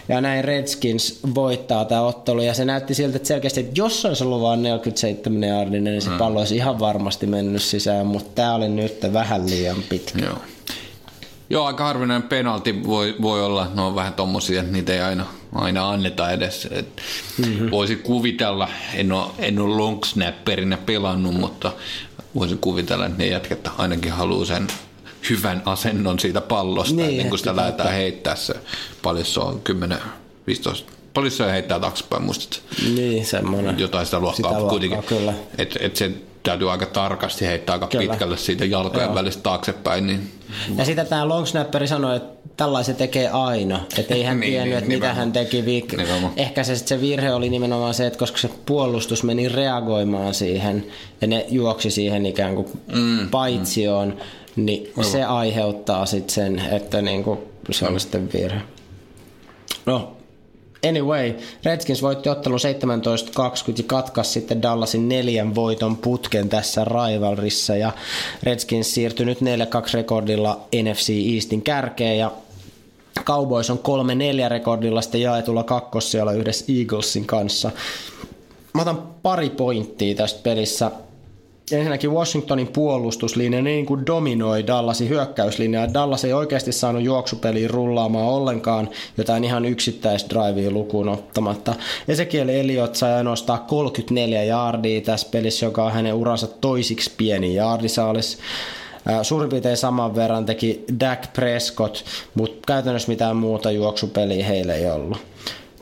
Ja 0.10 0.22
näin 0.22 0.46
Redskins 0.46 1.20
voittaa 1.36 1.86
tämä 1.86 2.02
ottelu. 2.02 2.42
Ja 2.42 2.54
se 2.54 2.66
näytti 2.66 2.94
siltä, 2.94 3.16
että 3.16 3.28
selkeästi, 3.28 3.60
että 3.60 3.72
jos 3.76 4.02
se 4.02 4.08
olisi 4.08 4.24
ollut 4.24 4.42
vain 4.42 4.64
47 4.64 5.44
jardinen, 5.44 5.84
niin 5.84 6.02
se 6.02 6.10
pallo 6.20 6.40
olisi 6.40 6.56
ihan 6.56 6.80
varmasti 6.80 7.26
mennyt 7.26 7.62
sisään. 7.62 8.06
Mutta 8.06 8.30
tämä 8.36 8.56
oli 8.56 8.70
nyt 8.70 9.14
vähän 9.14 9.50
liian 9.50 9.78
pitkä. 9.90 10.26
Joo. 10.26 10.38
Joo, 11.50 11.66
aika 11.66 11.84
harvinainen 11.84 12.30
penalti 12.30 12.84
voi, 12.84 13.16
voi 13.22 13.44
olla. 13.44 13.68
Ne 13.74 13.82
on 13.82 13.96
vähän 13.96 14.14
tommosia, 14.14 14.62
että 14.62 14.74
niitä 14.74 14.94
ei 14.94 15.02
aina, 15.02 15.26
aina 15.56 15.90
anneta 15.90 16.32
edes. 16.32 16.68
Et 16.72 17.02
mm-hmm. 17.38 17.72
Voisi 17.72 17.96
kuvitella, 17.96 18.70
en 18.94 19.12
ole, 19.12 19.26
en 19.40 19.60
ole 19.60 19.76
long 19.76 20.04
snapperinä 20.04 20.78
pelannut, 20.78 21.34
mutta 21.34 21.72
voisin 22.36 22.58
kuvitella, 22.58 23.06
että 23.06 23.18
ne 23.18 23.28
jätkät 23.28 23.70
ainakin 23.78 24.12
haluaa 24.12 24.46
sen 24.46 24.68
hyvän 25.30 25.62
asennon 25.66 26.20
siitä 26.20 26.42
pallosta, 26.42 26.96
niin, 26.96 27.18
niin 27.18 27.30
kun 27.30 27.38
sitä 27.38 27.56
lähdetään 27.56 27.94
heittää 27.94 28.36
se. 28.36 28.54
Paljon 29.02 29.26
se 29.26 29.40
on 29.40 29.62
10, 29.62 29.98
15 30.48 30.94
paljon 31.14 31.32
se 31.32 31.52
heittää 31.52 31.80
taaksepäin, 31.80 32.24
muistat? 32.24 32.62
Niin, 32.96 33.26
semmoinen. 33.26 33.80
Jotain 33.80 34.06
sitä 34.06 34.20
luokkaa, 34.20 34.36
sitä 34.36 34.50
luokkaa 34.50 34.70
kuitenkin. 34.70 35.04
Kyllä. 35.04 35.34
Et, 35.58 35.78
et 35.80 35.96
se 35.96 36.12
täytyy 36.44 36.72
aika 36.72 36.86
tarkasti 36.86 37.46
heittää 37.46 37.74
aika 37.74 37.88
Kyllä. 37.88 38.10
pitkälle 38.10 38.38
siitä 38.38 38.66
jalkojen 38.66 39.06
Joo. 39.06 39.16
välistä 39.16 39.44
taaksepäin. 39.44 40.08
Niin... 40.08 40.32
Ja 40.78 40.86
sitten 40.86 41.08
tämä 41.08 41.30
longsnapperi 41.30 41.88
sanoi, 41.88 42.16
että 42.16 42.50
tällaisen 42.58 42.96
tekee 42.96 43.30
aina. 43.30 43.80
Että 43.98 44.14
ei 44.14 44.24
hän 44.24 44.40
niin, 44.40 44.52
tiennyt, 44.52 44.70
niin, 44.70 44.78
että 44.78 44.90
mitä 44.90 45.14
hän 45.14 45.32
teki 45.32 45.62
viik- 45.62 46.34
Ehkä 46.38 46.64
se, 46.64 46.76
se 46.76 47.02
virhe 47.02 47.34
oli 47.34 47.50
nimenomaan 47.50 47.94
se, 47.94 48.08
että 48.08 48.20
koska 48.20 48.38
se 48.38 48.50
puolustus 48.66 49.24
meni 49.24 49.50
reagoimaan 49.50 50.34
siihen 50.34 50.86
ja 51.22 51.28
ne 51.28 51.46
juoksi 51.50 51.92
siihen 51.92 52.26
ikään 52.26 52.56
kuin 52.56 52.68
mm, 52.96 53.30
paitsioon, 53.30 54.08
mm. 54.56 54.66
niin 54.66 54.88
Aivan. 54.98 55.12
se 55.12 55.24
aiheuttaa 55.24 56.06
sitten 56.06 56.34
sen, 56.34 56.60
että 56.72 57.02
niinku 57.02 57.44
se 57.72 57.88
oli 57.88 58.00
sitten 58.00 58.30
virhe. 58.34 58.62
No, 59.86 60.18
Anyway, 60.90 61.34
Redskins 61.64 62.02
voitti 62.02 62.30
ottelun 62.30 62.60
17-20 62.60 62.64
ja 63.78 63.84
katkas 63.88 64.34
sitten 64.34 64.62
Dallasin 64.62 65.10
neljän 65.10 65.56
voiton 65.56 65.98
putken 65.98 66.50
tässä 66.50 66.86
rivalrissa 66.86 67.76
ja 67.76 67.92
Redskins 68.44 68.94
siirtyi 68.94 69.26
nyt 69.26 69.42
4-2 69.42 69.44
rekordilla 69.94 70.60
NFC 70.84 71.10
Eastin 71.34 71.62
kärkeen 71.62 72.18
ja 72.18 72.32
Cowboys 73.24 73.70
on 73.70 73.80
3-4 74.48 74.50
rekordilla 74.50 75.02
sitten 75.02 75.22
jaetulla 75.22 75.64
kakkossijalla 75.64 76.32
yhdessä 76.32 76.66
Eaglesin 76.80 77.26
kanssa. 77.26 77.72
Mä 78.74 78.82
otan 78.82 79.04
pari 79.24 79.50
pointtia 79.50 80.16
tästä 80.16 80.40
pelissä 80.44 80.92
ensinnäkin 81.72 82.12
Washingtonin 82.12 82.68
puolustuslinja 82.68 83.62
niin 83.62 83.86
kuin 83.86 84.06
dominoi 84.06 84.68
Dallasin 84.68 85.10
hyökkäyslinjaa. 85.10 85.94
Dallas 85.94 86.26
ei 86.26 86.34
oikeasti 86.34 86.72
saanut 86.72 87.04
juoksupeliin 87.04 87.70
rullaamaan 87.70 88.26
ollenkaan 88.26 88.90
jotain 89.18 89.44
ihan 89.44 89.66
yksittäisdrivea 89.66 90.72
lukuun 90.72 91.10
ottamatta. 91.10 91.76
Ezekiel 92.08 92.50
Elliott 92.50 92.96
sai 92.96 93.14
ainoastaan 93.14 93.60
34 93.60 94.44
jardia 94.44 95.02
tässä 95.02 95.28
pelissä, 95.32 95.66
joka 95.66 95.84
on 95.86 95.92
hänen 95.92 96.14
uransa 96.14 96.48
toisiksi 96.48 97.12
pieni 97.18 97.56
jardisaalis. 97.56 98.38
Suurin 99.22 99.50
piirtein 99.50 99.78
saman 99.78 100.16
verran 100.16 100.46
teki 100.46 100.86
Dak 101.00 101.34
Prescott, 101.34 101.98
mutta 102.36 102.64
käytännössä 102.68 103.12
mitään 103.12 103.36
muuta 103.36 103.72
juoksupeliä 103.72 104.46
heille 104.46 104.76
ei 104.76 104.92
ollut. 104.92 105.18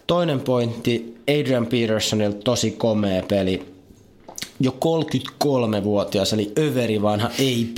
Toinen 0.08 0.40
pointti, 0.40 1.18
Adrian 1.40 1.66
Petersonilta 1.66 2.38
tosi 2.44 2.72
komea 2.72 3.24
peli 3.28 3.72
jo 4.62 4.76
33-vuotias, 4.86 6.34
eli 6.34 6.52
överi 6.60 7.02
vanha 7.02 7.28
AP, 7.28 7.78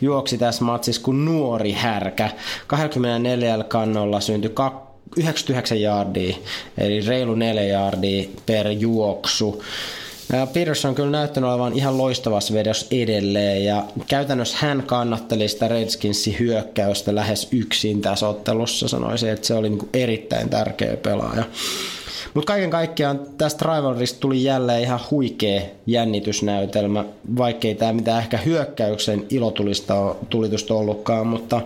juoksi 0.00 0.38
tässä 0.38 0.64
matsissa 0.64 1.02
kuin 1.02 1.24
nuori 1.24 1.72
härkä. 1.72 2.30
24 2.66 3.64
kannolla 3.68 4.20
syntyi 4.20 4.50
99 5.16 5.80
jardia, 5.80 6.36
eli 6.78 7.00
reilu 7.00 7.34
4 7.34 7.62
jardia 7.62 8.28
per 8.46 8.68
juoksu. 8.68 9.62
Peterson 10.52 10.88
on 10.88 10.94
kyllä 10.94 11.10
näyttänyt 11.10 11.50
olevan 11.50 11.72
ihan 11.72 11.98
loistavassa 11.98 12.54
vedossa 12.54 12.86
edelleen 12.90 13.64
ja 13.64 13.84
käytännössä 14.06 14.56
hän 14.60 14.82
kannatteli 14.86 15.48
sitä 15.48 15.68
Redskinsin 15.68 16.36
hyökkäystä 16.38 17.14
lähes 17.14 17.48
yksin 17.52 18.00
tässä 18.00 18.28
ottelussa. 18.28 18.88
Sanoisin, 18.88 19.30
että 19.30 19.46
se 19.46 19.54
oli 19.54 19.68
niin 19.68 19.88
erittäin 19.92 20.48
tärkeä 20.48 20.96
pelaaja. 20.96 21.44
Mutta 22.38 22.52
kaiken 22.52 22.70
kaikkiaan 22.70 23.20
tästä 23.38 23.64
Rivalrista 23.64 24.20
tuli 24.20 24.44
jälleen 24.44 24.82
ihan 24.82 25.00
huikea 25.10 25.60
jännitysnäytelmä, 25.86 27.04
vaikkei 27.38 27.74
tämä 27.74 27.92
mitään 27.92 28.22
ehkä 28.22 28.36
hyökkäyksen 28.36 29.26
ilotulista 29.30 30.14
tulitusta 30.30 30.74
ollutkaan, 30.74 31.26
mutta 31.26 31.60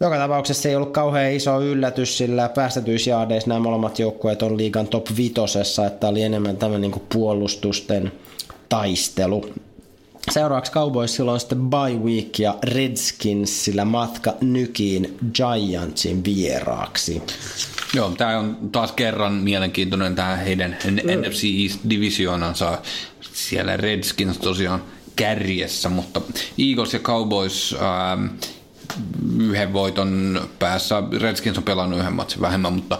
joka 0.00 0.18
tapauksessa 0.18 0.62
se 0.62 0.68
ei 0.68 0.76
ollut 0.76 0.90
kauhean 0.90 1.32
iso 1.32 1.60
yllätys, 1.60 2.18
sillä 2.18 2.48
päästetyisjaadeissa 2.48 3.48
nämä 3.48 3.60
molemmat 3.60 3.98
joukkueet 3.98 4.42
on 4.42 4.56
liigan 4.56 4.88
top 4.88 5.06
vitosessa, 5.16 5.86
että 5.86 6.08
oli 6.08 6.22
enemmän 6.22 6.56
tämän 6.56 6.80
niin 6.80 7.02
puolustusten 7.12 8.12
taistelu. 8.68 9.50
Seuraavaksi 10.30 10.72
Cowboysilla 10.72 11.32
on 11.32 11.40
sitten 11.40 11.70
bye 11.70 11.98
week 12.04 12.38
ja 12.38 12.54
Redskinsillä 12.62 13.84
matka 13.84 14.34
Nykiin 14.40 15.18
Giantsin 15.34 16.24
vieraaksi. 16.24 17.22
Joo, 17.94 18.10
tämä 18.10 18.38
on 18.38 18.56
taas 18.72 18.92
kerran 18.92 19.32
mielenkiintoinen 19.32 20.14
tämä 20.14 20.36
heidän 20.36 20.76
mm. 20.84 20.96
NFC 20.96 21.44
East-divisioonansa. 21.44 22.78
Siellä 23.20 23.76
Redskins 23.76 24.38
tosiaan 24.38 24.82
kärjessä, 25.16 25.88
mutta 25.88 26.20
Eagles 26.58 26.92
ja 26.92 26.98
Cowboys 26.98 27.76
ähm, 27.82 28.26
yhden 29.40 29.72
voiton 29.72 30.40
päässä. 30.58 31.02
Redskins 31.20 31.58
on 31.58 31.64
pelannut 31.64 31.98
yhden 31.98 32.12
matsin 32.12 32.40
vähemmän, 32.40 32.72
mutta 32.72 32.98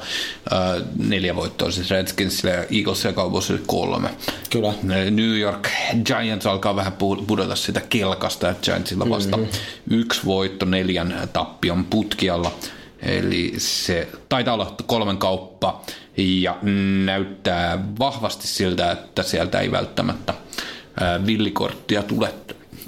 äh, 0.53 0.82
neljä 0.97 1.36
voittoa 1.36 1.70
siis 1.70 1.90
Redskins 1.90 2.45
ja 2.45 2.64
Eagles 2.78 3.05
ja 3.05 3.12
Cowboys 3.12 3.53
kolme. 3.66 4.09
Kyllä. 4.51 4.74
New 5.11 5.38
York 5.38 5.68
Giants 6.07 6.47
alkaa 6.47 6.76
vähän 6.76 6.92
pudota 7.26 7.57
sitä 7.57 7.80
kelkasta, 7.80 8.51
että 8.51 8.64
Giantsilla 8.64 9.11
vasta 9.11 9.36
mm-hmm. 9.36 9.53
yksi 9.90 10.20
voitto 10.24 10.64
neljän 10.64 11.28
tappion 11.32 11.84
putkialla. 11.84 12.53
Eli 13.05 13.52
se 13.59 14.09
taitaa 14.28 14.55
olla 14.55 14.74
kolmen 14.86 15.18
kauppa 15.18 15.82
ja 16.16 16.59
näyttää 17.05 17.78
vahvasti 17.98 18.46
siltä, 18.46 18.92
että 18.92 19.22
sieltä 19.22 19.61
ei 19.61 19.70
välttämättä 19.70 20.34
villikorttia 21.26 22.02
tule 22.02 22.34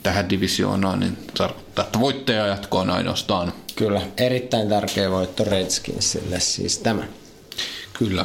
tähän 0.02 0.30
divisioonaan, 0.30 1.00
niin 1.00 1.18
tarkoittaa, 1.38 1.84
että 1.84 2.00
voittaja 2.00 2.46
jatkoon 2.46 2.90
ainoastaan. 2.90 3.52
Kyllä, 3.76 4.00
erittäin 4.16 4.68
tärkeä 4.68 5.10
voitto 5.10 5.44
Redskinsille 5.44 6.40
siis 6.40 6.78
tämä. 6.78 7.02
Kyllä. 7.98 8.24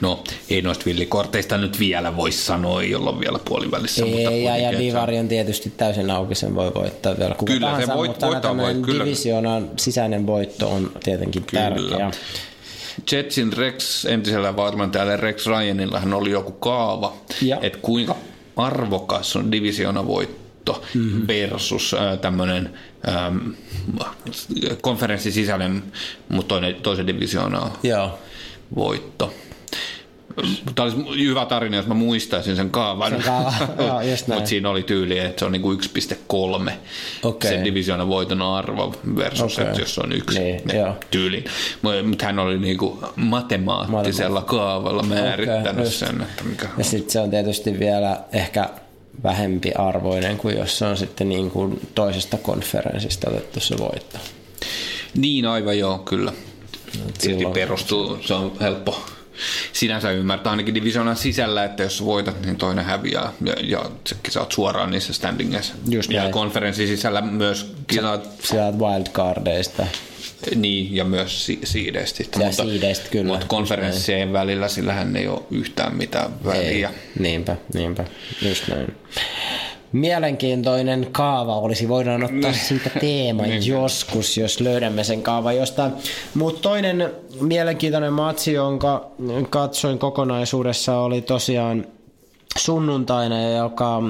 No, 0.00 0.24
ei 0.50 0.62
noista 0.62 0.84
villikorteista 0.84 1.58
nyt 1.58 1.78
vielä 1.78 2.16
voi 2.16 2.32
sanoa, 2.32 2.82
ei 2.82 2.94
olla 2.94 3.20
vielä 3.20 3.38
puolivälissä. 3.44 4.04
Ei, 4.04 4.12
mutta 4.12 4.30
ja, 4.30 4.56
ja 4.56 4.78
Divari 4.78 5.18
on 5.18 5.28
tietysti 5.28 5.72
täysin 5.76 6.10
auki, 6.10 6.34
sen 6.34 6.54
voi 6.54 6.74
voittaa 6.74 7.18
vielä 7.18 7.34
kuka 7.34 7.52
kyllä, 7.52 7.66
tahansa, 7.66 7.86
se 7.86 7.94
voit, 7.94 8.10
mutta 8.10 8.26
voittaa, 8.26 8.56
voi, 8.56 8.74
kyllä. 8.74 9.04
divisioonan 9.04 9.70
sisäinen 9.76 10.26
voitto 10.26 10.70
on 10.70 10.92
tietenkin 11.04 11.42
kyllä. 11.42 11.62
tärkeä. 11.62 12.10
Jetsin 13.12 13.52
Rex, 13.52 14.04
entisellä 14.04 14.56
valmentajalle 14.56 15.16
Rex 15.16 15.46
Ryanillahan 15.46 16.14
oli 16.14 16.30
joku 16.30 16.52
kaava, 16.52 17.16
että 17.60 17.78
kuinka 17.82 18.16
arvokas 18.56 19.36
on 19.36 19.52
divisiona 19.52 20.06
voitto 20.06 20.82
mm-hmm. 20.94 21.26
versus 21.26 21.94
äh, 21.94 22.18
tämmöinen 22.18 22.74
ähm, 23.08 23.36
konferenssin 24.80 25.32
sisäinen, 25.32 25.82
mutta 26.28 26.48
toinen, 26.48 26.74
toisen 26.74 27.06
divisioonaa. 27.06 27.78
Joo 27.82 28.18
voitto. 28.76 29.32
Tämä 30.74 30.84
olisi 30.84 31.24
hyvä 31.24 31.46
tarina, 31.46 31.76
jos 31.76 31.86
mä 31.86 31.94
muistaisin 31.94 32.56
sen 32.56 32.70
kaavan. 32.70 33.10
Sen 33.10 33.22
kaava, 33.22 33.52
Mutta 34.34 34.46
siinä 34.46 34.70
oli 34.70 34.82
tyyli, 34.82 35.18
että 35.18 35.38
se 35.38 35.44
on 35.44 35.52
niinku 35.52 35.74
1,3 35.74 36.70
okay. 37.22 37.50
sen 37.50 37.64
divisioonan 37.64 38.08
voiton 38.08 38.42
arvo 38.42 38.94
versus, 39.16 39.58
okay. 39.58 39.68
että 39.68 39.80
jos 39.80 39.98
on 39.98 40.12
yksi 40.12 40.40
niin, 40.40 40.62
tyyli. 41.10 41.44
Mutta 42.04 42.24
hän 42.24 42.38
oli 42.38 42.58
niinku 42.58 42.98
matemaattisella 43.16 44.42
kaavalla 44.42 45.02
määrittänyt 45.02 45.68
okay, 45.68 45.90
sen. 45.90 46.20
Että 46.20 46.44
mikä 46.44 46.68
ja 46.78 46.84
sitten 46.84 47.10
se 47.10 47.20
on 47.20 47.30
tietysti 47.30 47.78
vielä 47.78 48.20
ehkä 48.32 48.68
vähempi 49.22 49.72
arvoinen 49.72 50.36
kuin 50.36 50.58
jos 50.58 50.78
se 50.78 50.84
on 50.84 50.96
sitten 50.96 51.28
niin 51.28 51.50
kuin 51.50 51.80
toisesta 51.94 52.36
konferenssista 52.36 53.30
otettu 53.30 53.60
se 53.60 53.78
voitto. 53.78 54.18
Niin 55.16 55.46
aivan 55.46 55.78
joo, 55.78 55.98
kyllä. 55.98 56.32
Silti 57.18 57.46
perustuu, 57.54 58.18
se 58.22 58.34
on 58.34 58.56
helppo 58.60 59.04
sinänsä 59.72 60.10
ymmärtää 60.10 60.50
ainakin 60.50 60.74
divisioonan 60.74 61.16
sisällä, 61.16 61.64
että 61.64 61.82
jos 61.82 62.04
voitat, 62.04 62.42
niin 62.44 62.56
toinen 62.56 62.84
häviää 62.84 63.32
ja, 63.44 63.54
ja 63.62 63.90
sä 64.28 64.40
oot 64.40 64.52
suoraan 64.52 64.90
niissä 64.90 65.12
standingeissa. 65.12 65.74
Just 65.88 66.10
ja 66.10 66.20
näin. 66.20 66.32
konferenssin 66.32 66.88
sisällä 66.88 67.20
myös 67.20 67.74
kisaat... 67.86 68.28
Sä 68.42 68.64
oot 68.64 68.74
wildcardeista. 68.78 69.86
Niin, 70.54 70.96
ja 70.96 71.04
myös 71.04 71.46
si- 71.46 71.60
siideistä. 71.64 72.22
Ja 72.22 72.46
mutta, 72.46 72.62
siideistä, 72.62 73.08
kyllä. 73.10 73.32
Mutta 73.32 73.46
konferenssien 73.46 74.32
välillä 74.32 74.68
sillähän 74.68 75.16
ei 75.16 75.28
ole 75.28 75.42
yhtään 75.50 75.96
mitään 75.96 76.44
väliä. 76.44 76.88
Ei. 76.88 76.94
Niinpä, 77.18 77.56
niinpä. 77.74 78.04
Just 78.42 78.68
näin 78.68 78.96
mielenkiintoinen 79.92 81.06
kaava 81.12 81.56
olisi. 81.56 81.88
Voidaan 81.88 82.24
ottaa 82.24 82.50
niin. 82.50 82.54
siitä 82.54 82.90
teema 82.90 83.42
niin. 83.42 83.66
joskus, 83.66 84.36
jos 84.36 84.60
löydämme 84.60 85.04
sen 85.04 85.22
kaava 85.22 85.52
jostain. 85.52 85.92
Mutta 86.34 86.60
toinen 86.60 87.10
mielenkiintoinen 87.40 88.12
matsi, 88.12 88.52
jonka 88.52 89.10
katsoin 89.50 89.98
kokonaisuudessa, 89.98 90.98
oli 90.98 91.22
tosiaan 91.22 91.86
sunnuntaina, 92.58 93.50
joka 93.50 94.02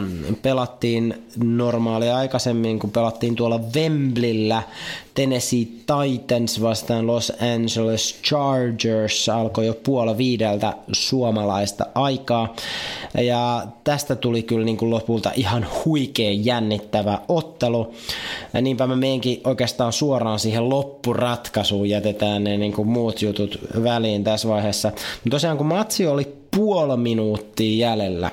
pelattiin 0.42 1.22
normaalia 1.44 2.16
aikaisemmin, 2.16 2.78
kun 2.78 2.90
pelattiin 2.90 3.36
tuolla 3.36 3.60
Wemblillä 3.76 4.62
Tennessee 5.14 5.64
Titans 5.64 6.62
vastaan 6.62 7.06
Los 7.06 7.32
Angeles 7.54 8.20
Chargers 8.22 9.28
alkoi 9.28 9.66
jo 9.66 9.74
puola 9.74 10.18
viideltä 10.18 10.74
suomalaista 10.92 11.86
aikaa. 11.94 12.54
Ja 13.14 13.66
tästä 13.84 14.16
tuli 14.16 14.42
kyllä 14.42 14.64
niin 14.64 14.76
kuin 14.76 14.90
lopulta 14.90 15.30
ihan 15.36 15.66
huikea 15.84 16.30
jännittävä 16.32 17.18
ottelu. 17.28 17.94
Ja 18.54 18.60
niinpä 18.60 18.86
mä 18.86 18.96
meenkin 18.96 19.40
oikeastaan 19.44 19.92
suoraan 19.92 20.38
siihen 20.38 20.68
loppuratkaisuun, 20.68 21.88
jätetään 21.88 22.44
ne 22.44 22.56
niin 22.56 22.72
kuin 22.72 22.88
muut 22.88 23.22
jutut 23.22 23.58
väliin 23.82 24.24
tässä 24.24 24.48
vaiheessa. 24.48 24.88
Mutta 24.88 25.30
tosiaan 25.30 25.56
kun 25.56 25.66
matsi 25.66 26.06
oli 26.06 26.38
puoli 26.58 26.96
minuuttia 26.96 27.88
jäljellä, 27.88 28.30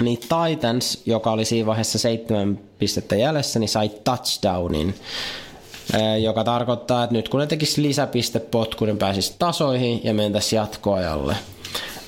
niin 0.00 0.18
Titans, 0.18 1.02
joka 1.06 1.32
oli 1.32 1.44
siinä 1.44 1.66
vaiheessa 1.66 1.98
seitsemän 1.98 2.58
pistettä 2.78 3.16
jäljessä, 3.16 3.58
niin 3.58 3.68
sai 3.68 3.88
touchdownin 3.88 4.94
joka 6.22 6.44
tarkoittaa, 6.44 7.04
että 7.04 7.14
nyt 7.14 7.28
kun 7.28 7.40
ne 7.40 7.46
tekisi 7.46 7.82
lisäpistepotku, 7.82 8.84
niin 8.84 8.98
pääsisi 8.98 9.34
tasoihin 9.38 10.00
ja 10.04 10.14
mentäisi 10.14 10.56
jatkoajalle. 10.56 11.36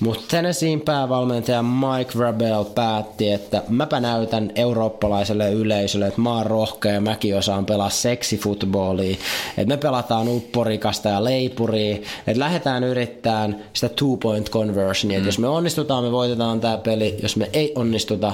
Mutta 0.01 0.25
Tennesseein 0.29 0.81
päävalmentaja 0.81 1.63
Mike 1.63 2.19
Rabel 2.19 2.65
päätti, 2.65 3.31
että 3.31 3.63
mäpä 3.69 4.01
näytän 4.01 4.51
eurooppalaiselle 4.55 5.53
yleisölle, 5.53 6.07
että 6.07 6.21
mä 6.21 6.35
oon 6.35 6.47
rohkea 6.47 6.93
ja 6.93 7.01
mäkin 7.01 7.37
osaan 7.37 7.67
pelaa 7.67 7.91
seksifutbolia. 7.91 9.17
Että 9.57 9.75
me 9.75 9.77
pelataan 9.77 10.29
upporikasta 10.29 11.09
ja 11.09 11.25
leipuria. 11.25 11.97
Että 12.27 12.41
lähdetään 12.41 12.85
yrittämään 12.85 13.65
sitä 13.73 13.89
two-point 13.89 14.51
conversionia. 14.51 15.19
Että 15.19 15.25
mm. 15.25 15.29
jos 15.29 15.39
me 15.39 15.49
onnistutaan, 15.49 16.05
me 16.05 16.13
voitetaan 16.13 16.61
tämä 16.61 16.77
peli. 16.77 17.17
Jos 17.23 17.37
me 17.37 17.51
ei 17.53 17.73
onnistuta, 17.75 18.33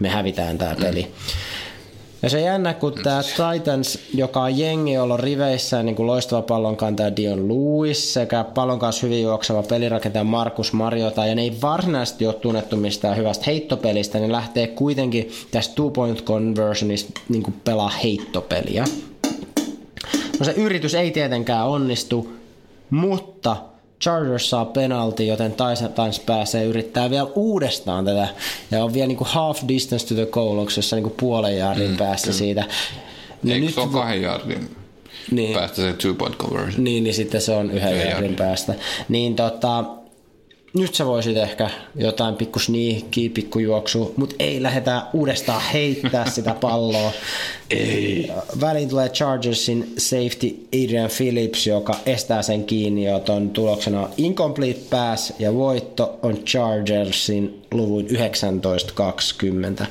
me 0.00 0.08
hävitään 0.08 0.58
tämä 0.58 0.74
peli. 0.80 1.02
Mm. 1.02 1.59
Ja 2.22 2.30
se 2.30 2.40
jännä, 2.40 2.74
kun 2.74 2.94
tämä 3.02 3.20
Titans, 3.22 3.98
joka 4.14 4.42
on 4.42 4.58
jengi, 4.58 4.92
jolla 4.92 5.14
on 5.14 5.20
riveissä 5.20 5.82
niin 5.82 5.96
kuin 5.96 6.06
loistava 6.06 6.42
pallonkantaja 6.42 7.16
Dion 7.16 7.48
Lewis 7.48 8.14
sekä 8.14 8.44
pallon 8.44 8.78
kanssa 8.78 9.06
hyvin 9.06 9.22
juokseva 9.22 9.62
pelirakentaja 9.62 10.24
Markus 10.24 10.72
Mariota, 10.72 11.26
ja 11.26 11.34
ne 11.34 11.42
ei 11.42 11.56
varsinaisesti 11.62 12.26
ole 12.26 12.34
tunnettu 12.34 12.76
mistään 12.76 13.16
hyvästä 13.16 13.44
heittopelistä, 13.46 14.18
niin 14.18 14.32
lähtee 14.32 14.66
kuitenkin 14.66 15.30
tästä 15.50 15.74
two-point 15.74 16.24
conversionista 16.24 17.20
niin 17.28 17.42
kuin 17.42 17.54
pelaa 17.64 17.92
heittopeliä. 18.04 18.84
No 20.38 20.44
se 20.44 20.52
yritys 20.52 20.94
ei 20.94 21.10
tietenkään 21.10 21.66
onnistu, 21.66 22.32
mutta 22.90 23.56
Chargers 24.02 24.50
saa 24.50 24.64
penalti, 24.64 25.26
joten 25.26 25.52
Titans 25.52 26.20
pääsee 26.20 26.64
yrittää 26.64 27.10
vielä 27.10 27.28
uudestaan 27.34 28.04
tätä. 28.04 28.28
Ja 28.70 28.84
on 28.84 28.94
vielä 28.94 29.06
niinku 29.06 29.26
half 29.28 29.62
distance 29.68 30.06
to 30.06 30.14
the 30.14 30.26
goal, 30.26 30.66
jossa 30.76 30.96
niinku 30.96 31.14
puolen 31.20 31.58
jardin 31.58 31.90
mm, 31.90 31.96
päässä 31.96 32.26
kyllä. 32.26 32.38
siitä. 32.38 32.64
Niin 33.42 33.54
Eikö 33.54 33.66
nyt 33.66 33.74
se 33.74 33.80
ole 33.80 33.88
kahden 33.88 34.22
jardin 34.22 34.76
niin, 35.30 35.54
päästä 35.54 35.76
se 35.76 35.92
two 35.92 36.14
point 36.14 36.36
conversion? 36.36 36.84
Niin, 36.84 37.04
niin 37.04 37.14
sitten 37.14 37.40
se 37.40 37.52
on 37.52 37.70
yhden 37.70 38.08
jardin 38.08 38.36
päästä. 38.36 38.74
Niin 39.08 39.36
tota, 39.36 39.84
nyt 40.74 40.94
sä 40.94 41.06
voisit 41.06 41.36
ehkä 41.36 41.70
jotain 41.94 42.34
pikku 42.34 42.58
sniikkiä, 42.58 43.30
pikku 43.34 43.58
juoksu, 43.58 44.14
mutta 44.16 44.36
ei 44.38 44.62
lähdetä 44.62 45.02
uudestaan 45.12 45.62
heittää 45.72 46.30
sitä 46.30 46.54
palloa. 46.60 47.12
ei. 47.70 48.30
Väliin 48.60 48.88
tulee 48.88 49.08
Chargersin 49.08 49.92
safety 49.98 50.66
Adrian 50.84 51.10
Phillips, 51.16 51.66
joka 51.66 51.94
estää 52.06 52.42
sen 52.42 52.64
kiinni, 52.64 53.04
joten 53.04 53.50
tuloksena 53.50 54.00
on 54.00 54.10
incomplete 54.16 54.80
pass 54.90 55.32
ja 55.38 55.54
voitto 55.54 56.18
on 56.22 56.38
Chargersin 56.44 57.62
luvun 57.72 58.06
19-20. 59.82 59.86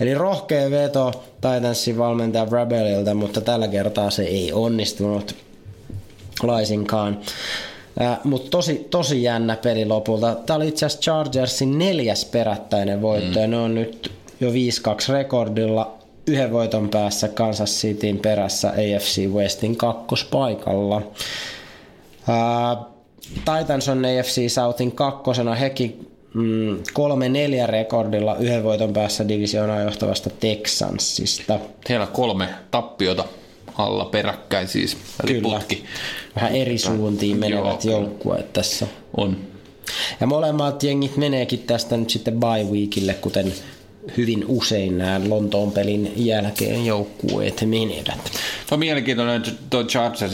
Eli 0.00 0.14
rohkea 0.14 0.70
veto 0.70 1.24
Titansin 1.40 1.98
valmentaja 1.98 2.46
Rebeliltä, 2.50 3.14
mutta 3.14 3.40
tällä 3.40 3.68
kertaa 3.68 4.10
se 4.10 4.22
ei 4.22 4.52
onnistunut 4.52 5.34
laisinkaan. 6.42 7.18
Äh, 8.00 8.18
Mutta 8.24 8.50
tosi, 8.50 8.86
tosi 8.90 9.22
jännä 9.22 9.56
peli 9.56 9.84
lopulta. 9.84 10.34
Tämä 10.34 10.56
oli 10.56 10.68
itse 10.68 10.86
asiassa 10.86 11.02
Chargersin 11.02 11.78
neljäs 11.78 12.24
perättäinen 12.24 13.02
voitto 13.02 13.34
mm. 13.34 13.40
ja 13.40 13.46
ne 13.46 13.56
on 13.56 13.74
nyt 13.74 14.12
jo 14.40 14.50
5-2 14.50 14.52
rekordilla 15.12 15.96
yhden 16.26 16.52
voiton 16.52 16.88
päässä 16.88 17.28
Kansas 17.28 17.70
Cityn 17.70 18.18
perässä 18.18 18.68
AFC 18.68 19.26
Westin 19.26 19.76
kakkospaikalla. 19.76 21.02
Äh, 22.28 22.86
Titans 23.34 23.88
on 23.88 24.04
AFC 24.04 24.50
Southin 24.50 24.92
kakkosena, 24.92 25.54
hekin 25.54 26.10
mm, 26.34 26.78
kolme 26.92 27.28
neljä 27.28 27.66
rekordilla 27.66 28.36
yhden 28.36 28.64
voiton 28.64 28.92
päässä 28.92 29.28
divisioonaa 29.28 29.80
johtavasta 29.80 30.30
Texansista. 30.30 31.58
Heillä 31.88 32.06
kolme 32.06 32.48
tappiota 32.70 33.24
alla 33.78 34.04
peräkkäin 34.04 34.68
siis, 34.68 34.96
eli 35.24 35.32
Kyllä. 35.34 35.58
putki. 35.58 35.84
Vähän 36.36 36.52
eri 36.52 36.78
suuntiin 36.78 37.36
menevät 37.36 37.84
joukkueet 37.84 38.52
tässä. 38.52 38.86
On. 39.16 39.36
Ja 40.20 40.26
molemmat 40.26 40.82
jengit 40.82 41.16
meneekin 41.16 41.58
tästä 41.58 41.96
nyt 41.96 42.10
sitten 42.10 42.40
bye 42.40 42.64
weekille, 42.72 43.14
kuten 43.14 43.52
hyvin 44.16 44.44
usein 44.48 44.98
nämä 44.98 45.20
Lontoon 45.28 45.72
pelin 45.72 46.12
jälkeen 46.16 46.86
joukkueet 46.86 47.62
menevät. 47.66 48.32
Se 48.68 48.74
on 48.74 48.78
mielenkiintoinen, 48.78 49.36
että 49.36 49.50
tuo 49.70 49.84
Chargers 49.84 50.32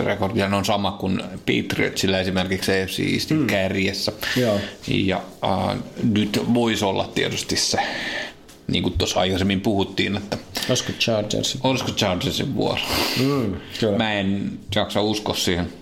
5-2 0.00 0.04
rekordi 0.04 0.42
on 0.42 0.64
sama 0.64 0.92
kuin 0.92 1.22
Patriotsilla 1.22 2.18
esimerkiksi 2.18 2.72
AFC 2.72 3.00
Eastin 3.12 3.38
mm. 3.38 3.46
kärjessä. 3.46 4.12
Joo. 4.36 4.60
Ja 4.88 5.22
uh, 5.44 5.76
nyt 6.12 6.40
voisi 6.54 6.84
olla 6.84 7.10
tietysti 7.14 7.56
se, 7.56 7.78
niin 8.68 8.82
kuin 8.82 8.98
tuossa 8.98 9.20
aikaisemmin 9.20 9.60
puhuttiin, 9.60 10.16
että 10.16 10.38
Olisiko 10.68 10.92
Chargers? 10.92 11.58
Olisiko 11.64 11.90
Chargersin 11.90 12.54
vuoro? 12.54 12.80
Mm, 13.20 13.54
kyllä. 13.80 13.98
Mä 13.98 14.12
en 14.12 14.58
jaksa 14.74 15.02
uskoa 15.02 15.34
siihen, 15.34 15.72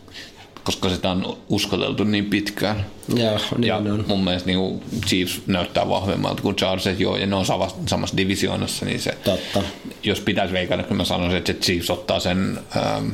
koska 0.65 0.89
sitä 0.89 1.11
on 1.11 1.39
uskoteltu 1.49 2.05
niin 2.05 2.27
pitkään. 2.27 2.87
Ja, 3.17 3.31
niin 3.59 3.67
ja 3.69 3.77
on. 3.77 4.05
mun 4.09 4.25
mielestä 4.25 4.47
niin 4.47 4.83
Chiefs 5.07 5.41
näyttää 5.47 5.89
vahvemmalta 5.89 6.43
kuin 6.43 6.57
Chargers, 6.57 7.01
joo, 7.01 7.17
ja 7.17 7.27
ne 7.27 7.37
on 7.37 7.47
samassa, 7.47 7.77
samassa 7.87 8.17
divisioonassa, 8.17 8.85
niin 8.85 9.01
se, 9.01 9.11
Totta. 9.25 9.63
jos 10.03 10.21
pitäisi 10.21 10.53
veikata, 10.55 10.83
niin 10.83 10.97
mä 10.97 11.05
sanoisin, 11.05 11.39
että 11.39 11.53
Chiefs 11.53 11.91
ottaa 11.91 12.21
sen 12.21 12.59
ähm, 12.77 13.09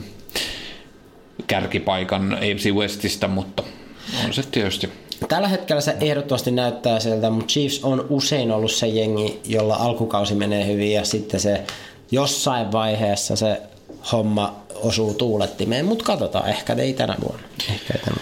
kärkipaikan 1.47 2.35
AFC 2.35 2.71
Westistä, 2.71 3.29
mutta 3.29 3.63
on 4.25 4.35
se 4.35 4.43
tietysti 4.43 4.89
Tällä 5.29 5.49
hetkellä 5.49 5.81
se 5.81 5.97
ehdottomasti 6.01 6.51
näyttää 6.51 7.01
siltä, 7.01 7.31
mutta 7.31 7.47
Chiefs 7.47 7.85
on 7.85 8.07
usein 8.11 8.51
ollut 8.51 8.73
se 8.73 8.87
jengi, 8.87 9.41
jolla 9.45 9.75
alkukausi 9.75 10.35
menee 10.35 10.67
hyvin 10.67 10.93
ja 10.93 11.05
sitten 11.05 11.41
se 11.41 11.63
jossain 12.11 12.73
vaiheessa 12.73 13.37
se 13.37 13.63
homma 14.13 14.57
osuu 14.75 15.15
tuulettimeen, 15.15 15.85
mutta 15.85 16.05
katsotaan, 16.05 16.49
ehkä 16.49 16.73
ei 16.73 16.93
tänä 16.93 17.17
vuonna. 17.23 17.49
Ehkä 17.71 17.95
ei 17.95 18.01
tänä 18.05 18.17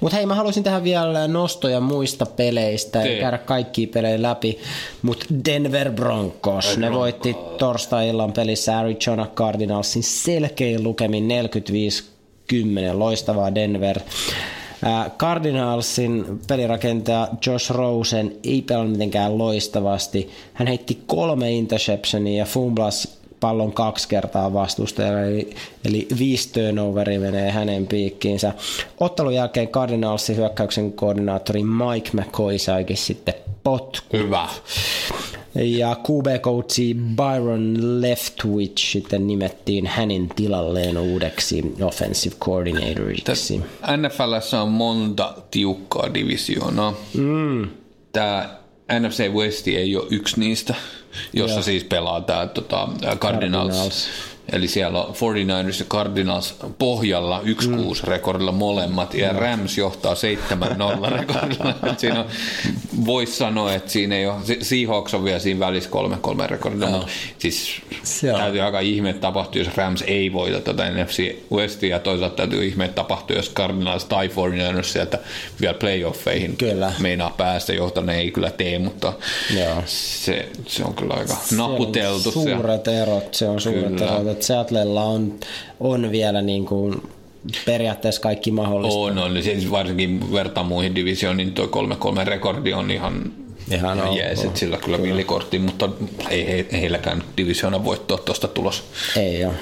Mutta 0.00 0.16
hei, 0.16 0.26
mä 0.26 0.34
haluaisin 0.34 0.62
tehdä 0.62 0.84
vielä 0.84 1.28
nostoja 1.28 1.80
muista 1.80 2.26
peleistä, 2.26 3.02
ja 3.02 3.20
käydä 3.20 3.38
kaikki 3.38 3.86
pelejä 3.86 4.22
läpi. 4.22 4.58
Mutta 5.02 5.26
Denver 5.44 5.92
Broncos, 5.92 6.78
ne 6.78 6.92
voitti 6.92 7.36
torstai-illan 7.58 8.32
pelissä 8.32 8.78
Arizona 8.78 9.26
Cardinalsin 9.34 10.02
selkein 10.02 10.82
lukemin 10.82 11.28
45-10, 11.28 12.98
loistavaa 12.98 13.54
Denver. 13.54 14.00
Cardinalsin 15.18 16.40
pelirakentaja 16.48 17.28
Josh 17.46 17.70
Rosen 17.70 18.36
ei 18.44 18.62
pelannut 18.62 18.92
mitenkään 18.92 19.38
loistavasti. 19.38 20.30
Hän 20.52 20.68
heitti 20.68 21.02
kolme 21.06 21.50
interceptionia 21.50 22.38
ja 22.38 22.44
fumblas 22.44 23.18
pallon 23.40 23.72
kaksi 23.72 24.08
kertaa 24.08 24.52
vastustajalle, 24.52 25.28
eli, 25.28 25.54
eli 25.84 26.08
viisi 26.18 26.52
turnoveria 26.52 27.20
menee 27.20 27.50
hänen 27.50 27.86
piikkiinsä. 27.86 28.52
Ottelun 29.00 29.34
jälkeen 29.34 29.68
Cardinalsin 29.68 30.36
hyökkäyksen 30.36 30.92
koordinaattori 30.92 31.62
Mike 31.62 32.10
McCoy 32.12 32.58
saikin 32.58 32.96
sitten 32.96 33.34
potku. 33.64 34.06
Hyvä. 34.12 34.48
Ja 35.54 35.96
QB-coachi 36.08 36.94
Byron 37.16 37.76
Leftwich 38.00 38.92
sitten 38.92 39.26
nimettiin 39.26 39.86
hänen 39.86 40.28
tilalleen 40.28 40.98
uudeksi 40.98 41.74
offensive 41.82 42.34
coordinatoriksi. 42.34 43.60
NFLssä 43.96 44.60
on 44.60 44.68
monta 44.68 45.34
tiukkaa 45.50 46.14
divisioonaa. 46.14 46.94
Mm. 47.14 47.68
Tämä 48.12 48.62
NFC 49.00 49.28
West 49.28 49.68
ei 49.68 49.96
ole 49.96 50.06
yksi 50.10 50.40
niistä, 50.40 50.74
jossa 51.32 51.56
Joo. 51.56 51.62
siis 51.62 51.84
pelaa 51.84 52.20
tämä 52.20 52.46
tota, 52.46 52.88
Cardinals. 53.16 53.18
Cardinals. 53.18 54.08
Eli 54.52 54.68
siellä 54.68 55.04
on 55.04 55.14
49ers 55.14 55.78
ja 55.78 55.84
Cardinals 55.84 56.54
pohjalla 56.78 57.40
1-6 57.40 57.68
mm. 57.68 57.76
rekordilla 58.04 58.52
molemmat, 58.52 59.14
ja 59.14 59.32
Rams 59.32 59.78
johtaa 59.78 60.14
7-0 60.14 60.16
rekordilla. 61.18 61.74
siinä 61.96 62.20
on, 62.20 62.26
voisi 63.06 63.32
sanoa, 63.32 63.74
että 63.74 63.90
siinä 63.90 64.16
ei 64.16 64.26
ole, 64.26 64.36
Seahawks 64.62 65.14
on 65.14 65.24
vielä 65.24 65.38
siinä 65.38 65.60
välissä 65.60 65.90
3-3 66.44 66.46
rekordilla, 66.46 66.90
mutta 66.90 67.06
siis 67.38 67.82
Siellä. 68.02 68.38
täytyy 68.38 68.60
aika 68.60 68.80
ihme, 68.80 69.10
että 69.10 69.20
tapahtuu, 69.20 69.62
jos 69.62 69.76
Rams 69.76 70.04
ei 70.06 70.32
voita 70.32 70.60
tätä 70.60 70.90
NFC 70.90 71.36
Westia, 71.52 71.90
ja 71.90 71.98
toisaalta 71.98 72.36
täytyy 72.36 72.64
ihme, 72.64 72.84
että 72.84 72.94
tapahtuu, 72.94 73.36
jos 73.36 73.52
Cardinals 73.52 74.04
tai 74.04 74.28
49ers 74.28 74.82
sieltä 74.82 75.18
vielä 75.60 75.74
playoffeihin 75.74 76.56
kyllä. 76.56 76.92
meinaa 76.98 77.30
päästä, 77.30 77.72
johta 77.72 78.00
ne 78.00 78.18
ei 78.18 78.30
kyllä 78.30 78.50
tee, 78.50 78.78
mutta 78.78 79.12
se, 79.84 80.48
se 80.66 80.84
on 80.84 80.94
kyllä 80.94 81.14
aika 81.14 81.36
naputeltu. 81.56 82.32
Suuret 82.32 82.88
erot, 82.88 83.34
se 83.34 83.48
on 83.48 83.60
suuret 83.60 83.96
kyllä. 83.96 84.20
erot, 84.20 84.31
että 84.32 84.46
Seattlella 84.46 85.04
on, 85.04 85.34
on 85.80 86.10
vielä 86.10 86.42
niin 86.42 86.66
kuin 86.66 87.02
periaatteessa 87.66 88.20
kaikki 88.20 88.50
mahdollista. 88.50 88.98
On, 88.98 89.18
on. 89.18 89.42
Siis 89.42 89.70
varsinkin 89.70 90.32
verta 90.32 90.62
muihin 90.62 90.94
divisioniin 90.94 91.52
tuo 91.52 91.66
3-3 91.66 92.26
rekordi 92.26 92.72
on 92.72 92.90
ihan 92.90 93.32
Ihan 93.70 94.00
on, 94.00 94.16
jees, 94.16 94.44
on. 94.44 94.56
sillä 94.56 94.76
kyllä, 94.76 94.96
kyllä. 94.96 95.08
villikortti, 95.08 95.58
mutta 95.58 95.88
ei 96.30 96.46
he, 96.46 96.66
heilläkään 96.72 97.24
divisiona 97.36 97.84
voittoa 97.84 98.18
tuosta 98.18 98.48
tulos. 98.48 98.84
Ei 99.16 99.44
ole. 99.44 99.54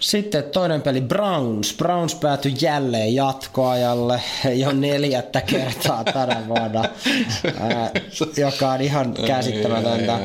Sitten 0.00 0.44
toinen 0.44 0.82
peli 0.82 1.00
Browns. 1.00 1.74
Browns 1.76 2.14
päätyi 2.14 2.54
jälleen 2.60 3.14
jatkoajalle 3.14 4.22
jo 4.54 4.72
neljättä 4.72 5.40
kertaa 5.40 6.04
tänä 6.04 6.42
vuonna, 6.48 6.80
ää, 7.60 7.90
joka 8.36 8.70
on 8.70 8.80
ihan 8.80 9.14
käsittämätöntä. 9.26 10.18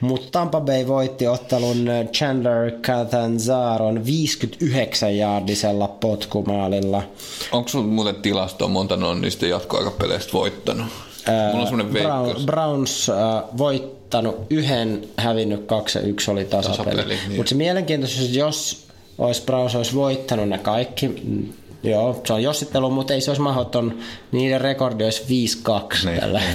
Mutta 0.00 0.28
Tampa 0.30 0.60
Bay 0.60 0.86
voitti 0.86 1.26
ottelun 1.26 1.88
Chandler 2.12 2.70
Catanzaron 2.70 4.02
59-jaardisella 4.04 5.88
potkumaalilla. 5.88 7.02
Onko 7.52 7.68
sinulla 7.68 7.88
muuten 7.88 8.14
tilastoa 8.14 8.68
monta 8.68 8.94
on 8.94 9.20
niistä 9.20 9.46
jatkoaikapeleistä 9.46 10.32
voittanut? 10.32 10.86
Mulla 11.52 11.68
on 11.68 11.90
Brown, 11.92 12.46
Browns 12.46 13.10
äh, 13.10 13.16
voittanut 13.58 14.46
yhden, 14.50 15.08
hävinnyt 15.16 15.66
kaksi 15.66 15.98
ja 15.98 16.04
yksi 16.04 16.30
oli 16.30 16.44
tasapeli. 16.44 16.96
tasapeli 16.96 17.18
niin. 17.28 17.36
Mutta 17.36 17.50
se 17.50 17.54
mielenkiintoisuus, 17.54 18.30
jos 18.30 18.83
olisi 19.18 19.42
Browns 19.42 19.74
olisi 19.74 19.94
voittanut 19.94 20.48
ne 20.48 20.58
kaikki, 20.58 21.08
mm, 21.08 21.52
Joo, 21.84 22.22
se 22.26 22.32
on 22.32 22.42
jossittelu, 22.42 22.90
mutta 22.90 23.14
ei 23.14 23.20
se 23.20 23.30
olisi 23.30 23.42
mahdoton. 23.42 23.98
Niiden 24.32 24.60
rekordi 24.60 25.04
olisi 25.04 25.22
5-2 26.02 26.06
niin. 26.06 26.20
tällä 26.20 26.40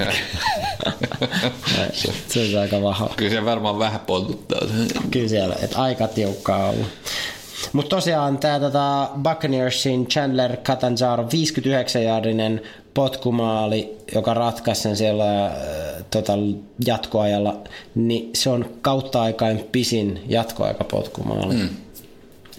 se, 1.93 2.13
se 2.27 2.55
on 2.55 2.61
aika 2.61 2.81
vaha. 2.81 3.09
Kyllä 3.15 3.31
se 3.31 3.45
varmaan 3.45 3.79
vähän 3.79 3.99
poltuttaa. 3.99 4.59
Kyllä 5.11 5.27
siellä, 5.27 5.55
että 5.61 5.81
aika 5.81 6.07
tiukkaa 6.07 6.69
ollut. 6.69 6.87
Mutta 7.73 7.95
tosiaan 7.95 8.37
tämä 8.37 8.59
tota 8.59 9.09
Buccaneersin 9.23 10.07
Chandler 10.07 10.57
Catanzaro 10.57 11.23
59-jaardinen 11.23 12.61
potkumaali, 12.93 13.97
joka 14.15 14.33
ratkaisi 14.33 14.81
sen 14.81 14.97
siellä 14.97 15.45
äh, 15.45 15.53
tota, 16.11 16.33
jatkoajalla, 16.85 17.57
niin 17.95 18.29
se 18.35 18.49
on 18.49 18.65
kautta 18.81 19.21
aikain 19.21 19.67
pisin 19.71 20.23
jatkoaikapotkumaali. 20.27 21.55
Mm. 21.55 21.69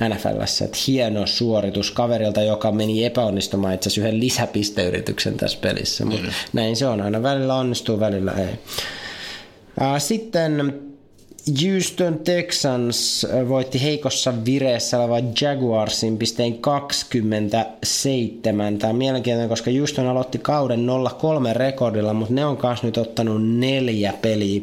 NFLssä. 0.08 0.64
Että 0.64 0.78
hieno 0.86 1.26
suoritus 1.26 1.90
kaverilta, 1.90 2.42
joka 2.42 2.72
meni 2.72 3.04
epäonnistumaan 3.04 3.74
itse 3.74 3.88
asiassa 3.88 4.00
yhden 4.00 4.20
lisäpisteyrityksen 4.20 5.36
tässä 5.36 5.58
pelissä. 5.60 6.04
Mutta 6.04 6.26
mm. 6.26 6.32
näin 6.52 6.76
se 6.76 6.86
on. 6.86 7.00
Aina 7.00 7.22
välillä 7.22 7.54
onnistuu, 7.54 8.00
välillä 8.00 8.32
ei. 8.32 8.58
Sitten 9.98 10.82
Houston 11.62 12.18
Texans 12.18 13.26
voitti 13.48 13.82
heikossa 13.82 14.34
vireessä 14.44 15.00
oleva 15.00 15.16
Jaguarsin 15.40 16.18
pisteen 16.18 16.58
27. 16.58 18.78
Tämä 18.78 18.90
on 18.90 18.96
mielenkiintoinen, 18.96 19.48
koska 19.48 19.70
Houston 19.70 20.06
aloitti 20.06 20.38
kauden 20.38 20.86
0-3 21.52 21.56
rekordilla, 21.56 22.14
mutta 22.14 22.34
ne 22.34 22.46
on 22.46 22.56
kanssa 22.56 22.86
nyt 22.86 22.96
ottanut 22.96 23.48
neljä 23.48 24.12
peliä 24.22 24.60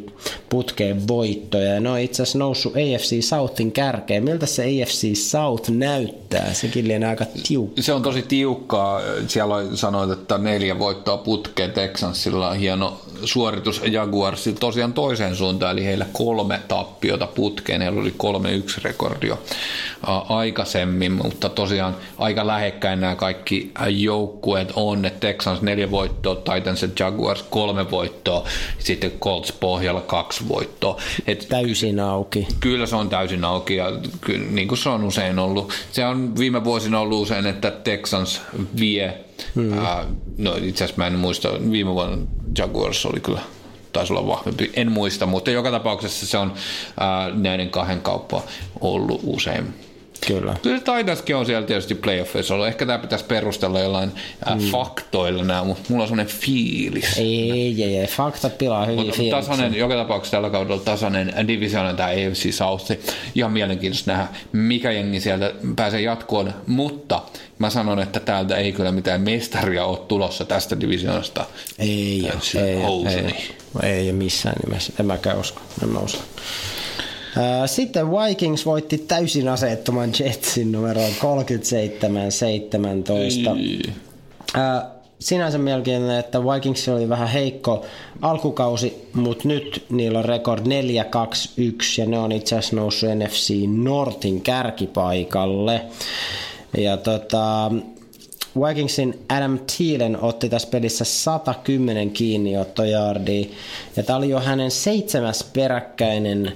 putkeen 0.49 1.07
voittoja. 1.07 1.73
Ja 1.73 1.79
ne 1.79 1.89
on 1.89 1.99
itse 1.99 2.23
asiassa 2.23 2.39
noussut 2.39 2.73
AFC 2.73 3.23
Southin 3.23 3.71
kärkeen. 3.71 4.23
Miltä 4.23 4.45
se 4.45 4.63
AFC 4.63 5.15
South 5.15 5.69
näyttää? 5.69 6.53
Sekin 6.53 6.87
lienee 6.87 7.09
aika 7.09 7.25
tiukka. 7.47 7.81
Se 7.81 7.93
on 7.93 8.01
tosi 8.01 8.21
tiukkaa. 8.21 9.01
Siellä 9.27 9.55
sanoit, 9.75 10.11
että 10.11 10.37
neljä 10.37 10.79
voittoa 10.79 11.17
putkeen 11.17 11.71
Texansilla 11.71 12.49
on 12.49 12.57
hieno 12.57 12.97
suoritus 13.23 13.81
Jaguarsi 13.91 14.53
tosiaan 14.53 14.93
toiseen 14.93 15.35
suuntaan, 15.35 15.71
eli 15.71 15.85
heillä 15.85 16.05
kolme 16.13 16.61
tappiota 16.67 17.27
putkeen, 17.27 17.81
heillä 17.81 18.01
oli 18.01 18.13
kolme 18.17 18.51
yksi 18.51 18.81
rekordio 18.83 19.39
aikaisemmin, 20.29 21.11
mutta 21.11 21.49
tosiaan 21.49 21.95
aika 22.17 22.47
lähekkäin 22.47 23.01
nämä 23.01 23.15
kaikki 23.15 23.71
joukkueet 23.89 24.71
on, 24.75 25.05
että 25.05 25.19
Texans 25.19 25.61
neljä 25.61 25.91
voittoa, 25.91 26.35
Titans 26.35 26.81
ja 26.81 26.89
Jaguars 26.99 27.43
kolme 27.43 27.91
voittoa, 27.91 28.47
sitten 28.79 29.11
Colts 29.11 29.51
pohjalla 29.51 30.01
kaksi 30.01 30.47
voittoa. 30.47 31.01
Et 31.27 31.45
täysin 31.49 31.99
auki. 31.99 32.47
Kyllä 32.59 32.85
se 32.85 32.95
on 32.95 33.09
täysin 33.09 33.43
auki 33.43 33.75
ja 33.75 33.91
kyllä, 34.21 34.45
niin 34.51 34.67
kuin 34.67 34.77
se 34.77 34.89
on 34.89 35.03
usein 35.03 35.39
ollut. 35.39 35.73
Se 35.91 36.05
on 36.05 36.37
viime 36.37 36.63
vuosina 36.63 36.99
ollut 36.99 37.21
usein, 37.21 37.45
että 37.45 37.71
Texans 37.71 38.41
vie 38.79 39.26
Hmm. 39.55 39.77
Uh, 39.77 40.17
no 40.37 40.55
itse 40.55 40.83
asiassa 40.83 41.01
mä 41.01 41.07
en 41.07 41.19
muista, 41.19 41.49
viime 41.71 41.93
vuonna 41.93 42.27
Jaguars 42.57 43.05
oli 43.05 43.19
kyllä 43.19 43.41
taisi 43.93 44.13
olla 44.13 44.27
vahvempi, 44.27 44.71
en 44.73 44.91
muista, 44.91 45.25
mutta 45.25 45.51
joka 45.51 45.71
tapauksessa 45.71 46.25
se 46.25 46.37
on 46.37 46.51
uh, 46.51 47.39
näiden 47.41 47.69
kahden 47.69 48.01
kauppa 48.01 48.43
ollut 48.81 49.21
usein 49.23 49.73
Kyllä. 50.27 50.55
Kyllä 50.63 50.79
Titanskin 50.79 51.35
on 51.35 51.45
siellä 51.45 51.67
tietysti 51.67 51.95
playoffeissa 51.95 52.53
ollut. 52.53 52.67
Ehkä 52.67 52.85
tämä 52.85 52.99
pitäisi 52.99 53.25
perustella 53.25 53.79
jollain 53.79 54.11
mm. 54.55 54.59
faktoilla 54.59 55.43
nämä, 55.43 55.63
mutta 55.63 55.83
mulla 55.89 56.03
on 56.03 56.07
sellainen 56.07 56.35
fiilis. 56.35 57.17
Ei, 57.17 57.51
ei, 57.51 57.97
ei. 57.97 58.07
Faktat 58.07 58.57
pilaa 58.57 58.85
hyvin 58.85 59.05
Mut, 59.05 59.29
tasainen, 59.29 59.75
joka 59.75 59.95
tapauksessa 59.95 60.37
tällä 60.37 60.49
kaudella 60.49 60.81
tasainen 60.81 61.47
divisionen 61.47 61.95
tämä 61.95 62.09
AFC 62.09 62.53
South. 62.53 62.91
Ihan 63.35 63.51
mielenkiintoista 63.51 64.11
nähdä, 64.11 64.27
mikä 64.51 64.91
jengi 64.91 65.19
sieltä 65.19 65.53
pääsee 65.75 66.01
jatkoon, 66.01 66.53
mutta 66.67 67.21
mä 67.59 67.69
sanon, 67.69 67.99
että 67.99 68.19
täältä 68.19 68.57
ei 68.57 68.71
kyllä 68.71 68.91
mitään 68.91 69.21
mestaria 69.21 69.85
ole 69.85 69.97
tulossa 69.97 70.45
tästä 70.45 70.79
divisioonasta. 70.79 71.45
Ei, 71.79 72.31
ei, 72.55 72.61
ei, 72.61 73.43
ei, 73.83 73.89
ei, 73.89 74.11
missään 74.11 74.55
nimessä. 74.65 74.93
En 74.99 75.05
mäkään 75.05 75.39
usko. 75.39 75.61
En 75.83 75.89
mä 75.89 75.99
usko. 75.99 76.21
Sitten 77.65 78.11
Vikings 78.11 78.65
voitti 78.65 78.97
täysin 78.97 79.49
aseettoman 79.49 80.09
Jetsin 80.19 80.71
numeroon 80.71 81.11
37-17. 81.11 81.13
Sinänsä 85.19 85.57
mielenkiintoinen, 85.57 86.19
että 86.19 86.43
Vikings 86.43 86.89
oli 86.89 87.09
vähän 87.09 87.27
heikko 87.27 87.85
alkukausi, 88.21 89.07
mutta 89.13 89.47
nyt 89.47 89.85
niillä 89.89 90.19
on 90.19 90.25
rekord 90.25 90.65
4-2-1 90.65 90.69
ja 91.97 92.05
ne 92.05 92.19
on 92.19 92.31
itse 92.31 92.57
asiassa 92.57 92.75
noussut 92.75 93.09
NFC 93.09 93.53
Nortin 93.67 94.41
kärkipaikalle. 94.41 95.81
Ja 96.77 96.97
tota, 96.97 97.71
Vikingsin 98.67 99.19
Adam 99.29 99.59
Thielen 99.77 100.21
otti 100.21 100.49
tässä 100.49 100.67
pelissä 100.71 101.05
110 101.05 102.11
kiinniottojardia 102.11 103.45
ja 103.95 104.03
tämä 104.03 104.17
oli 104.17 104.29
jo 104.29 104.39
hänen 104.39 104.71
seitsemäs 104.71 105.43
peräkkäinen 105.53 106.53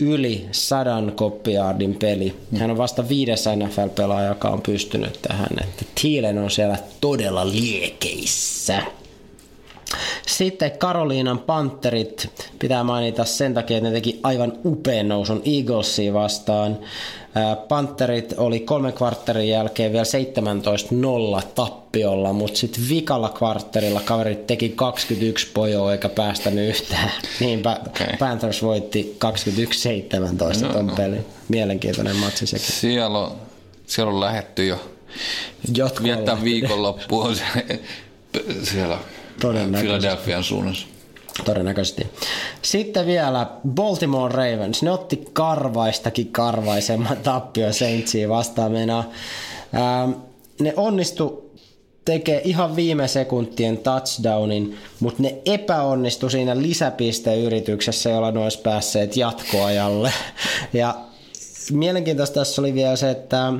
yli 0.00 0.48
sadan 0.52 1.12
koppiaardin 1.12 1.94
peli. 1.94 2.36
Hän 2.58 2.70
on 2.70 2.78
vasta 2.78 3.08
viides 3.08 3.44
NFL-pelaaja, 3.56 4.28
joka 4.28 4.48
on 4.48 4.62
pystynyt 4.62 5.18
tähän. 5.22 5.48
Että 5.60 5.84
Thielen 6.00 6.38
on 6.38 6.50
siellä 6.50 6.78
todella 7.00 7.50
liekeissä. 7.50 8.82
Sitten 10.26 10.78
Karoliinan 10.78 11.38
Panterit 11.38 12.28
pitää 12.58 12.84
mainita 12.84 13.24
sen 13.24 13.54
takia, 13.54 13.76
että 13.76 13.88
ne 13.88 13.94
teki 13.94 14.20
aivan 14.22 14.52
upean 14.64 15.08
nousun 15.08 15.42
Eaglesia 15.44 16.12
vastaan. 16.12 16.78
Panterit 17.68 18.34
oli 18.36 18.60
kolmen 18.60 18.92
kvartterin 18.92 19.48
jälkeen 19.48 19.92
vielä 19.92 20.04
17-0 21.40 21.44
tappiolla, 21.54 22.32
mutta 22.32 22.58
sitten 22.58 22.88
vikalla 22.88 23.28
kvartterilla 23.28 24.00
kaverit 24.04 24.46
teki 24.46 24.68
21 24.68 25.50
pojoa 25.54 25.92
eikä 25.92 26.08
päästänyt 26.08 26.68
yhtään. 26.68 27.10
Niinpä 27.40 27.80
okay. 27.86 28.16
Panthers 28.18 28.62
voitti 28.62 29.16
21-17 30.60 30.62
no, 30.62 30.72
ton 30.72 30.86
no. 30.86 30.94
pelin. 30.94 31.26
Mielenkiintoinen 31.48 32.16
matsi 32.16 32.46
sekin. 32.46 32.66
Siellä 32.66 33.18
on, 33.18 33.32
siellä 33.86 34.12
on 34.12 34.20
lähetty 34.20 34.66
jo 34.66 34.80
Jotkut 35.74 36.02
viettää 36.02 36.44
viikonloppua 36.44 37.30
siellä 38.70 38.98
Philadelphian 39.80 40.44
suunnassa. 40.44 40.86
Todennäköisesti. 41.44 42.06
Sitten 42.62 43.06
vielä 43.06 43.46
Baltimore 43.68 44.34
Ravens. 44.34 44.82
Ne 44.82 44.90
otti 44.90 45.24
karvaistakin 45.32 46.28
karvaisemman 46.28 47.16
tappio 47.16 47.72
Saintsiin 47.72 48.28
vastaan. 48.28 48.72
Meinaa. 48.72 49.10
Ähm, 49.74 50.10
ne 50.60 50.74
onnistu 50.76 51.50
tekee 52.04 52.40
ihan 52.44 52.76
viime 52.76 53.08
sekuntien 53.08 53.78
touchdownin, 53.78 54.76
mutta 55.00 55.22
ne 55.22 55.38
epäonnistu 55.44 56.30
siinä 56.30 56.62
lisäpisteyrityksessä, 56.62 58.10
jolla 58.10 58.30
ne 58.30 58.40
olisi 58.40 58.60
päässeet 58.60 59.16
jatkoajalle. 59.16 60.12
Ja 60.72 60.94
mielenkiintoista 61.72 62.34
tässä 62.34 62.62
oli 62.62 62.74
vielä 62.74 62.96
se, 62.96 63.10
että 63.10 63.52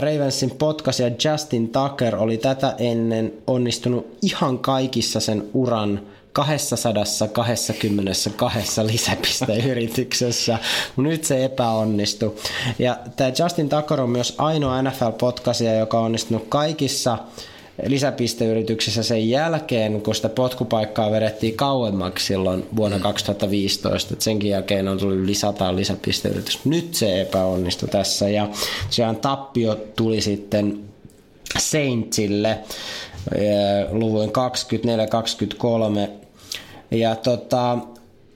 Ravensin 0.00 0.50
potkasia 0.50 1.10
Justin 1.24 1.68
Tucker 1.68 2.16
oli 2.16 2.38
tätä 2.38 2.74
ennen 2.78 3.32
onnistunut 3.46 4.18
ihan 4.22 4.58
kaikissa 4.58 5.20
sen 5.20 5.44
uran 5.54 6.00
222 6.36 8.82
lisäpisteyrityksessä. 8.82 10.58
Nyt 10.96 11.24
se 11.24 11.44
epäonnistui. 11.44 12.34
Ja 12.78 12.98
tämä 13.16 13.32
Justin 13.38 13.68
Tucker 13.68 14.00
on 14.00 14.10
myös 14.10 14.34
ainoa 14.38 14.82
NFL-potkasia, 14.82 15.78
joka 15.78 15.98
on 15.98 16.04
onnistunut 16.04 16.46
kaikissa 16.48 17.18
lisäpisteyrityksessä 17.86 19.02
sen 19.02 19.30
jälkeen, 19.30 20.02
kun 20.02 20.14
sitä 20.14 20.28
potkupaikkaa 20.28 21.10
vedettiin 21.10 21.56
kauemmaksi 21.56 22.26
silloin 22.26 22.66
vuonna 22.76 22.98
2015. 22.98 24.14
Et 24.14 24.20
senkin 24.20 24.50
jälkeen 24.50 24.88
on 24.88 24.98
tullut 24.98 25.26
lisätään 25.26 25.76
lisäpisteyritys. 25.76 26.64
Nyt 26.64 26.94
se 26.94 27.20
epäonnistui 27.20 27.88
tässä 27.88 28.28
ja 28.28 28.48
sehän 28.90 29.16
tappio 29.16 29.74
tuli 29.96 30.20
sitten 30.20 30.80
Saintsille 31.58 32.58
luvuin 33.90 34.30
24-23 34.30 34.32
ja 36.90 37.16
tota, 37.16 37.78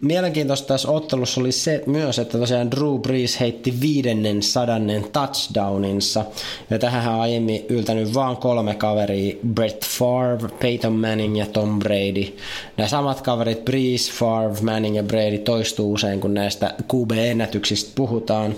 mielenkiintoista 0.00 0.68
tässä 0.68 0.90
ottelussa 0.90 1.40
oli 1.40 1.52
se 1.52 1.82
myös, 1.86 2.18
että 2.18 2.38
tosiaan 2.38 2.70
Drew 2.70 3.00
Brees 3.00 3.40
heitti 3.40 3.80
viidennen 3.80 4.42
sadannen 4.42 5.04
touchdowninsa. 5.12 6.24
Ja 6.70 6.78
tähän 6.78 7.14
on 7.14 7.20
aiemmin 7.20 7.66
yltänyt 7.68 8.14
vain 8.14 8.36
kolme 8.36 8.74
kaveria, 8.74 9.36
Brett 9.54 9.84
Favre, 9.84 10.48
Peyton 10.60 10.92
Manning 10.92 11.38
ja 11.38 11.46
Tom 11.46 11.78
Brady. 11.78 12.36
Nämä 12.76 12.88
samat 12.88 13.20
kaverit, 13.20 13.64
Brees, 13.64 14.12
Favre, 14.12 14.62
Manning 14.62 14.96
ja 14.96 15.02
Brady 15.02 15.38
toistuu 15.38 15.92
usein, 15.92 16.20
kun 16.20 16.34
näistä 16.34 16.74
QB-ennätyksistä 16.92 17.92
puhutaan. 17.94 18.54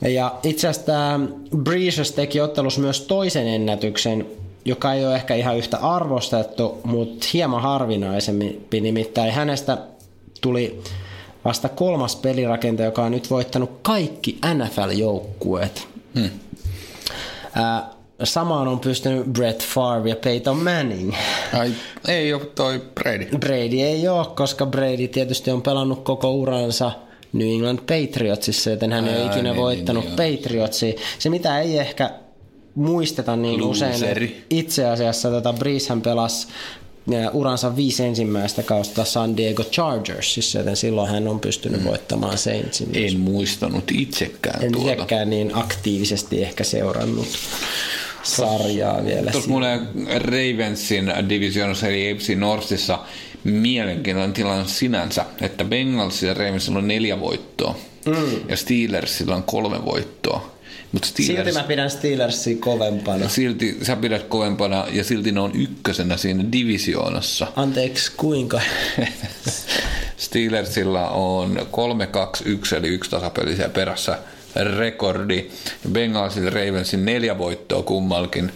Ja 0.00 0.34
itse 0.42 0.68
asiassa 0.68 1.20
Brees 1.56 2.12
teki 2.12 2.40
ottelussa 2.40 2.80
myös 2.80 3.00
toisen 3.00 3.46
ennätyksen, 3.46 4.26
joka 4.68 4.92
ei 4.92 5.06
ole 5.06 5.14
ehkä 5.14 5.34
ihan 5.34 5.56
yhtä 5.56 5.76
arvostettu, 5.76 6.80
mutta 6.84 7.26
hieman 7.32 7.62
harvinaisemmin. 7.62 8.66
Nimittäin 8.80 9.32
hänestä 9.32 9.78
tuli 10.40 10.82
vasta 11.44 11.68
kolmas 11.68 12.16
pelirakentaja, 12.16 12.88
joka 12.88 13.04
on 13.04 13.12
nyt 13.12 13.30
voittanut 13.30 13.78
kaikki 13.82 14.38
NFL-joukkueet. 14.54 15.88
Hmm. 16.14 16.30
samaan 18.24 18.68
on 18.68 18.80
pystynyt 18.80 19.26
Brett 19.26 19.62
Favre 19.62 20.10
ja 20.10 20.16
Peyton 20.16 20.56
Manning. 20.56 21.14
Ai, 21.58 21.72
ei 22.08 22.34
ole 22.34 22.44
toi 22.44 22.82
Brady. 22.94 23.26
Brady 23.38 23.80
ei 23.80 24.08
ole, 24.08 24.26
koska 24.34 24.66
Brady 24.66 25.08
tietysti 25.08 25.50
on 25.50 25.62
pelannut 25.62 26.04
koko 26.04 26.32
uransa 26.32 26.92
New 27.32 27.48
England 27.48 27.78
Patriotsissa, 27.78 28.70
joten 28.70 28.92
hän 28.92 29.08
ei 29.08 29.16
ole 29.16 29.26
ikinä 29.26 29.42
niin, 29.42 29.56
voittanut 29.56 30.04
niin, 30.04 30.16
niin, 30.16 30.36
Patriotsia. 30.36 30.92
Se 31.18 31.30
mitä 31.30 31.60
ei 31.60 31.78
ehkä 31.78 32.10
muisteta 32.78 33.36
niin 33.36 33.60
Looseri. 33.60 33.94
usein. 33.94 34.44
Itse 34.50 34.86
asiassa 34.86 35.30
tota 35.30 35.52
Breeshän 35.52 36.00
pelasi 36.02 36.48
uransa 37.32 37.76
viisi 37.76 38.04
ensimmäistä 38.04 38.62
kautta 38.62 39.04
San 39.04 39.36
Diego 39.36 39.64
Chargersissa, 39.64 40.58
joten 40.58 40.76
silloin 40.76 41.10
hän 41.10 41.28
on 41.28 41.40
pystynyt 41.40 41.80
mm. 41.80 41.86
voittamaan 41.88 42.38
Saintsin. 42.38 42.88
En 42.94 43.20
muistanut 43.20 43.84
itsekään 43.92 44.64
En 44.64 44.72
tuota. 44.72 44.92
itsekään 44.92 45.30
niin 45.30 45.50
aktiivisesti 45.54 46.42
ehkä 46.42 46.64
seurannut 46.64 47.28
sarjaa 48.22 49.04
vielä. 49.04 49.30
Tuossa 49.30 49.50
mulle 49.50 49.80
Ravensin 50.18 51.12
divisioonassa 51.28 51.88
eli 51.88 52.12
AFC 52.12 52.36
Northissa 52.36 52.98
mielenkiintoinen 53.44 54.32
tilanne 54.32 54.68
sinänsä, 54.68 55.24
että 55.40 55.64
Bengals 55.64 56.22
ja 56.22 56.34
Ravensilla 56.34 56.78
on 56.78 56.88
neljä 56.88 57.20
voittoa 57.20 57.74
mm. 58.06 58.48
ja 58.48 58.56
Steelersillä 58.56 59.34
on 59.36 59.42
kolme 59.42 59.84
voittoa. 59.84 60.57
Mut 60.92 61.04
Steelers, 61.04 61.44
silti 61.44 61.52
mä 61.52 61.68
pidän 61.68 61.90
Steelersia 61.90 62.56
kovempana. 62.60 63.28
Silti 63.28 63.78
sä 63.82 63.96
pidät 63.96 64.22
kovempana 64.22 64.86
ja 64.92 65.04
silti 65.04 65.32
ne 65.32 65.40
on 65.40 65.50
ykkösenä 65.54 66.16
siinä 66.16 66.44
divisioonassa. 66.52 67.46
Anteeksi, 67.56 68.12
kuinka? 68.16 68.60
Steelersilla 70.16 71.08
on 71.08 71.56
3-2-1 71.56 72.76
eli 72.76 72.88
yksi 72.88 73.10
tasapelisiä 73.10 73.68
perässä 73.68 74.18
rekordi. 74.78 75.50
Bengalsilla 75.92 76.50
Ravensin 76.50 77.04
neljä 77.04 77.38
voittoa 77.38 77.82
kummalkin 77.82 78.52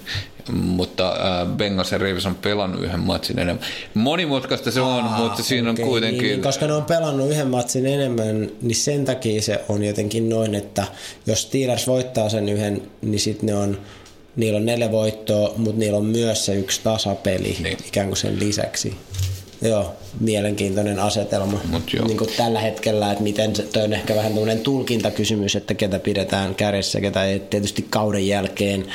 mutta 0.53 1.13
äh, 1.13 1.49
Bengals 1.57 1.93
ja 1.93 1.99
Ravens 1.99 2.27
on 2.27 2.35
pelannut 2.35 2.83
yhden 2.83 3.01
matsin 3.01 3.39
enemmän. 3.39 3.67
Monimutkaista 3.95 4.71
se 4.71 4.81
on, 4.81 5.05
Aa, 5.05 5.19
mutta 5.19 5.43
siinä 5.43 5.71
okay, 5.71 5.85
on 5.85 5.91
kuitenkin... 5.91 6.23
Niin, 6.23 6.43
koska 6.43 6.67
ne 6.67 6.73
on 6.73 6.85
pelannut 6.85 7.31
yhden 7.31 7.49
matsin 7.49 7.87
enemmän, 7.87 8.51
niin 8.63 8.77
sen 8.77 9.05
takia 9.05 9.43
se 9.43 9.65
on 9.69 9.85
jotenkin 9.85 10.29
noin, 10.29 10.55
että 10.55 10.87
jos 11.27 11.43
Steelers 11.43 11.87
voittaa 11.87 12.29
sen 12.29 12.49
yhden, 12.49 12.83
niin 13.03 13.21
sitten 13.21 13.47
ne 13.47 13.55
on 13.55 13.79
niillä 14.37 14.57
on 14.57 14.67
neljä 14.67 14.91
voittoa, 14.91 15.55
mutta 15.57 15.79
niillä 15.79 15.99
on 15.99 16.05
myös 16.05 16.47
se 16.47 16.55
yksi 16.55 16.81
tasapeli 16.85 17.57
niin. 17.63 17.79
ikään 17.87 18.07
kuin 18.07 18.17
sen 18.17 18.39
lisäksi. 18.39 18.95
Joo, 19.63 19.93
mielenkiintoinen 20.21 20.99
asetelma 20.99 21.61
Mut 21.71 21.93
joo. 21.93 22.07
Niin 22.07 22.19
kuin 22.19 22.31
tällä 22.37 22.61
hetkellä, 22.61 23.13
että 23.13 23.25
miten 23.25 23.57
se 23.57 23.83
on 23.85 23.93
ehkä 23.93 24.15
vähän 24.15 24.33
tämmöinen 24.33 24.61
tulkintakysymys, 24.61 25.57
että 25.57 25.75
ketä 25.75 25.99
pidetään 25.99 26.55
kärjessä, 26.55 27.01
ketä 27.01 27.25
ei 27.25 27.41
tietysti 27.41 27.87
kauden 27.91 28.27
jälkeen 28.27 28.87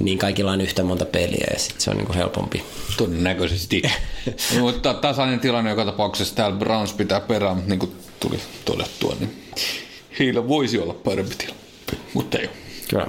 niin 0.00 0.18
kaikilla 0.18 0.52
on 0.52 0.60
yhtä 0.60 0.82
monta 0.82 1.04
peliä 1.04 1.46
ja 1.52 1.58
sitten 1.58 1.80
se 1.80 1.90
on 1.90 1.96
niin 1.96 2.06
kuin 2.06 2.16
helpompi. 2.16 2.62
Todennäköisesti. 2.96 3.82
mutta 4.60 4.94
tasainen 4.94 5.40
tilanne 5.40 5.70
joka 5.70 5.84
tapauksessa 5.84 6.34
täällä 6.34 6.56
Browns 6.56 6.92
pitää 6.92 7.20
perään, 7.20 7.56
mutta 7.56 7.70
niin 7.70 7.78
kuin 7.78 7.92
tuli 8.20 8.38
todettua, 8.64 9.16
niin 9.20 9.42
heillä 10.18 10.48
voisi 10.48 10.78
olla 10.78 10.94
parempi 10.94 11.34
tilanne, 11.34 11.62
mutta 12.14 12.38
ei 12.38 12.46
ole. 12.46 12.56
Kyllä. 12.88 13.06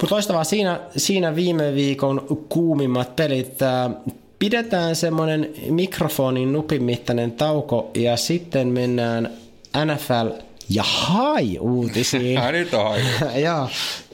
Mutta 0.00 0.14
loistavaa, 0.14 0.44
siinä, 0.44 0.80
siinä 0.96 1.34
viime 1.34 1.74
viikon 1.74 2.44
kuumimmat 2.48 3.16
pelit. 3.16 3.58
Pidetään 4.38 4.96
semmoinen 4.96 5.50
mikrofonin 5.70 6.52
nupin 6.52 6.82
mittainen 6.82 7.32
tauko 7.32 7.90
ja 7.94 8.16
sitten 8.16 8.68
mennään 8.68 9.30
NFL 9.84 10.44
ja 10.70 10.82
hai-uutisiin. 10.82 12.40
Nyt 12.52 12.74
on 12.74 12.84
hai. 12.84 13.02
Joo, 13.44 13.68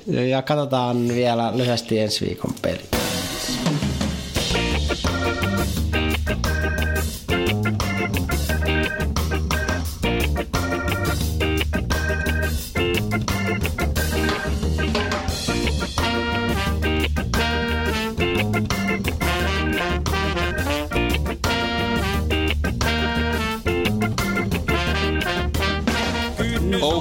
ja 0.07 0.43
katsotaan 0.43 1.09
vielä 1.09 1.53
lyhyesti 1.57 1.99
ensi 1.99 2.27
viikon 2.27 2.55
peli. 2.63 2.81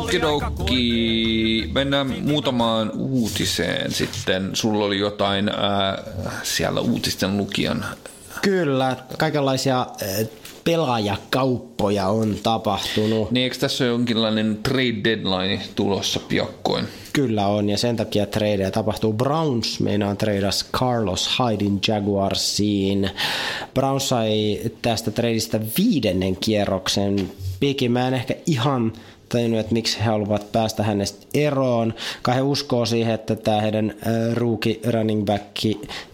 Okidokki, 0.09 1.69
mennään 1.73 2.15
muutamaan 2.21 2.91
uutiseen 2.97 3.91
sitten. 3.91 4.49
Sulla 4.53 4.85
oli 4.85 4.99
jotain 4.99 5.49
ää, 5.49 6.03
siellä 6.43 6.81
uutisten 6.81 7.37
lukijan. 7.37 7.85
Kyllä, 8.41 8.95
kaikenlaisia 9.17 9.87
pelaajakauppoja 10.63 12.07
on 12.07 12.35
tapahtunut. 12.43 13.31
Niin 13.31 13.43
eikö 13.43 13.57
tässä 13.57 13.83
ole 13.83 13.91
jonkinlainen 13.91 14.59
trade 14.63 15.03
deadline 15.03 15.61
tulossa 15.75 16.19
piakkoin? 16.19 16.85
Kyllä 17.13 17.47
on, 17.47 17.69
ja 17.69 17.77
sen 17.77 17.95
takia 17.95 18.25
tradeja 18.25 18.71
tapahtuu. 18.71 19.13
Browns 19.13 19.79
meinaa 19.79 20.15
treidas 20.15 20.65
Carlos 20.73 21.29
Hyden 21.39 21.79
Jaguarsiin. 21.87 23.09
Browns 23.73 24.09
sai 24.09 24.59
tästä 24.81 25.11
tradeista 25.11 25.59
viidennen 25.77 26.35
kierroksen 26.35 27.31
pikin. 27.59 27.91
Mä 27.91 28.07
en 28.07 28.13
ehkä 28.13 28.35
ihan 28.45 28.93
tajunnut, 29.29 29.59
että 29.59 29.73
miksi 29.73 29.99
he 29.99 30.03
haluavat 30.03 30.51
päästä 30.51 30.83
hänestä 30.83 31.27
eroon. 31.33 31.93
Kai 32.21 32.35
he 32.35 32.41
uskoo 32.41 32.85
siihen, 32.85 33.13
että 33.13 33.35
tämä 33.35 33.61
heidän 33.61 33.93
rookie 34.33 34.79
running 34.91 35.25
back 35.25 35.45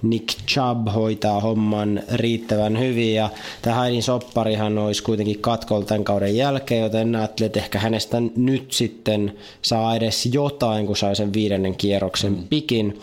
Nick 0.02 0.30
Chubb 0.48 0.88
hoitaa 0.96 1.40
homman 1.40 2.04
riittävän 2.14 2.80
hyvin 2.80 3.16
ja 3.16 3.30
tämä 3.62 3.76
Haidin 3.76 4.04
sopparihan 4.04 4.78
olisi 4.78 5.04
kuitenkin 5.04 5.40
katkolla 5.40 5.86
tämän 5.86 6.04
kauden 6.04 6.36
jälkeen, 6.36 6.82
joten 6.82 7.16
ajattelin, 7.16 7.46
että 7.46 7.60
ehkä 7.60 7.80
hänestä 7.80 8.18
nyt 8.36 8.72
sitten 8.72 9.34
saa 9.62 9.96
edes 9.96 10.26
jotain, 10.26 10.86
kun 10.88 10.98
sai 10.98 11.16
sen 11.16 11.34
viidennen 11.34 11.76
kierroksen 11.76 12.32
mm. 12.34 12.48
pikin, 12.50 13.00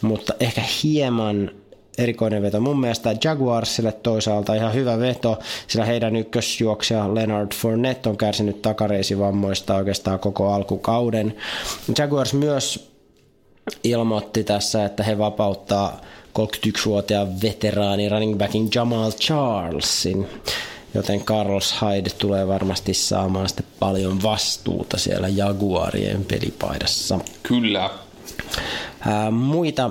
mutta 0.00 0.34
ehkä 0.40 0.62
hieman 0.82 1.50
erikoinen 1.98 2.42
veto. 2.42 2.60
Mun 2.60 2.80
mielestä 2.80 3.14
Jaguarsille 3.24 3.92
toisaalta 3.92 4.54
ihan 4.54 4.74
hyvä 4.74 4.98
veto, 4.98 5.38
sillä 5.66 5.84
heidän 5.84 6.16
ykkösjuoksija 6.16 7.14
Leonard 7.14 7.54
Fournette 7.54 8.08
on 8.08 8.16
kärsinyt 8.16 8.62
takareisivammoista 8.62 9.74
oikeastaan 9.74 10.18
koko 10.18 10.52
alkukauden. 10.52 11.36
Jaguars 11.98 12.34
myös 12.34 12.92
ilmoitti 13.84 14.44
tässä, 14.44 14.84
että 14.84 15.02
he 15.02 15.18
vapauttaa 15.18 16.00
31-vuotiaan 16.38 17.42
veteraani 17.42 18.08
running 18.08 18.38
backin 18.38 18.68
Jamal 18.74 19.12
Charlesin. 19.12 20.26
joten 20.94 21.24
Carlos 21.24 21.74
Hyde 21.82 22.10
tulee 22.18 22.48
varmasti 22.48 22.94
saamaan 22.94 23.48
sitten 23.48 23.66
paljon 23.78 24.22
vastuuta 24.22 24.96
siellä 24.96 25.28
Jaguarien 25.28 26.24
pelipaidassa. 26.24 27.18
Kyllä. 27.42 27.90
Ää, 29.00 29.30
muita, 29.30 29.90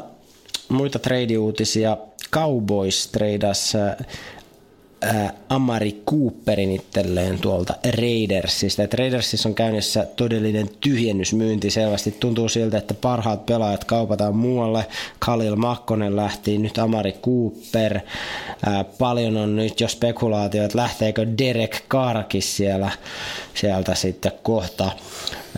muita 0.70 1.00
trade-uutisia. 1.00 1.98
Cowboys 2.32 3.08
treidas 3.08 3.72
äh, 5.06 5.34
Amari 5.50 6.02
Cooperin 6.10 6.72
itselleen 6.72 7.40
tuolta 7.40 7.74
Raidersista. 7.98 8.84
Et 8.84 8.94
Raidersissa 8.94 9.50
on 9.50 9.56
käynnissä 9.56 10.08
todellinen 10.16 10.70
tyhjennysmyynti 10.82 11.70
selvästi. 11.70 12.12
Tuntuu 12.12 12.50
siltä, 12.50 12.78
että 12.78 12.94
parhaat 12.94 13.46
pelaajat 13.46 13.84
kaupataan 13.84 14.36
muualle. 14.36 14.86
Khalil 15.20 15.56
Makkonen 15.56 16.16
lähti, 16.16 16.58
nyt 16.58 16.78
Amari 16.78 17.12
Cooper. 17.12 17.96
Äh, 17.96 18.86
paljon 18.98 19.38
on 19.38 19.56
nyt 19.56 19.82
jo 19.82 19.88
spekulaatio, 19.88 20.64
että 20.64 20.78
lähteekö 20.78 21.28
Derek 21.38 21.84
Karkis 21.88 22.58
siellä, 22.58 22.92
sieltä 23.54 23.96
sitten 23.96 24.32
kohta. 24.44 24.92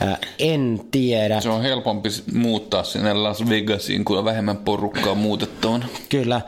Äh, 0.03 0.17
en 0.39 0.81
tiedä. 0.91 1.41
Se 1.41 1.49
on 1.49 1.61
helpompi 1.61 2.09
muuttaa 2.33 2.83
sinne 2.83 3.13
Las 3.13 3.49
Vegasiin, 3.49 4.05
kun 4.05 4.17
on 4.17 4.25
vähemmän 4.25 4.57
porukkaa 4.57 5.15
muutettavana. 5.15 5.85
Kyllä. 6.09 6.41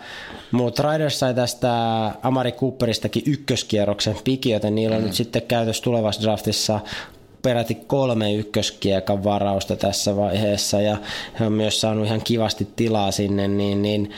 Mutta 0.51 0.91
Riders 0.91 1.19
sai 1.19 1.33
tästä 1.33 1.71
Amari 2.23 2.51
Cooperistakin 2.51 3.23
ykköskierroksen 3.25 4.15
piki, 4.23 4.49
joten 4.49 4.75
niillä 4.75 4.95
on 4.95 5.01
mm. 5.01 5.05
nyt 5.05 5.15
sitten 5.15 5.41
käytössä 5.41 5.83
tulevassa 5.83 6.21
draftissa 6.21 6.79
peräti 7.41 7.75
kolme 7.75 8.33
ykköskiekan 8.33 9.23
varausta 9.23 9.75
tässä 9.75 10.15
vaiheessa 10.15 10.81
ja 10.81 10.97
he 11.39 11.45
on 11.45 11.53
myös 11.53 11.81
saanut 11.81 12.05
ihan 12.05 12.21
kivasti 12.23 12.67
tilaa 12.75 13.11
sinne, 13.11 13.47
niin, 13.47 13.81
niin 13.81 14.11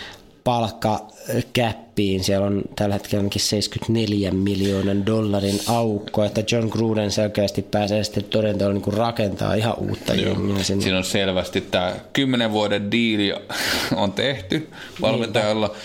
palkka 0.44 1.08
käppiin. 1.54 2.24
Siellä 2.24 2.48
on 2.48 2.62
tällä 2.76 2.94
hetkellä 2.94 3.30
74 3.38 4.32
miljoonan 4.32 5.06
dollarin 5.06 5.60
aukko, 5.68 6.24
että 6.24 6.44
John 6.52 6.68
Gruden 6.68 7.12
selkeästi 7.12 7.62
pääsee 7.62 8.04
sitten 8.04 8.24
todenteolla 8.24 8.74
niin 8.74 8.94
rakentaa 8.94 9.54
ihan 9.54 9.74
uutta 9.78 10.14
jengiä 10.14 10.64
sinne. 10.64 10.84
Siinä 10.84 10.98
on 10.98 11.04
selvästi 11.04 11.62
tämä 11.62 11.96
10 12.14 12.52
vuoden 12.52 12.92
diili 12.92 13.34
on 13.96 14.12
tehty 14.12 14.70
valmentajalla. 15.02 15.76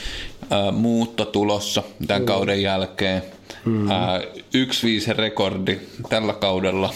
Äh, 0.53 0.75
muutto 0.75 1.25
tulossa 1.25 1.83
tämän 2.07 2.23
mm. 2.23 2.27
kauden 2.27 2.63
jälkeen. 2.63 3.23
Mm. 3.65 3.91
Äh, 3.91 4.21
1-5 5.13 5.17
rekordi 5.17 5.79
tällä 6.09 6.33
kaudella. 6.33 6.95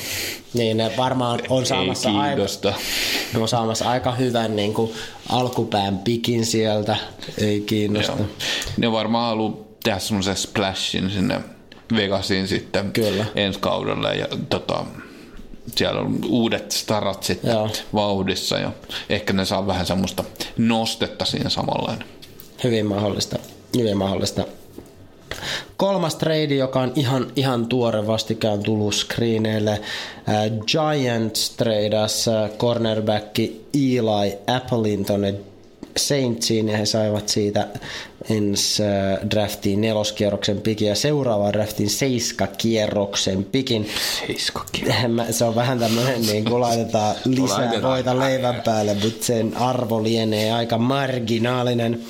Niin, 0.55 0.77
ne 0.77 0.93
varmaan 0.97 1.41
on 1.49 1.67
saamassa, 1.67 2.11
aika, 2.11 2.43
on 3.37 3.49
saamassa 3.49 3.91
aika 3.91 4.13
hyvän 4.13 4.57
niin 4.57 4.75
kuin, 4.75 4.93
alkupään 5.29 5.99
pikin 5.99 6.47
sieltä. 6.47 6.97
Ei 7.39 7.61
kiinnosta. 7.61 8.13
Joo. 8.13 8.27
Ne 8.77 8.93
varmaan 8.93 9.29
haluaa 9.29 9.57
tehdä 9.85 9.99
semmoisen 9.99 10.37
splashin 10.37 11.11
sinne 11.11 11.41
Vegasiin 11.97 12.49
sitten 12.49 12.93
Kyllä. 12.93 13.27
ensi 13.35 13.59
kaudella. 13.59 14.13
Ja, 14.13 14.27
tota, 14.49 14.85
siellä 15.77 16.01
on 16.01 16.19
uudet 16.29 16.73
starat 16.73 17.23
sitten 17.23 17.51
Joo. 17.51 17.71
vauhdissa 17.95 18.59
ja 18.59 18.73
ehkä 19.09 19.33
ne 19.33 19.45
saa 19.45 19.67
vähän 19.67 19.87
semmoista 19.87 20.25
nostetta 20.59 21.25
siihen 21.25 21.51
samanlainen. 21.51 22.09
Hyvin 22.65 22.87
mahdollista. 22.87 23.39
Hyvin 23.79 23.97
mahdollista. 23.97 24.45
Kolmas 25.77 26.15
trade, 26.15 26.55
joka 26.55 26.81
on 26.81 26.93
ihan, 26.97 27.27
ihan 27.37 27.67
tuore 27.67 28.07
vastikään 28.07 28.63
tullut 28.63 28.95
screeneille. 28.95 29.81
Uh, 29.81 30.65
Giants 30.67 31.51
tradeas 31.51 32.27
uh, 32.27 32.57
cornerback 32.57 33.39
Eli 33.39 34.39
Applein 34.57 35.05
tonne 35.05 35.35
Saintsiin 35.97 36.69
ja 36.69 36.77
he 36.77 36.87
saivat 36.87 37.29
siitä 37.29 37.69
ensi 38.31 38.83
uh, 38.83 39.31
draftiin 39.31 39.81
neloskierroksen 39.81 40.61
pikin 40.61 40.89
ja 40.89 40.95
seuraavan 40.95 41.53
draftin 41.53 41.91
seiskakierroksen 41.91 43.45
pikin. 43.45 43.89
Seiskakierroksen. 44.27 45.35
Se 45.35 45.45
on 45.45 45.55
vähän 45.55 45.79
tämmöinen, 45.79 46.23
niin 46.23 46.45
kun 46.45 46.61
laitetaan 46.71 47.15
lisää 47.25 47.83
voita 47.83 48.19
leivän 48.19 48.63
päälle, 48.65 48.95
mutta 48.95 49.25
sen 49.25 49.57
arvo 49.57 50.03
lienee 50.03 50.53
aika 50.53 50.79
marginaalinen. 50.79 52.01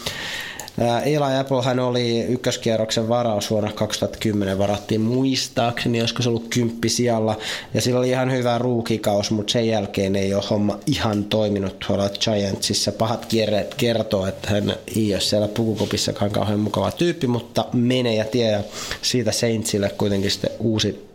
Eli 1.04 1.38
Apple 1.40 1.62
hän 1.62 1.78
oli 1.78 2.20
ykköskierroksen 2.20 3.08
varaus 3.08 3.50
vuonna 3.50 3.72
2010, 3.72 4.58
varattiin 4.58 5.00
muistaakseni, 5.00 6.00
olisiko 6.00 6.22
se 6.22 6.28
ollut 6.28 6.48
kymppi 6.50 6.88
sijalla, 6.88 7.38
ja 7.74 7.80
sillä 7.80 7.98
oli 7.98 8.08
ihan 8.08 8.32
hyvä 8.32 8.58
ruukikaus, 8.58 9.30
mutta 9.30 9.52
sen 9.52 9.68
jälkeen 9.68 10.16
ei 10.16 10.34
ole 10.34 10.42
homma 10.50 10.78
ihan 10.86 11.24
toiminut 11.24 11.78
tuolla 11.86 12.08
Giantsissa. 12.08 12.92
Pahat 12.92 13.26
kierreet 13.26 13.74
kertoo, 13.74 14.26
että 14.26 14.50
hän 14.50 14.76
ei 14.96 15.14
ole 15.14 15.20
siellä 15.20 15.48
pukukopissakaan 15.48 16.30
kauhean 16.30 16.60
mukava 16.60 16.90
tyyppi, 16.90 17.26
mutta 17.26 17.64
menee 17.72 18.14
ja 18.14 18.24
tie, 18.24 18.50
ja 18.50 18.62
siitä 19.02 19.32
Saintsille 19.32 19.88
kuitenkin 19.88 20.30
sitten 20.30 20.50
uusi, 20.58 21.08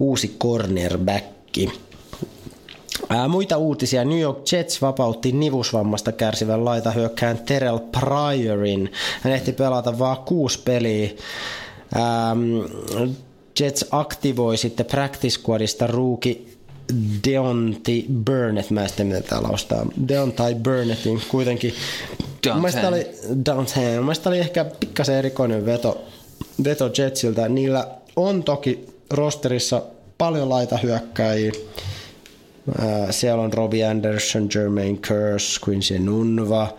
uusi 0.00 0.36
cornerbacki. 0.40 1.72
Ää, 3.08 3.28
muita 3.28 3.56
uutisia. 3.56 4.04
New 4.04 4.20
York 4.20 4.52
Jets 4.52 4.82
vapautti 4.82 5.32
nivusvammasta 5.32 6.12
kärsivän 6.12 6.64
laitahyökkään 6.64 7.38
Terrell 7.38 7.78
Pryorin. 7.78 8.92
Hän 9.22 9.32
ehti 9.32 9.52
pelata 9.52 9.98
vain 9.98 10.18
kuusi 10.18 10.58
peliä. 10.64 11.10
Ähm, 11.96 12.40
Jets 13.60 13.84
aktivoi 13.90 14.56
sitten 14.56 14.86
practice 14.86 15.38
squadista 15.38 15.86
ruuki 15.86 16.56
Deonti 17.28 18.06
Burnett, 18.24 18.70
mä 18.70 18.82
en 18.82 18.88
sitten 18.88 19.06
miten 19.06 19.22
täällä 19.22 19.48
ostaa, 19.48 19.86
Deontai 20.08 20.54
Burnettin 20.54 21.22
kuitenkin. 21.28 21.74
Mielestäni 22.54 22.88
oli, 22.88 23.06
Mielestäni 24.00 24.36
oli 24.36 24.40
ehkä 24.40 24.64
pikkasen 24.64 25.14
erikoinen 25.14 25.66
veto, 25.66 26.04
veto 26.64 26.90
Jetsiltä. 26.98 27.48
Niillä 27.48 27.88
on 28.16 28.42
toki 28.42 28.86
rosterissa 29.10 29.82
paljon 30.18 30.48
laitahyökkäjiä, 30.48 31.52
siellä 33.10 33.42
on 33.42 33.52
Robbie 33.52 33.86
Anderson, 33.86 34.48
Jermaine 34.54 34.98
Curse, 34.98 35.60
Quincy 35.68 35.98
Nunva 35.98 36.74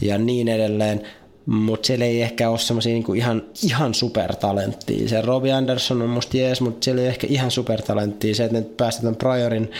ja 0.00 0.18
niin 0.18 0.48
edelleen. 0.48 1.02
Mutta 1.46 1.86
siellä 1.86 2.04
ei 2.04 2.22
ehkä 2.22 2.50
ole 2.50 2.58
semmoisia 2.58 2.92
niinku 2.92 3.14
ihan, 3.14 3.42
ihan 3.62 3.94
supertalenttia. 3.94 5.08
Se 5.08 5.20
Robbie 5.20 5.52
Anderson 5.52 6.02
on 6.02 6.08
musta 6.08 6.36
jees, 6.36 6.60
mutta 6.60 6.84
siellä 6.84 7.02
ei 7.02 7.08
ehkä 7.08 7.26
ihan 7.30 7.50
supertalenttia. 7.50 8.34
Se, 8.34 8.44
että 8.44 8.58
ne 8.58 8.66
päästetään 8.76 9.16
Priorin 9.16 9.70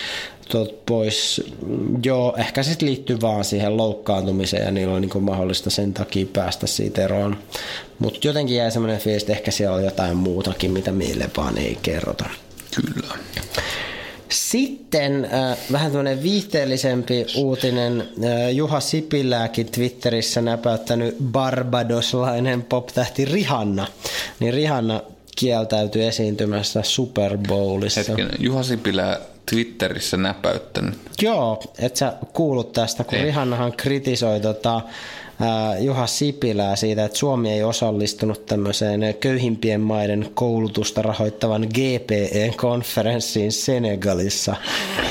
tuot 0.51 0.87
pois, 0.87 1.43
joo, 2.05 2.35
ehkä 2.37 2.63
se 2.63 2.77
liittyy 2.81 3.21
vaan 3.21 3.45
siihen 3.45 3.77
loukkaantumiseen 3.77 4.65
ja 4.65 4.71
niillä 4.71 4.95
on 4.95 5.01
niinku 5.01 5.21
mahdollista 5.21 5.71
sen 5.71 5.95
takia 5.95 6.27
päästä 6.33 6.67
siitä 6.67 7.05
eroon. 7.05 7.37
Mutta 7.99 8.29
jotenkin 8.29 8.57
jäi 8.57 8.71
semmoinen 8.71 9.01
fiilis, 9.01 9.23
että 9.23 9.33
ehkä 9.33 9.51
siellä 9.51 9.77
on 9.77 9.85
jotain 9.85 10.17
muutakin, 10.17 10.71
mitä 10.71 10.93
meille 10.93 11.31
vaan 11.37 11.59
ei 11.59 11.79
kerrota. 11.83 12.25
Kyllä. 12.75 13.15
Sitten 14.29 15.25
äh, 15.25 15.59
vähän 15.73 15.91
tämmöinen 15.91 16.23
viihteellisempi 16.23 17.27
uutinen. 17.37 18.01
Äh, 18.01 18.53
Juha 18.55 18.81
Sipilääkin 18.81 19.67
Twitterissä 19.67 20.41
näpäyttänyt 20.41 21.17
barbadoslainen 21.23 22.63
poptähti 22.63 23.25
Rihanna. 23.25 23.87
Niin 24.41 24.55
Rihanna 24.55 25.01
kieltäytyi 25.37 26.05
esiintymässä 26.05 26.83
Super 26.83 27.39
Bowlissa. 27.49 28.01
Hetken, 28.01 28.29
Juha 28.39 28.63
Sipilä 28.63 29.21
Twitterissä 29.51 30.17
näpäyttänyt. 30.17 30.99
Joo, 31.23 31.63
et 31.79 31.97
sä 31.97 32.13
kuullut 32.33 32.73
tästä, 32.73 33.05
kun 33.05 33.19
ei. 33.19 33.25
Rihannahan 33.25 33.73
kritisoi 33.73 34.41
tota, 34.41 34.81
Juha 35.81 36.07
Sipilää 36.07 36.77
siitä, 36.77 37.05
että 37.05 37.19
Suomi 37.19 37.53
ei 37.53 37.63
osallistunut 37.63 38.47
tämmöiseen 38.47 39.01
köyhimpien 39.21 39.81
maiden 39.81 40.31
koulutusta 40.35 41.03
rahoittavan 41.03 41.63
GPE-konferenssiin 41.75 43.53
Senegalissa 43.53 44.57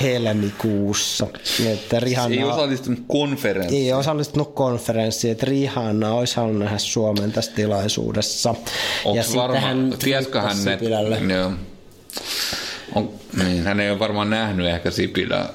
helmikuussa. 0.02 1.28
Että 1.66 2.00
Rihanna, 2.00 2.38
ei 2.38 2.44
osallistunut 2.44 3.00
konferenssiin. 3.08 3.86
Ei 3.86 3.94
osallistunut 3.94 4.54
konferenssiin, 4.54 5.32
että 5.32 5.46
Rihanna 5.46 6.14
olisi 6.14 6.36
halunnut 6.36 6.64
nähdä 6.64 6.78
Suomen 6.78 7.32
tässä 7.32 7.52
tilaisuudessa. 7.56 8.56
Onko 9.06 9.24
varma, 9.36 9.60
hän 9.60 9.94
hän, 11.20 11.32
joo. 11.32 11.52
On, 12.96 13.10
niin, 13.44 13.64
hän 13.64 13.80
ei 13.80 13.90
ole 13.90 14.00
varmaan 14.00 14.30
nähnyt 14.30 14.68
ehkä 14.68 14.92
Sipilää 14.92 15.50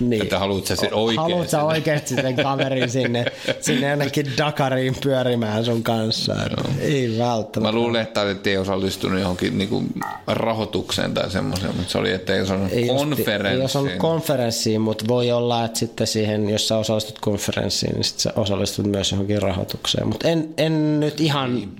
niin. 0.00 0.22
Että 0.22 0.38
haluat 0.38 0.66
sä 0.66 0.76
sen 0.76 0.94
oikein? 0.94 1.20
Haluat 1.20 1.50
sä 1.50 1.64
oikeasti 1.64 2.14
sen 2.14 2.36
kaverin 2.36 2.90
sinne, 2.90 3.24
sinne 3.60 3.88
jonnekin 3.88 4.26
Dakariin 4.38 4.96
pyörimään 5.02 5.64
sun 5.64 5.82
kanssa? 5.82 6.34
No. 6.34 6.64
Ei 6.80 7.18
välttämättä. 7.18 7.72
Mä 7.72 7.72
luulen, 7.72 8.02
että 8.02 8.20
ei 8.44 8.56
osallistunut 8.56 9.20
johonkin 9.20 9.58
niinku 9.58 9.82
rahoitukseen 10.26 11.14
tai 11.14 11.30
semmoiseen, 11.30 11.76
mutta 11.76 11.92
se 11.92 11.98
oli, 11.98 12.12
että 12.12 12.34
ei 12.34 12.40
osannut 12.40 12.72
ei 12.72 12.86
konferenssiin. 12.86 13.60
Ei 13.60 13.64
osannut 13.64 13.92
konferenssiin, 13.98 14.80
mutta 14.80 15.04
voi 15.08 15.32
olla, 15.32 15.64
että 15.64 15.78
sitten 15.78 16.06
siihen, 16.06 16.50
jos 16.50 16.68
sä 16.68 16.76
osallistut 16.76 17.18
konferenssiin, 17.18 17.94
niin 17.94 18.04
sitten 18.04 18.22
sä 18.22 18.32
osallistut 18.36 18.86
myös 18.86 19.10
johonkin 19.10 19.42
rahoitukseen. 19.42 20.08
Mutta 20.08 20.28
en, 20.28 20.48
en 20.56 21.00
nyt 21.00 21.20
ihan, 21.20 21.54
niin. 21.54 21.76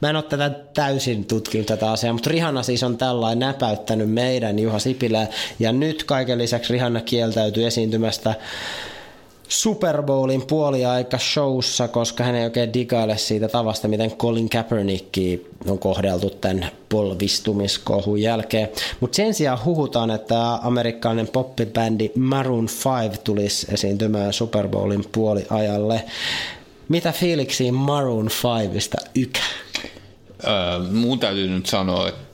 mä 0.00 0.10
en 0.10 0.16
ole 0.16 0.24
tätä 0.24 0.50
täysin 0.74 1.24
tutkinut 1.24 1.66
tätä 1.66 1.90
asiaa, 1.90 2.12
mutta 2.12 2.30
Rihanna 2.30 2.62
siis 2.62 2.82
on 2.82 2.98
tällainen 2.98 3.38
näpäyttänyt 3.38 4.10
meidän 4.10 4.58
Juha 4.58 4.78
Sipilä, 4.78 5.26
ja 5.58 5.72
nyt 5.72 6.04
kaiken 6.04 6.38
lisäksi 6.38 6.72
Rihanna 6.72 7.00
kieltäytyy 7.36 7.66
esiintymästä 7.66 8.34
Super 9.48 10.02
Bowlin 10.02 10.46
puoliaika 10.46 11.18
showssa, 11.18 11.88
koska 11.88 12.24
hän 12.24 12.34
ei 12.34 12.44
oikein 12.44 12.72
digaile 12.72 13.18
siitä 13.18 13.48
tavasta, 13.48 13.88
miten 13.88 14.10
Colin 14.10 14.50
Kaepernickia 14.50 15.38
on 15.68 15.78
kohdeltu 15.78 16.30
tämän 16.30 16.70
polvistumiskohun 16.88 18.22
jälkeen. 18.22 18.68
Mutta 19.00 19.16
sen 19.16 19.34
sijaan 19.34 19.64
huhutaan, 19.64 20.10
että 20.10 20.54
amerikkalainen 20.62 21.28
poppibändi 21.28 22.10
Maroon 22.18 22.68
5 23.08 23.20
tulisi 23.24 23.66
esiintymään 23.72 24.32
Super 24.32 24.68
Bowlin 24.68 25.04
puoliajalle. 25.12 26.04
Mitä 26.88 27.12
fiiliksiä 27.12 27.72
Maroon 27.72 28.28
5sta 28.28 29.08
ykä? 29.14 29.40
Öö, 30.44 30.52
mun 30.92 31.18
täytyy 31.18 31.48
nyt 31.48 31.66
sanoa, 31.66 32.08
että 32.08 32.25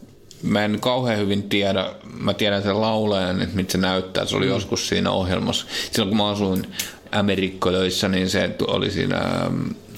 mä 0.43 0.65
en 0.65 0.79
kauhean 0.81 1.19
hyvin 1.19 1.43
tiedä, 1.43 1.95
mä 2.19 2.35
tiedän 2.35 2.63
sen 2.63 2.81
laulajan, 2.81 3.43
että 3.43 3.57
mitä 3.57 3.73
se 3.73 3.79
näyttää. 3.79 4.27
Se 4.27 4.37
oli 4.37 4.47
mm. 4.47 4.53
joskus 4.53 4.89
siinä 4.89 5.11
ohjelmassa. 5.11 5.67
Silloin 5.91 6.09
kun 6.09 6.17
mä 6.17 6.29
asuin 6.29 6.67
Amerikkoissa, 7.13 8.09
niin 8.09 8.31
se 8.31 8.51
oli 8.67 8.91
siinä, 8.91 9.21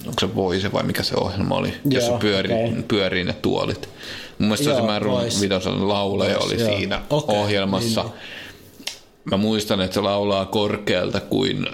onko 0.07 0.21
se 0.21 0.35
Voise 0.35 0.73
vai 0.73 0.83
mikä 0.83 1.03
se 1.03 1.15
ohjelma 1.17 1.55
oli, 1.55 1.69
Joo, 1.69 1.79
jossa 1.85 2.13
pyöri, 2.13 2.55
okay. 2.55 2.83
pyörii 2.83 3.25
ne 3.25 3.33
tuolit. 3.33 3.89
Mun 4.39 4.49
mielestä 4.49 4.71
Joo, 4.71 4.77
se 4.77 4.83
Maroon 4.83 5.25
Vitosen 5.41 5.89
laulaja 5.89 6.39
oli 6.39 6.61
Joo. 6.61 6.77
siinä 6.77 7.03
okay. 7.11 7.37
ohjelmassa. 7.37 8.03
Niin. 8.03 8.13
Mä 9.25 9.37
muistan, 9.37 9.81
että 9.81 9.95
se 9.95 10.01
laulaa 10.01 10.47
korkealta 10.47 11.21
kuin 11.21 11.67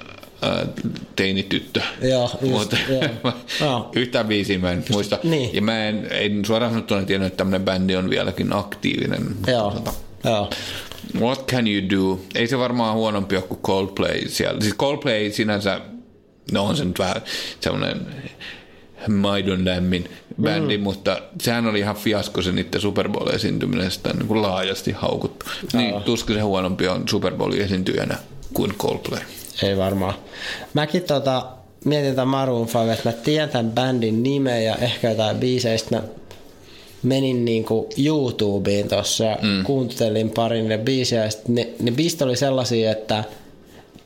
äh, 0.44 0.68
teinityttö. 1.16 1.80
Joo, 2.02 2.30
just, 2.40 2.52
Mutta 2.52 2.76
joo. 3.60 3.90
yhtään 3.96 4.26
biisiä 4.26 4.58
mä 4.58 4.72
en 4.72 4.84
muista. 4.90 5.18
Niin. 5.22 5.54
Ja 5.54 5.62
mä 5.62 5.88
en, 5.88 6.08
en 6.10 6.44
suoraan 6.44 6.72
sanottuna 6.72 7.02
tiennyt, 7.02 7.26
että 7.26 7.36
tämmöinen 7.36 7.64
bändi 7.64 7.96
on 7.96 8.10
vieläkin 8.10 8.56
aktiivinen. 8.56 9.36
Joo. 9.46 9.70
Tota, 9.70 9.92
joo. 10.24 10.50
What 11.20 11.46
can 11.46 11.66
you 11.66 11.90
do? 11.90 12.20
Ei 12.34 12.46
se 12.46 12.58
varmaan 12.58 12.94
huonompi 12.94 13.36
ole 13.36 13.44
kuin 13.44 13.60
Coldplay 13.60 14.28
siellä. 14.28 14.60
Siis 14.60 14.74
Coldplay 14.74 15.30
sinänsä, 15.30 15.80
no 16.52 16.64
on 16.64 16.76
se 16.76 16.84
nyt 16.84 16.98
vähän 16.98 17.22
semmoinen 17.60 18.06
maidon 19.08 19.64
lämmin 19.64 20.10
bändi, 20.42 20.78
mm. 20.78 20.82
mutta 20.82 21.22
sehän 21.42 21.66
oli 21.66 21.78
ihan 21.78 21.96
fiasko 21.96 22.42
se 22.42 22.52
niiden 22.52 22.80
Super 22.80 23.08
Bowl-esiintyminen, 23.08 23.90
sitä 23.90 24.12
niin 24.12 24.26
kuin 24.26 24.42
laajasti 24.42 24.92
haukuttu. 24.92 25.46
Niin 25.72 26.02
tuskin 26.02 26.36
se 26.36 26.40
huonompi 26.40 26.88
on 26.88 27.08
Super 27.08 27.34
Bowl-esiintyjänä 27.34 28.18
kuin 28.54 28.74
Coldplay. 28.74 29.20
Ei 29.62 29.76
varmaan. 29.76 30.14
Mäkin 30.74 31.02
tota, 31.02 31.46
mietin 31.84 32.14
tämän 32.14 32.28
Maroon 32.28 32.66
5, 32.66 32.78
että 32.92 33.08
mä 33.08 33.12
tiedän 33.12 33.48
tämän 33.48 33.70
bändin 33.70 34.22
nimeä 34.22 34.60
ja 34.60 34.76
ehkä 34.76 35.10
jotain 35.10 35.36
biiseistä 35.36 35.96
mä 35.96 36.02
menin 37.02 37.44
niinku 37.44 37.88
YouTubeen 38.04 38.88
tuossa 38.88 39.24
ja 39.24 39.38
mm. 39.42 39.64
kuuntelin 39.64 40.30
parin 40.30 40.68
ne 40.68 40.78
biisiä. 40.78 41.24
Ja 41.24 41.30
ne, 41.48 41.68
ne 41.80 41.90
biisit 41.90 42.22
oli 42.22 42.36
sellaisia, 42.36 42.90
että 42.90 43.24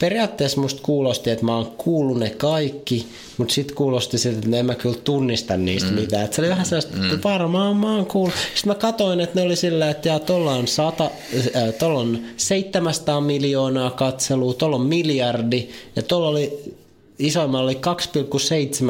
periaatteessa 0.04 0.60
musta 0.60 0.82
kuulosti, 0.82 1.30
että 1.30 1.44
mä 1.44 1.56
oon 1.56 1.66
kuullut 1.66 2.18
ne 2.18 2.30
kaikki, 2.30 3.06
mutta 3.38 3.54
sitten 3.54 3.76
kuulosti 3.76 4.18
siltä, 4.18 4.38
että 4.38 4.56
en 4.56 4.66
mä 4.66 4.74
kyllä 4.74 4.96
tunnista 5.04 5.56
niistä 5.56 5.90
mm. 5.90 5.94
mitään. 5.94 6.24
Et 6.24 6.32
se 6.32 6.40
oli 6.40 6.48
vähän 6.48 6.66
sellaista, 6.66 6.96
mm. 6.96 7.04
että 7.04 7.28
varmaan 7.28 7.76
mä 7.76 7.96
oon 7.96 8.06
kuullut. 8.06 8.34
Sitten 8.54 8.70
mä 8.70 8.74
katsoin, 8.74 9.20
että 9.20 9.40
ne 9.40 9.46
oli 9.46 9.56
sillä, 9.56 9.90
että 9.90 10.08
ja 10.08 10.18
tuolla 10.18 10.52
on, 10.52 10.68
sata, 10.68 11.10
äh, 11.56 11.74
tuolla 11.78 12.00
on 12.00 12.18
700 12.36 13.20
miljoonaa 13.20 13.90
katselua, 13.90 14.54
tuolla 14.54 14.76
on 14.76 14.86
miljardi 14.86 15.68
ja 15.96 16.02
tuolla 16.02 16.28
oli 16.28 16.74
isoimmalla 17.18 17.64
oli 17.64 17.80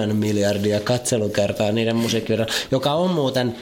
2,7 0.08 0.12
miljardia 0.12 0.80
katselukertaa 0.80 1.72
niiden 1.72 1.96
musiikkivirran, 1.96 2.48
joka 2.70 2.92
on 2.92 3.10
muuten 3.10 3.54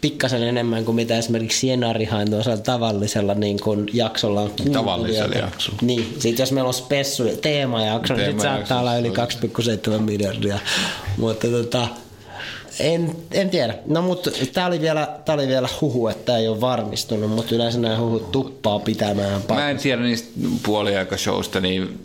pikkasen 0.00 0.42
enemmän 0.42 0.84
kuin 0.84 0.94
mitä 0.94 1.18
esimerkiksi 1.18 1.58
Sienarihain 1.58 2.30
tuossa 2.30 2.56
tavallisella 2.56 3.34
niin 3.34 3.60
kuin 3.60 3.86
jaksolla 3.92 4.40
on 4.40 4.50
Tavallisella 4.72 5.34
jaksolla. 5.34 5.78
Niin, 5.82 6.16
sit 6.18 6.38
jos 6.38 6.52
meillä 6.52 6.68
on 6.68 6.74
spessu 6.74 7.24
teemajakso, 7.42 8.14
niin 8.14 8.30
sit 8.30 8.40
saattaa 8.40 8.80
olla 8.80 8.96
yli 8.96 9.08
2,7 9.08 9.98
miljardia. 9.98 10.58
Mutta 11.16 11.46
tota, 11.48 11.88
en, 12.80 13.16
en 13.32 13.50
tiedä. 13.50 13.74
No 13.86 14.02
mutta 14.02 14.30
tämä 14.52 14.66
oli, 14.66 14.80
vielä, 14.80 15.08
tää 15.24 15.34
oli 15.34 15.48
vielä 15.48 15.68
huhu, 15.80 16.08
että 16.08 16.36
ei 16.36 16.48
ole 16.48 16.60
varmistunut, 16.60 17.30
mutta 17.30 17.54
yleensä 17.54 17.78
nämä 17.78 17.98
huhut 17.98 18.32
tuppaa 18.32 18.78
pitämään 18.78 19.42
paljon. 19.42 19.64
Mä 19.64 19.70
en 19.70 19.78
tiedä 19.78 20.02
niistä 20.02 20.28
puoliaikashowsta, 20.62 21.60
niin 21.60 22.00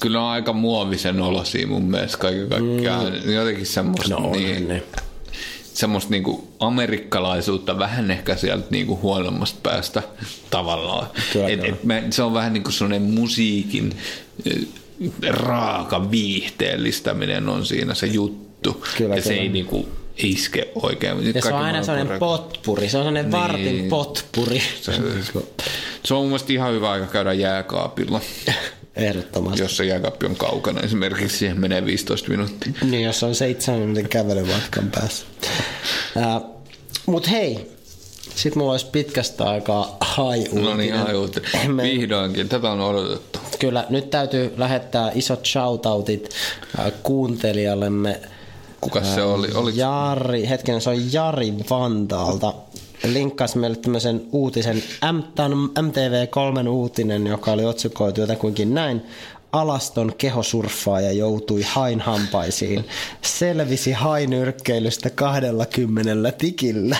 kyllä 0.00 0.22
on 0.22 0.30
aika 0.30 0.52
muovisen 0.52 1.22
olosia 1.22 1.66
mun 1.66 1.84
mielestä 1.84 2.18
kaiken 2.18 2.48
kaikkiaan. 2.48 3.12
Mm. 3.24 3.32
Jotenkin 3.32 3.66
semmoista. 3.66 4.14
No, 4.14 4.32
niin, 4.32 4.68
niin 4.68 4.82
semmoista 5.74 6.10
niinku 6.10 6.48
amerikkalaisuutta 6.58 7.78
vähän 7.78 8.10
ehkä 8.10 8.36
sieltä 8.36 8.66
niinku 8.70 8.98
huonommasta 9.02 9.58
päästä 9.62 10.02
tavallaan. 10.50 11.06
et, 11.48 11.64
et 11.64 11.84
me, 11.84 12.04
se 12.10 12.22
on 12.22 12.34
vähän 12.34 12.52
niin 12.52 12.62
kuin 12.62 12.72
semmoinen 12.72 13.02
musiikin 13.02 13.92
eh, 14.46 14.62
raaka 15.28 16.10
viihteellistäminen 16.10 17.48
on 17.48 17.66
siinä 17.66 17.94
se 17.94 18.06
juttu. 18.06 18.72
Kyllä, 18.72 18.86
ja 18.90 18.96
kyllä. 18.98 19.20
se 19.20 19.34
ei 19.34 19.48
niinku 19.48 19.88
iske 20.16 20.68
oikein. 20.74 21.24
Nyt 21.24 21.36
ja 21.36 21.42
se 21.42 21.54
on 21.54 21.62
aina 21.62 21.82
sellainen 21.82 22.18
potpuri, 22.18 22.88
se 22.88 22.98
on 22.98 23.04
sellainen 23.04 23.24
niin. 23.24 23.40
vartin 23.40 23.88
potpuri. 23.88 24.62
Se, 24.80 24.92
se 26.04 26.14
on 26.14 26.20
mun 26.20 26.26
mielestä 26.26 26.52
ihan 26.52 26.72
hyvä 26.72 26.90
aika 26.90 27.06
käydä 27.06 27.32
jääkaapilla. 27.32 28.20
Ehdottomasti. 28.96 29.62
Jos 29.62 29.76
se 29.76 29.84
jääkaappi 29.84 30.26
on 30.26 30.36
kaukana, 30.36 30.80
esimerkiksi 30.80 31.38
siihen 31.38 31.60
menee 31.60 31.84
15 31.84 32.28
minuuttia. 32.28 32.72
Niin, 32.90 33.02
jos 33.02 33.22
on 33.22 33.34
7 33.34 33.80
minuutin 33.80 34.08
kävelymatkan 34.08 34.90
päässä. 34.94 35.26
Uh, 36.16 36.52
Mutta 37.06 37.30
hei, 37.30 37.70
sitten 38.34 38.58
mulla 38.58 38.72
olisi 38.72 38.86
pitkästä 38.92 39.44
aikaa 39.44 39.96
hai 40.00 40.44
No 40.52 40.76
niin, 40.76 40.94
hai 40.94 41.14
Me... 41.68 41.82
Vihdoinkin, 41.82 42.48
tätä 42.48 42.70
on 42.70 42.80
odotettu. 42.80 43.38
Kyllä, 43.58 43.86
nyt 43.90 44.10
täytyy 44.10 44.54
lähettää 44.56 45.10
isot 45.14 45.46
shoutoutit 45.46 46.30
kuuntelijallemme. 47.02 48.20
Kuka 48.80 49.04
se 49.04 49.22
oli? 49.22 49.48
Oliko... 49.54 49.78
Jari, 49.78 50.48
hetken, 50.48 50.80
se 50.80 50.90
on 50.90 51.12
Jari 51.12 51.54
Vantaalta 51.70 52.54
linkkasi 53.04 53.58
meille 53.58 53.76
tämmöisen 53.76 54.22
uutisen, 54.32 54.82
MTV3 55.80 56.68
uutinen, 56.68 57.26
joka 57.26 57.52
oli 57.52 57.64
otsikoitu 57.64 58.20
jotakuinkin 58.20 58.74
näin. 58.74 59.02
Alaston 59.52 60.12
kehosurffaaja 60.18 61.12
joutui 61.12 61.62
hain 61.62 62.00
hampaisiin. 62.00 62.84
Selvisi 63.22 63.92
hainyrkkeilystä 63.92 65.10
20 65.10 66.32
tikillä. 66.32 66.96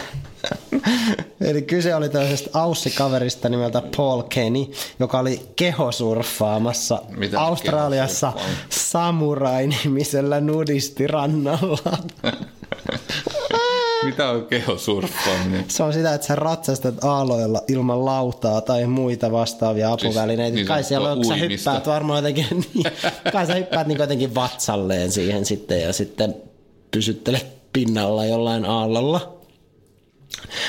Eli 1.41 1.63
kyse 1.63 1.95
oli 1.95 2.09
tällaisesta 2.09 2.59
Aussi-kaverista 2.61 3.49
nimeltä 3.49 3.83
Paul 3.97 4.23
Kenny, 4.23 4.67
joka 4.99 5.19
oli 5.19 5.41
kehosurffaamassa 5.57 7.03
Mitä 7.17 7.41
Australiassa 7.41 8.33
Samurai-nimisellä 8.71 10.41
nudistirannalla. 10.41 11.99
Mitä 14.05 14.29
on 14.31 14.47
kehosurffaaminen? 14.47 15.65
Se 15.69 15.83
on 15.83 15.93
sitä, 15.93 16.15
että 16.15 16.27
sä 16.27 16.35
ratsastat 16.35 17.05
aaloilla 17.05 17.63
ilman 17.69 18.05
lautaa 18.05 18.61
tai 18.61 18.87
muita 18.87 19.33
vastaavia 19.33 19.97
siis 19.97 20.05
apuvälineitä. 20.05 20.57
Siis, 20.57 20.69
kai 20.69 20.85
siellä 20.85 21.13
on, 21.13 21.25
sä 21.25 21.35
hyppäät 21.35 21.87
varmaan 21.87 22.19
jotenkin, 22.19 22.47
niin, 22.75 22.87
kai 23.33 23.47
sä 23.47 23.55
hyppäät 23.55 23.87
niin 23.87 23.99
jotenkin 23.99 24.35
vatsalleen 24.35 25.13
siihen 25.13 25.45
sitten 25.45 25.81
ja 25.81 25.93
sitten 25.93 26.35
pysyttelet 26.91 27.47
pinnalla 27.73 28.25
jollain 28.25 28.65
aallolla. 28.65 29.43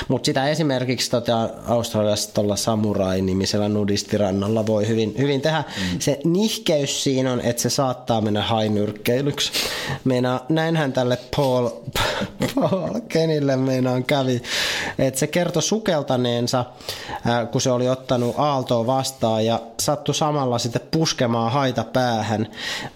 Mutta 0.08 0.26
sitä 0.26 0.48
esimerkiksi 0.48 1.10
tota, 1.10 1.50
Australiassa 1.66 2.34
tuolla 2.34 2.56
Samurai-nimisellä 2.56 3.68
nudistirannalla 3.68 4.66
voi 4.66 4.88
hyvin, 4.88 5.14
hyvin 5.18 5.40
tehdä. 5.40 5.64
Mm. 5.92 6.00
Se 6.00 6.20
nihkeys 6.24 7.04
siinä 7.04 7.32
on, 7.32 7.40
että 7.40 7.62
se 7.62 7.70
saattaa 7.70 8.20
mennä 8.20 8.42
hainyrkkeilyksi. 8.42 9.52
Meina, 10.04 10.40
näinhän 10.48 10.92
tälle 10.92 11.18
Paul, 11.36 11.68
Paul 11.68 12.26
Kenille 13.08 13.56
meinaan 13.56 14.04
kävi, 14.04 14.42
että 14.98 15.20
se 15.20 15.26
kertoi 15.26 15.62
sukeltaneensa, 15.62 16.64
äh, 17.26 17.50
kun 17.50 17.60
se 17.60 17.70
oli 17.70 17.88
ottanut 17.88 18.34
aaltoa 18.38 18.86
vastaan 18.86 19.46
ja 19.46 19.60
sattui 19.80 20.14
samalla 20.14 20.58
sitten 20.58 20.82
puskemaan 20.90 21.52
haita 21.52 21.84
päähän. 21.84 22.48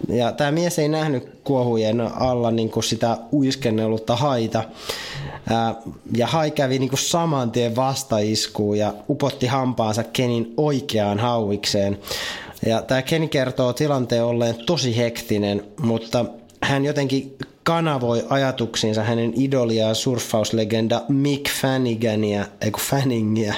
Ja 0.07 0.31
tämä 0.31 0.51
mies 0.51 0.79
ei 0.79 0.87
nähnyt 0.89 1.39
kuohujen 1.43 2.01
alla 2.01 2.51
niin 2.51 2.69
kuin 2.69 2.83
sitä 2.83 3.17
uiskennellutta 3.33 4.15
haita. 4.15 4.63
Ää, 5.49 5.75
ja 6.17 6.27
hai 6.27 6.51
kävi 6.51 6.79
niin 6.79 6.89
kuin 6.89 6.99
saman 6.99 7.51
tien 7.51 7.75
vastaiskuun 7.75 8.77
ja 8.77 8.93
upotti 9.09 9.47
hampaansa 9.47 10.03
Kenin 10.03 10.53
oikeaan 10.57 11.19
hauikseen. 11.19 11.99
Ja 12.65 12.81
tämä 12.81 13.01
Ken 13.01 13.29
kertoo 13.29 13.73
tilanteen 13.73 14.23
olleen 14.23 14.55
tosi 14.65 14.97
hektinen, 14.97 15.65
mutta 15.81 16.25
hän 16.69 16.85
jotenkin 16.85 17.37
kanavoi 17.63 18.25
ajatuksinsa 18.29 19.03
hänen 19.03 19.33
idoliaan 19.35 19.95
surffauslegenda 19.95 21.01
Mick 21.07 21.51
Fannigania, 21.61 22.45
ei 22.61 22.71
kun 22.71 22.81
Fanningia, 22.83 23.53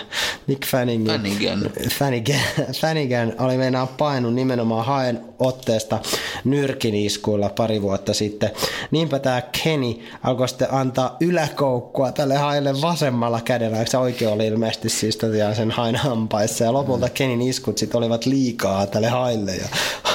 Mick 0.47 0.65
Fanningia, 0.65 1.13
Fannigan. 1.13 1.71
Fannigan, 1.99 2.39
Fannigan 2.73 3.33
oli 3.39 3.57
meinaa 3.57 3.85
painut 3.87 4.33
nimenomaan 4.33 4.85
haen 4.85 5.21
otteesta 5.39 5.99
nyrkin 6.43 6.95
iskuilla 6.95 7.49
pari 7.49 7.81
vuotta 7.81 8.13
sitten. 8.13 8.51
Niinpä 8.91 9.19
tämä 9.19 9.41
Kenny 9.63 9.95
alkoi 10.23 10.49
sitten 10.49 10.73
antaa 10.73 11.17
yläkoukkua 11.19 12.11
tälle 12.11 12.37
haille 12.37 12.81
vasemmalla 12.81 13.41
kädellä, 13.41 13.77
eikö 13.77 13.91
se 13.91 13.97
oikein 13.97 14.31
oli 14.31 14.47
ilmeisesti 14.47 14.89
siis 14.89 15.17
tosiaan 15.17 15.55
sen 15.55 15.71
hain 15.71 15.95
hampaissa. 15.95 16.63
Ja 16.63 16.73
lopulta 16.73 17.05
mm. 17.05 17.13
Kenin 17.13 17.41
iskut 17.41 17.77
sitten 17.77 17.97
olivat 17.97 18.25
liikaa 18.25 18.87
tälle 18.87 19.07
haille 19.07 19.55
ja 19.55 19.67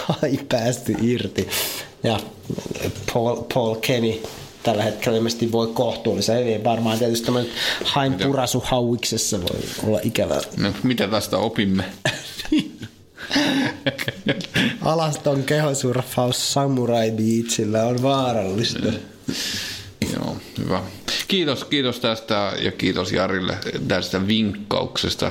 Ai 0.22 0.38
päästy 0.48 0.96
irti. 1.02 1.48
Ja 2.02 2.20
Paul, 3.12 3.36
Paul 3.54 3.74
Kenny 3.74 4.22
tällä 4.62 4.82
hetkellä 4.82 5.16
ilmeisesti 5.16 5.52
voi 5.52 5.66
kohtuullisen 5.66 6.38
hyvin. 6.40 6.64
Varmaan 6.64 6.98
tietysti 6.98 7.24
tämmöinen 7.24 7.52
hain 7.84 8.14
purasu 8.14 8.62
hauiksessa 8.66 9.40
voi 9.40 9.60
olla 9.86 10.00
ikävä. 10.02 10.40
No, 10.56 10.72
mitä 10.82 11.08
tästä 11.08 11.38
opimme? 11.38 11.84
Alaston 14.80 15.42
kehosurfaus 15.44 16.52
Samurai 16.52 17.10
Beachillä 17.10 17.84
on 17.84 18.02
vaarallista. 18.02 18.92
Joo, 20.14 20.36
hyvä. 20.58 20.82
Kiitos, 21.28 21.64
kiitos 21.64 22.00
tästä 22.00 22.52
ja 22.60 22.72
kiitos 22.72 23.12
Jarille 23.12 23.58
tästä 23.88 24.26
vinkkauksesta. 24.26 25.30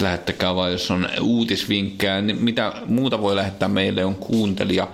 Lähettäkää 0.00 0.54
vaan, 0.54 0.72
jos 0.72 0.90
on 0.90 1.08
uutisvinkkejä. 1.20 2.20
Niin 2.20 2.44
mitä 2.44 2.72
muuta 2.86 3.20
voi 3.20 3.36
lähettää 3.36 3.68
meille 3.68 4.04
on 4.04 4.14
kuuntelija 4.14 4.88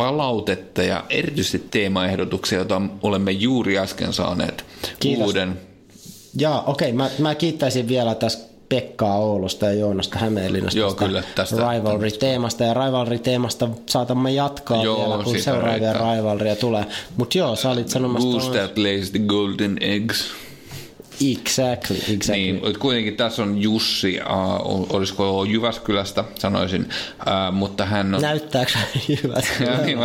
palautetta 0.00 0.82
ja 0.82 1.04
erityisesti 1.10 1.68
teemaehdotuksia, 1.70 2.58
joita 2.58 2.82
olemme 3.02 3.30
juuri 3.30 3.78
äsken 3.78 4.12
saaneet 4.12 4.64
Kiitos. 5.00 5.26
uuden. 5.26 5.60
Joo, 6.38 6.62
okei. 6.66 6.88
Okay. 6.88 6.92
Mä, 6.92 7.10
mä 7.18 7.34
kiittäisin 7.34 7.88
vielä 7.88 8.14
tässä 8.14 8.50
Pekkaa 8.68 9.18
Oulusta 9.18 9.66
ja 9.66 9.72
Joonasta 9.72 10.18
Hämeenlinnasta 10.18 10.78
Joo, 10.78 10.94
kyllä, 10.94 11.22
tästä, 11.34 11.70
Rivalry-teemasta. 11.70 12.64
Ja 12.64 12.74
Rivalry-teemasta 12.74 13.68
saatamme 13.86 14.30
jatkaa 14.30 14.84
joo, 14.84 15.10
vielä, 15.10 15.24
kun 15.24 15.40
seuraavia 15.40 15.92
Rivalrya 15.92 16.56
tulee. 16.56 16.84
Mutta 17.16 17.38
joo, 17.38 17.56
sä 17.56 17.70
olit 17.70 17.88
sanomassa... 17.88 18.28
Goose 18.28 18.58
that 18.58 18.78
lays 18.78 19.10
the 19.10 19.18
golden 19.18 19.76
eggs. 19.80 20.24
Exactly, 21.20 21.96
exactly. 21.96 22.34
Niin, 22.34 22.78
kuitenkin 22.78 23.16
tässä 23.16 23.42
on 23.42 23.62
Jussi, 23.62 24.20
uh, 24.20 24.94
olisiko 24.94 25.44
Jyväskylästä, 25.44 26.24
sanoisin, 26.38 26.82
uh, 26.82 27.54
mutta 27.54 27.84
hän 27.84 28.14
on... 28.14 28.22
Näyttääkö 28.22 28.72
Jyväskylästä? 29.08 29.86
niin, 29.86 29.98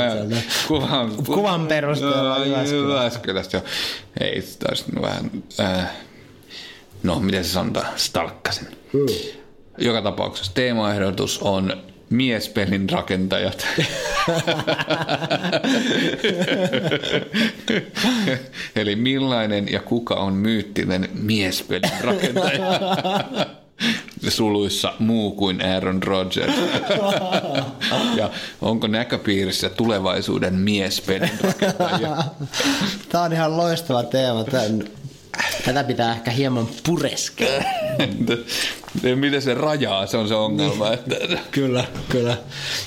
kuvan, 0.68 1.16
kuvan 1.26 1.68
perusteella 1.68 2.46
Jyväskylästä. 2.46 2.76
Jyväskylästä, 2.76 3.58
jo. 3.58 3.64
Ei, 4.20 4.44
taisi 4.60 4.86
vähän... 5.02 5.32
Uh, 5.60 5.84
no, 7.04 7.20
miten 7.20 7.44
se 7.44 7.50
sanotaan, 7.50 7.88
stalkkasin. 7.96 8.68
Hmm. 8.94 9.06
Joka 9.78 10.02
tapauksessa 10.02 10.52
teemaehdotus 10.54 11.40
on 11.40 11.84
miespelin 12.10 12.90
rakentajat. 12.90 13.68
Eli 18.76 18.96
millainen 18.96 19.72
ja 19.72 19.80
kuka 19.80 20.16
on 20.16 20.34
myyttinen 20.34 21.10
miespelin 21.14 21.92
rakentaja? 22.02 22.62
Suluissa 24.30 24.94
muu 25.00 25.32
kuin 25.32 25.66
Aaron 25.66 26.04
Rodgers. 26.04 26.56
ja 28.16 28.30
onko 28.62 28.88
näköpiirissä 28.88 29.70
tulevaisuuden 29.70 30.54
miespelin 30.54 31.32
rakentaja? 31.42 32.18
Tämä 33.10 33.24
on 33.24 33.34
ihan 33.34 33.58
loistava 33.58 34.04
teema. 34.04 34.44
Tämän 34.44 34.84
Tätä 35.66 35.84
pitää 35.84 36.12
ehkä 36.12 36.32
hieman 36.32 36.68
pureskella. 36.86 37.64
Miten 39.16 39.42
se 39.42 39.54
rajaa, 39.54 40.08
se 40.08 40.18
on 40.18 40.28
se 40.28 40.36
ongelma. 40.36 40.94
Että... 40.94 41.16
kyllä, 41.52 41.86
kyllä. 42.10 42.38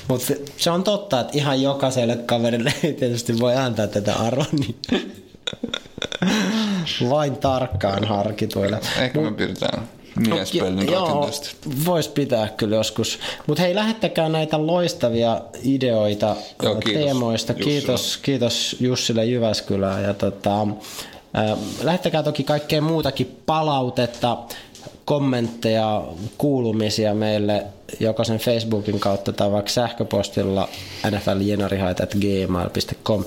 Mutta 0.07 0.25
se, 0.25 0.41
se, 0.57 0.71
on 0.71 0.83
totta, 0.83 1.19
että 1.19 1.37
ihan 1.37 1.61
jokaiselle 1.61 2.15
kaverille 2.15 2.73
ei 2.83 2.93
tietysti 2.93 3.39
voi 3.39 3.55
antaa 3.55 3.87
tätä 3.87 4.15
arvoa. 4.15 4.45
Niin 4.51 4.75
vain 7.09 7.37
tarkkaan 7.37 8.03
harkituille. 8.03 8.79
Ehkä 8.99 9.19
me 9.21 9.31
pidetään 9.31 9.83
miespelin 10.27 10.91
Joo, 10.91 11.29
voisi 11.85 12.09
pitää 12.09 12.47
kyllä 12.47 12.75
joskus. 12.75 13.19
Mutta 13.47 13.63
hei, 13.63 13.75
lähettäkää 13.75 14.29
näitä 14.29 14.67
loistavia 14.67 15.41
ideoita 15.63 16.35
Joo, 16.63 16.75
kiitos, 16.75 17.03
teemoista. 17.03 17.53
Kiitos, 17.53 18.17
kiitos 18.17 18.75
Jussille 18.79 19.25
Jyväskylään. 19.25 20.03
Ja 20.03 20.13
tota, 20.13 20.67
Lähettäkää 21.83 22.23
toki 22.23 22.43
kaikkea 22.43 22.81
muutakin 22.81 23.37
palautetta, 23.45 24.37
kommentteja, 25.05 26.03
kuulumisia 26.37 27.13
meille 27.13 27.65
jokaisen 27.99 28.37
Facebookin 28.37 28.99
kautta 28.99 29.33
tai 29.33 29.51
vaikka 29.51 29.71
sähköpostilla 29.71 30.69
nfljenarihait.gmail.com. 31.11 33.23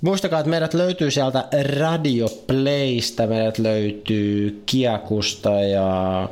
Muistakaa, 0.00 0.40
että 0.40 0.50
meidät 0.50 0.74
löytyy 0.74 1.10
sieltä 1.10 1.44
Radio 1.78 2.28
Playsta, 2.28 3.26
meidät 3.26 3.58
löytyy 3.58 4.62
Kiakusta 4.66 5.50
ja 5.50 6.28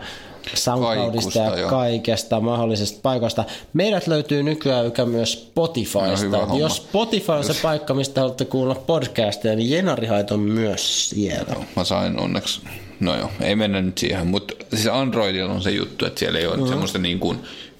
SoundCloudista 0.54 1.38
ja 1.38 1.58
jo. 1.58 1.68
kaikesta 1.68 2.40
mahdollisesta 2.40 2.98
paikasta. 3.02 3.44
Meidät 3.72 4.06
löytyy 4.06 4.42
nykyään 4.42 4.92
myös 5.04 5.32
Spotifysta. 5.32 6.46
No, 6.46 6.58
Jos 6.58 6.76
Spotify 6.76 7.32
on 7.32 7.44
se 7.44 7.54
paikka, 7.62 7.94
mistä 7.94 8.20
haluatte 8.20 8.44
kuulla 8.44 8.74
podcasteja, 8.74 9.56
niin 9.56 9.70
Jenarihait 9.70 10.30
on 10.30 10.40
myös 10.40 11.10
siellä. 11.10 11.54
No, 11.54 11.64
mä 11.76 11.84
sain 11.84 12.20
onneksi, 12.20 12.60
no 13.00 13.18
joo, 13.18 13.30
ei 13.40 13.56
mennä 13.56 13.82
nyt 13.82 13.98
siihen, 13.98 14.26
mutta 14.26 14.54
siis 14.74 14.86
Androidilla 14.86 15.52
on 15.52 15.62
se 15.62 15.70
juttu, 15.70 16.06
että 16.06 16.18
siellä 16.18 16.38
ei 16.38 16.46
ole 16.46 16.56
mm. 16.56 16.68
semmoista 16.68 16.98
niin 16.98 17.18
kuin 17.18 17.38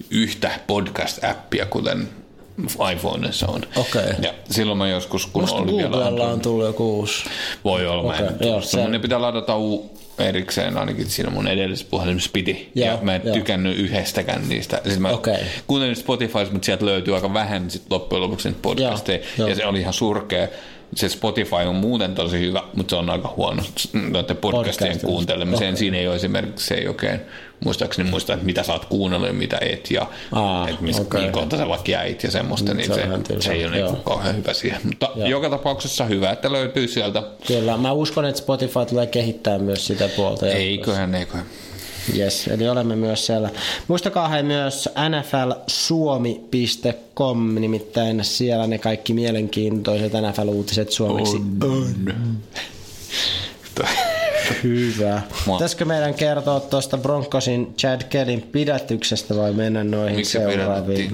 yhtä 0.09 0.51
podcast-appia, 0.67 1.65
kuten 1.69 2.09
iPhoneissa 2.93 3.47
on. 3.47 3.61
Okay. 3.75 4.13
Ja 4.21 4.33
silloin 4.49 4.77
mä 4.77 4.89
joskus, 4.89 5.25
kun 5.25 5.41
Musta 5.41 5.57
oli 5.57 5.77
vielä 5.77 6.05
Android. 6.05 6.31
on 6.31 6.39
tullut 6.39 6.65
joku 6.65 6.99
uusi. 6.99 7.23
Voi 7.63 7.87
olla, 7.87 8.13
okay. 8.13 8.25
mä 8.25 8.31
en 8.39 8.47
Joo, 8.47 8.61
se... 8.61 8.79
Pitää 9.01 9.21
ladata 9.21 9.57
u- 9.57 9.96
erikseen 10.19 10.77
ainakin 10.77 11.09
siinä 11.09 11.29
mun 11.29 11.47
edellisessä 11.47 11.87
puhelimessa 11.91 12.29
piti. 12.33 12.71
Joo, 12.75 12.87
ja 12.87 12.99
mä 13.01 13.15
en 13.15 13.21
jo. 13.25 13.33
tykännyt 13.33 13.77
yhdestäkään 13.77 14.49
niistä. 14.49 14.81
Siis 14.83 14.99
mä 14.99 15.09
okay. 15.09 15.37
kuuntelin 15.67 15.95
Spotify, 15.95 16.47
mutta 16.51 16.65
sieltä 16.65 16.85
löytyy 16.85 17.15
aika 17.15 17.33
vähän 17.33 17.69
sit 17.69 17.83
loppujen 17.89 18.21
lopuksi 18.21 18.55
podcasteja. 18.61 19.19
Ja 19.37 19.55
se 19.55 19.65
oli 19.65 19.79
ihan 19.79 19.93
surkea 19.93 20.47
se 20.99 21.09
Spotify 21.09 21.55
on 21.55 21.75
muuten 21.75 22.15
tosi 22.15 22.39
hyvä, 22.39 22.63
mutta 22.75 22.89
se 22.89 22.95
on 22.95 23.09
aika 23.09 23.33
huono 23.37 23.63
noiden 24.11 24.37
podcastien 24.37 24.99
kuuntelemiseen. 24.99 25.69
Okay. 25.69 25.77
Siinä 25.79 25.97
ei 25.97 26.07
ole 26.07 26.15
esimerkiksi, 26.15 26.67
se 26.67 26.75
ei 26.75 26.87
oikein, 26.87 27.19
muistaakseni 27.65 28.09
muista, 28.09 28.33
että 28.33 28.45
mitä 28.45 28.63
saat 28.63 28.85
kuunnella 28.85 29.27
ja 29.27 29.33
mitä 29.33 29.57
et, 29.61 29.91
ja 29.91 30.07
Aa, 30.31 30.69
että 30.69 30.83
missä 30.83 31.01
okay. 31.01 31.31
kohta 31.31 31.57
sä 31.57 31.67
vaikka 31.67 31.91
jäit 31.91 32.23
ja 32.23 32.31
semmoista, 32.31 32.73
niin 32.73 32.87
se, 32.87 33.07
se, 33.27 33.41
se 33.41 33.51
ei 33.51 33.65
ole 33.65 33.75
niin 33.75 33.97
kauhean 34.03 34.35
hyvä 34.35 34.53
siihen. 34.53 34.81
Mutta 34.83 35.09
Joo. 35.15 35.27
joka 35.27 35.49
tapauksessa 35.49 36.05
hyvä, 36.05 36.31
että 36.31 36.51
löytyy 36.51 36.87
sieltä. 36.87 37.23
Kyllä, 37.47 37.77
mä 37.77 37.91
uskon, 37.91 38.25
että 38.25 38.39
Spotify 38.39 38.85
tulee 38.89 39.07
kehittää 39.07 39.59
myös 39.59 39.87
sitä 39.87 40.09
puolta. 40.15 40.47
Eiköhän, 40.47 41.15
eiköhän. 41.15 41.45
Yes, 42.15 42.47
eli 42.47 42.69
olemme 42.69 42.95
myös 42.95 43.25
siellä. 43.25 43.49
Muistakaa 43.87 44.27
he 44.27 44.43
myös 44.43 44.89
nflsuomi.com, 45.09 47.55
nimittäin 47.55 48.23
siellä 48.23 48.67
ne 48.67 48.77
kaikki 48.77 49.13
mielenkiintoiset 49.13 50.13
NFL-uutiset 50.13 50.91
suomeksi 50.91 51.37
on. 51.37 51.59
Hyvä. 54.63 55.21
Pitäisikö 55.45 55.85
meidän 55.85 56.13
kertoa 56.13 56.59
tuosta 56.59 56.97
Broncosin 56.97 57.73
Chad 57.77 58.01
Kellin 58.09 58.41
pidätyksestä 58.41 59.35
vai 59.35 59.53
mennä 59.53 59.83
noihin 59.83 60.15
Miksi 60.15 60.31
seuraaviin? 60.31 61.13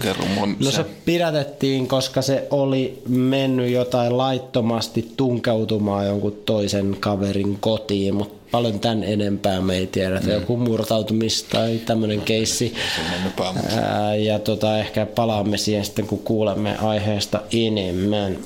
No 0.66 0.72
se 0.72 0.86
pidätettiin, 1.06 1.88
koska 1.88 2.22
se 2.22 2.48
oli 2.50 3.02
mennyt 3.08 3.72
jotain 3.72 4.18
laittomasti 4.18 5.12
tunkeutumaan 5.18 6.06
jonkun 6.06 6.42
toisen 6.46 6.98
kaverin 7.00 7.58
kotiin, 7.60 8.16
mutta 8.16 8.44
paljon 8.52 8.80
tämän 8.80 9.04
enempää 9.04 9.62
me 9.62 9.78
ei 9.78 9.88
tiedä. 9.88 10.20
Mm. 10.20 10.32
Joku 10.32 10.58
murtautumista 10.58 11.50
tai 11.52 11.80
tämmöinen 11.86 12.22
keissi. 12.22 12.74
Ää, 13.78 14.16
ja 14.16 14.40
tota, 14.40 14.78
ehkä 14.78 15.06
palaamme 15.06 15.58
siihen 15.58 15.86
sitten, 15.86 16.08
kun 16.08 16.20
kuulemme 16.20 16.78
aiheesta 16.78 17.42
enemmän. 17.54 18.38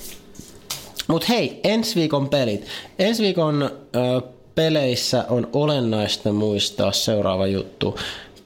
Mutta 1.08 1.28
hei, 1.30 1.60
ensi 1.64 1.96
viikon 1.96 2.30
pelit. 2.30 2.66
Ensi 3.00 3.24
viikon 3.24 3.72
ö, 3.96 4.22
peleissä 4.58 5.26
on 5.30 5.48
olennaista 5.54 6.32
muistaa 6.32 6.92
seuraava 6.92 7.48
juttu 7.48 7.98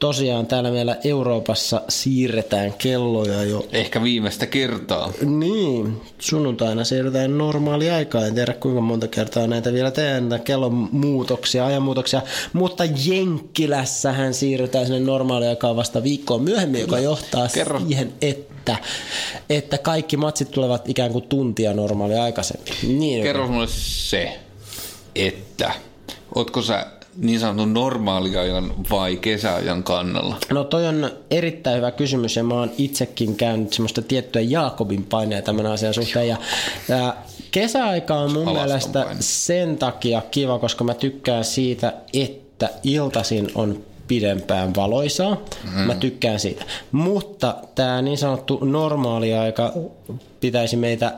tosiaan 0.02 0.48
täällä 0.48 0.72
meillä 0.72 0.98
Euroopassa 1.04 1.82
siirretään 1.90 2.74
kelloja 2.74 3.44
jo. 3.44 3.68
Ehkä 3.72 4.04
viimeistä 4.04 4.46
kertaa. 4.46 5.12
Niin, 5.26 6.02
sunnuntaina 6.20 6.84
siirretään 6.84 7.38
normaali 7.38 7.90
aikaa. 7.90 8.26
En 8.26 8.36
tiedä 8.36 8.54
kuinka 8.54 8.82
monta 8.82 9.08
kertaa 9.08 9.48
näitä 9.48 9.74
vielä 9.74 9.92
tehdään, 9.92 10.42
kellon 10.44 10.90
muutoksia, 10.92 11.66
ajanmuutoksia. 11.66 12.22
Mutta 12.54 12.84
Jenkkilässähän 13.06 14.34
siirretään 14.34 14.86
sinne 14.86 15.00
normaali 15.00 15.48
aikaa 15.48 15.76
vasta 15.76 16.04
viikkoa 16.04 16.38
myöhemmin, 16.38 16.82
joka 16.82 17.00
johtaa 17.00 17.48
Kerro. 17.54 17.80
siihen, 17.80 18.14
että, 18.22 18.78
että 19.50 19.78
kaikki 19.78 20.18
matsit 20.18 20.52
tulevat 20.52 20.90
ikään 20.90 21.12
kuin 21.12 21.28
tuntia 21.28 21.74
normaali 21.74 22.16
aikaisemmin. 22.16 22.74
Niin, 23.00 23.24
Kerro 23.24 23.48
mulle 23.48 23.68
se, 23.68 24.40
että 25.16 25.72
Ootko 26.36 26.62
sä 26.62 26.86
niin 27.18 27.40
sanotun 27.40 27.74
normaaliajan 27.74 28.74
vai 28.90 29.18
kesäajan 29.18 29.84
kannalla? 29.84 30.38
No 30.50 30.64
toi 30.64 30.88
on 30.88 31.12
erittäin 31.32 31.78
hyvä 31.78 31.92
kysymys 31.92 32.36
ja 32.36 32.44
mä 32.44 32.54
oon 32.54 32.72
itsekin 32.78 33.36
käynyt 33.36 33.74
semmoista 33.74 34.02
tiettyä 34.02 34.42
Jaakobin 34.42 35.04
paineja 35.04 35.42
tämän 35.42 35.66
asian 35.66 35.94
suhteen. 35.94 36.28
Ja, 36.28 36.38
ja 36.88 37.16
kesäaika 37.52 38.16
on 38.16 38.32
mun 38.32 38.48
Alaston 38.48 38.66
mielestä 38.66 39.02
paine. 39.02 39.22
sen 39.22 39.78
takia 39.78 40.22
kiva, 40.32 40.60
koska 40.60 40.84
mä 40.84 40.94
tykkään 40.94 41.44
siitä, 41.44 41.94
että 42.14 42.70
iltasin 42.84 43.52
on 43.56 43.84
pidempään 44.12 44.76
valoisaa. 44.76 45.38
Mm. 45.64 45.80
Mä 45.80 45.96
tykkään 45.96 46.40
siitä. 46.40 46.66
Mutta 46.92 47.56
tämä 47.76 48.02
niin 48.02 48.18
sanottu 48.18 48.60
normaali 48.66 49.34
aika 49.34 49.74
pitäisi 50.40 50.76
meitä 50.76 51.14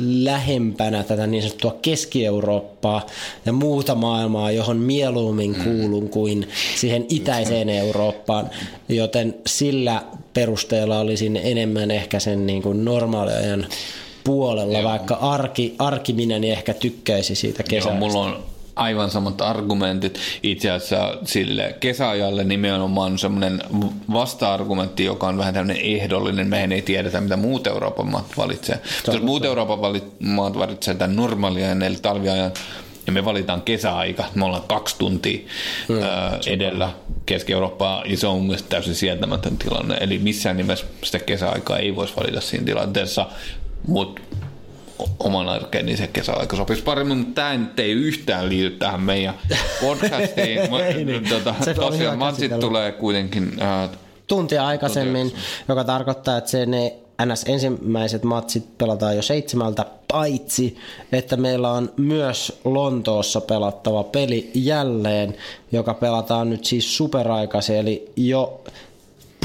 lähempänä 0.00 1.02
tätä 1.02 1.26
niin 1.26 1.42
sanottua 1.42 1.76
Keski-Eurooppaa 1.82 3.06
ja 3.46 3.52
muuta 3.52 3.94
maailmaa, 3.94 4.50
johon 4.50 4.76
mieluummin 4.76 5.56
mm. 5.56 5.64
kuulun 5.64 6.08
kuin 6.08 6.48
siihen 6.76 7.06
itäiseen 7.08 7.68
Eurooppaan, 7.68 8.50
joten 8.88 9.34
sillä 9.46 10.02
perusteella 10.34 10.98
olisin 10.98 11.40
enemmän 11.42 11.90
ehkä 11.90 12.20
sen 12.20 12.46
niin 12.46 12.62
kuin 12.62 12.84
normaaliajan 12.84 13.66
puolella, 14.24 14.78
Joo. 14.78 14.90
vaikka 14.90 15.14
arki, 15.14 15.74
arkiminen 15.78 16.44
ehkä 16.44 16.74
tykkäisi 16.74 17.34
siitä 17.34 17.62
kesästä. 17.62 17.90
Joo, 17.90 17.98
mulla 17.98 18.20
on 18.20 18.42
aivan 18.80 19.10
samat 19.10 19.40
argumentit. 19.40 20.18
Itse 20.42 20.70
asiassa 20.70 21.18
sille 21.24 21.76
kesäajalle 21.80 22.44
nimenomaan 22.44 23.18
semmoinen 23.18 23.62
vasta-argumentti, 24.12 25.04
joka 25.04 25.26
on 25.26 25.38
vähän 25.38 25.54
tämmöinen 25.54 25.82
ehdollinen. 25.84 26.48
Mehän 26.48 26.72
ei 26.72 26.82
tiedetä, 26.82 27.20
mitä 27.20 27.36
muut 27.36 27.66
Euroopan 27.66 28.10
maat 28.10 28.36
valitsee. 28.36 28.80
Jos 29.06 29.22
muut 29.22 29.44
Euroopan 29.44 30.00
maat 30.20 30.58
valitsee 30.58 30.94
tämän 30.94 31.16
normaalia 31.16 31.72
eli 31.72 31.96
talviajan, 32.02 32.52
ja 33.06 33.12
me 33.12 33.24
valitaan 33.24 33.62
kesäaika, 33.62 34.24
me 34.34 34.44
ollaan 34.44 34.62
kaksi 34.66 34.96
tuntia 34.98 35.38
mm, 35.88 36.02
ää, 36.02 36.38
edellä 36.46 36.90
Keski-Eurooppaa, 37.26 38.04
ja 38.06 38.16
se 38.16 38.26
on 38.26 38.42
mielestäni 38.42 38.70
täysin 38.70 38.94
sietämätön 38.94 39.56
tilanne. 39.56 39.96
Eli 40.00 40.18
missään 40.18 40.56
nimessä 40.56 40.86
sitä 41.02 41.18
kesäaikaa 41.18 41.78
ei 41.78 41.96
voisi 41.96 42.16
valita 42.16 42.40
siinä 42.40 42.64
tilanteessa, 42.64 43.26
mutta 43.88 44.22
oman 45.18 45.48
arkeen, 45.48 45.86
niin 45.86 45.98
se 45.98 46.06
kesäaika 46.06 46.56
sopisi 46.56 46.82
paremmin, 46.82 47.18
mutta 47.18 47.34
tämä 47.34 47.56
nyt 47.56 47.80
ei 47.80 47.92
yhtään 47.92 48.48
liity 48.48 48.70
tähän 48.70 49.00
meidän 49.00 49.34
podcastiin. 49.82 50.58
ei, 50.58 51.04
niin. 51.04 51.28
tota, 51.28 51.54
tosiaan 51.74 52.18
matsit 52.18 52.60
tulee 52.60 52.92
kuitenkin... 52.92 53.62
Äh, 53.62 53.90
Tuntia 54.26 54.66
aikaisemmin, 54.66 55.30
tuntia. 55.30 55.46
joka 55.68 55.84
tarkoittaa, 55.84 56.36
että 56.36 56.50
se 56.50 56.66
ne 56.66 56.96
NS 57.26 57.44
ensimmäiset 57.48 58.22
matsit 58.22 58.78
pelataan 58.78 59.16
jo 59.16 59.22
seitsemältä, 59.22 59.86
paitsi 60.12 60.76
että 61.12 61.36
meillä 61.36 61.72
on 61.72 61.92
myös 61.96 62.60
Lontoossa 62.64 63.40
pelattava 63.40 64.04
peli 64.04 64.50
jälleen, 64.54 65.36
joka 65.72 65.94
pelataan 65.94 66.50
nyt 66.50 66.64
siis 66.64 66.96
superaikaisin, 66.96 67.76
eli 67.76 68.12
jo 68.16 68.64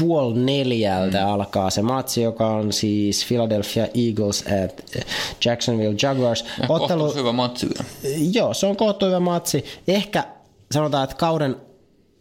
puoli 0.00 0.38
neljältä 0.38 1.18
mm. 1.18 1.32
alkaa 1.32 1.70
se 1.70 1.82
matsi, 1.82 2.22
joka 2.22 2.46
on 2.46 2.72
siis 2.72 3.26
Philadelphia 3.28 3.86
Eagles 3.94 4.44
at 4.64 4.84
Jacksonville 5.44 5.96
Jaguars. 6.02 6.44
Ja 6.62 6.66
Ottelu... 6.68 7.14
hyvä 7.14 7.32
matsi. 7.32 7.66
Joo, 8.32 8.54
se 8.54 8.66
on 8.66 8.76
kohtu 8.76 9.06
hyvä 9.06 9.20
matsi. 9.20 9.64
Ehkä 9.88 10.24
sanotaan, 10.72 11.04
että 11.04 11.16
kauden 11.16 11.56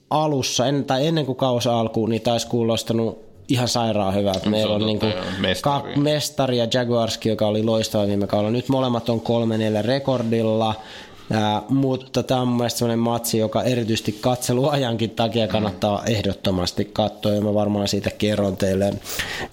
alussa, 0.10 0.66
en, 0.66 0.86
tai 0.86 1.08
ennen 1.08 1.26
kuin 1.26 1.36
kausi 1.36 1.70
alkuun, 1.70 2.10
niin 2.10 2.22
taisi 2.22 2.48
kuulostanut 2.48 3.26
ihan 3.48 3.68
sairaan 3.68 4.16
hyvä. 4.16 4.32
Että 4.32 4.50
meillä 4.50 4.76
on, 4.76 4.82
on 4.82 4.88
niin 4.88 5.00
kuin 5.00 5.14
mestari. 5.40 5.96
mestari 5.96 6.58
ja 6.58 6.68
Jaguarski, 6.74 7.30
joka 7.30 7.48
oli 7.48 7.64
loistava 7.64 8.08
viime 8.08 8.28
kaudella. 8.28 8.52
Nyt 8.52 8.70
molemmat 8.70 9.10
on 9.10 9.22
kolme 9.22 9.58
neljä 9.58 9.82
rekordilla. 9.82 10.76
Ää, 11.32 11.62
mutta 11.70 12.24
tämä 12.24 12.42
on 12.42 12.48
mun 12.48 12.70
sellainen 12.70 13.00
matsi, 13.00 13.38
joka 13.38 13.64
erityisesti 13.64 14.12
katseluajankin 14.12 15.10
takia 15.10 15.48
kannattaa 15.48 15.98
mm. 15.98 16.14
ehdottomasti 16.14 16.86
katsoa, 16.86 17.34
ja 17.34 17.42
mä 17.42 17.54
varmaan 17.54 17.88
siitä 17.88 18.12
kerron 18.18 18.58
teille 18.58 18.94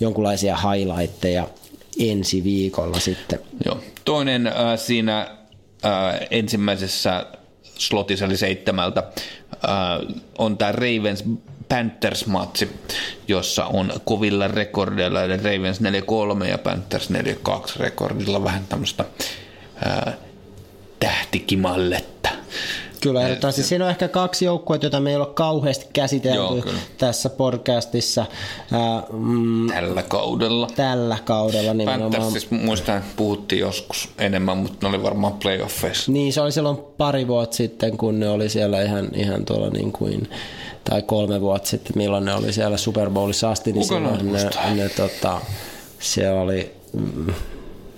jonkinlaisia 0.00 0.56
highlightteja 0.56 1.48
ensi 1.98 2.44
viikolla 2.44 3.00
sitten. 3.00 3.40
Joo. 3.64 3.78
Toinen 4.04 4.46
äh, 4.46 4.54
siinä 4.76 5.20
äh, 5.84 6.20
ensimmäisessä 6.30 7.26
slotissa 7.62 8.24
eli 8.24 8.36
seitsemältä 8.36 9.02
äh, 9.64 10.16
on 10.38 10.58
tämä 10.58 10.72
Ravens 10.72 11.24
Panthers-matsi, 11.68 12.68
jossa 13.28 13.66
on 13.66 13.92
kovilla 14.04 14.48
rekordeilla, 14.48 15.22
eli 15.22 15.36
Ravens 15.36 15.80
4-3 15.80 16.44
ja 16.44 16.58
Panthers 16.58 17.10
4-2 17.10 17.14
rekordilla 17.76 18.44
vähän 18.44 18.64
tämmöistä 18.68 19.04
äh, 19.86 20.14
tähtikimalletta. 21.02 22.28
Kyllä, 23.00 23.22
ehdottomasti. 23.22 23.62
Siinä 23.62 23.84
on 23.84 23.90
ehkä 23.90 24.08
kaksi 24.08 24.44
joukkuetta, 24.44 24.86
joita 24.86 25.00
me 25.00 25.10
ei 25.10 25.16
ole 25.16 25.26
kauheasti 25.26 25.86
käsitelty 25.92 26.38
Joo, 26.38 26.64
tässä 26.98 27.28
podcastissa. 27.28 28.26
mm, 29.12 29.68
tällä 29.68 30.02
kaudella. 30.02 30.68
Tällä 30.76 31.18
kaudella 31.24 31.74
nimenomaan. 31.74 32.32
siis 32.32 32.50
muistan, 32.50 33.02
puhuttiin 33.16 33.60
joskus 33.60 34.08
enemmän, 34.18 34.58
mutta 34.58 34.78
ne 34.82 34.88
oli 34.88 35.02
varmaan 35.02 35.32
playoffeissa. 35.32 36.12
Niin, 36.12 36.32
se 36.32 36.40
oli 36.40 36.52
silloin 36.52 36.78
pari 36.98 37.28
vuotta 37.28 37.56
sitten, 37.56 37.96
kun 37.96 38.20
ne 38.20 38.28
oli 38.28 38.48
siellä 38.48 38.82
ihan, 38.82 39.08
ihan 39.14 39.44
tuolla 39.44 39.70
niin 39.70 39.92
kuin, 39.92 40.30
tai 40.84 41.02
kolme 41.02 41.40
vuotta 41.40 41.68
sitten, 41.68 41.92
milloin 41.96 42.24
ne 42.24 42.34
oli 42.34 42.52
siellä 42.52 42.76
Super 42.76 43.10
Bowlissa 43.10 43.50
asti, 43.50 43.72
niin 43.72 43.84
silloin 43.84 44.32
ne, 44.32 44.74
ne, 44.74 44.88
tota, 44.88 45.40
siellä 45.98 46.40
oli 46.40 46.72
mm, 46.92 47.26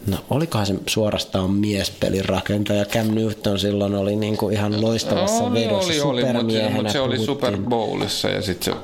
No 0.06 0.16
olikohan 0.31 0.66
se 0.66 0.74
suorastaan 0.86 1.51
miespelin 1.51 2.24
rakentaja. 2.24 2.85
Cam 2.85 3.14
Newton 3.14 3.59
silloin 3.59 3.94
oli 3.94 4.16
niin 4.16 4.36
kuin 4.36 4.55
ihan 4.55 4.82
loistavassa 4.82 5.44
no, 5.44 5.55
vedossa 5.55 6.06
oli, 6.06 6.22
oli, 6.22 6.32
mutta, 6.32 6.70
mutta 6.74 6.93
se 6.93 7.01
oli 7.01 7.18
Super 7.18 7.56
Bowlissa 7.56 8.28
ja 8.28 8.43
sitten 8.43 8.74
se 8.74 8.81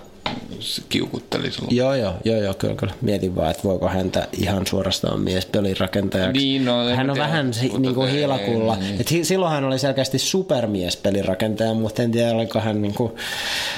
kiukutteli 0.88 1.52
silloin. 1.52 1.76
Joo, 1.76 1.94
joo, 1.94 2.14
joo, 2.24 2.42
joo 2.42 2.54
kyllä, 2.54 2.74
kyllä. 2.74 2.92
Mietin 3.00 3.36
vaan, 3.36 3.50
että 3.50 3.62
voiko 3.64 3.88
häntä 3.88 4.28
ihan 4.38 4.66
suorastaan 4.66 5.20
miespelin 5.20 5.76
rakentajaksi. 5.76 6.40
Niin, 6.40 6.64
no, 6.64 6.88
hän 6.88 7.10
on 7.10 7.14
tiedä, 7.14 7.28
vähän 7.28 7.52
niin 7.78 7.94
kuin 7.94 8.10
hilakulla. 8.10 8.76
Ei, 8.76 8.82
niin. 8.82 9.00
Et 9.00 9.26
silloin 9.26 9.52
hän 9.52 9.64
oli 9.64 9.78
selkeästi 9.78 10.18
supermiespelin 10.18 11.24
rakentaja, 11.24 11.74
mutta 11.74 12.02
en 12.02 12.10
tiedä, 12.10 12.34
oliko 12.34 12.60
hän 12.60 12.82
niin 12.82 12.94
kuin... 12.94 13.12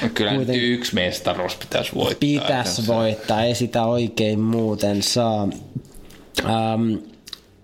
No, 0.03 0.09
kyllä 0.15 0.35
kuiten... 0.35 0.61
yksi 0.61 0.95
mestaruus 0.95 1.57
pitäisi 1.57 1.95
voittaa. 1.95 2.19
Pitäisi 2.21 2.87
voittaa, 2.87 3.45
ei 3.45 3.55
sitä 3.55 3.85
oikein 3.85 4.41
muuten 4.41 5.03
saa. 5.03 5.49
Um, 6.45 6.99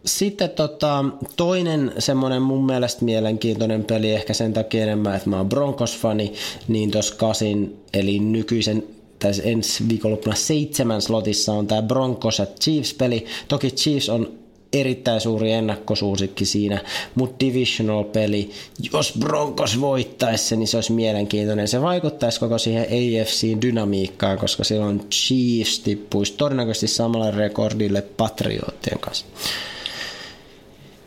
sitten 0.09 0.51
tota, 0.51 1.05
toinen 1.37 1.93
semmoinen 1.99 2.43
mun 2.43 2.67
mielestä 2.67 3.05
mielenkiintoinen 3.05 3.85
peli, 3.85 4.13
ehkä 4.13 4.35
sen 4.35 4.53
takia 4.53 4.83
enemmän, 4.83 5.17
että 5.17 5.31
mä 5.31 5.37
oon 5.37 5.49
Broncos-fani, 5.49 6.33
niin 6.69 6.91
tuossa 6.91 7.15
kasin, 7.15 7.77
eli 7.95 8.19
nykyisen 8.19 8.85
tai 9.19 9.33
ensi 9.45 9.89
viikonloppuna 9.89 10.37
seitsemän 10.37 11.03
slotissa 11.03 11.53
on 11.53 11.67
tämä 11.67 11.83
Broncos 11.83 12.41
at 12.41 12.61
Chiefs-peli. 12.61 13.25
Toki 13.49 13.71
Chiefs 13.71 14.09
on 14.09 14.39
erittäin 14.73 15.21
suuri 15.21 15.53
ennakkosuusikki 15.53 16.45
siinä, 16.45 16.85
mutta 17.15 17.47
divisional-peli, 17.47 18.51
jos 18.93 19.15
Broncos 19.19 19.81
voittaisi 19.81 20.57
niin 20.57 20.69
se 20.69 20.77
olisi 20.77 20.93
mielenkiintoinen. 20.93 21.69
Se 21.69 21.83
vaikuttaisi 21.83 22.41
koko 22.41 22.59
siihen 22.59 22.85
AFCin 22.85 23.63
dynamiikkaan, 23.63 24.39
koska 24.39 24.65
silloin 24.65 25.01
Chiefs 25.11 25.81
tippuisi 25.81 26.33
todennäköisesti 26.33 26.89
samalle 26.89 27.31
rekordille 27.31 28.03
Patriottien 28.03 28.99
kanssa. 28.99 29.27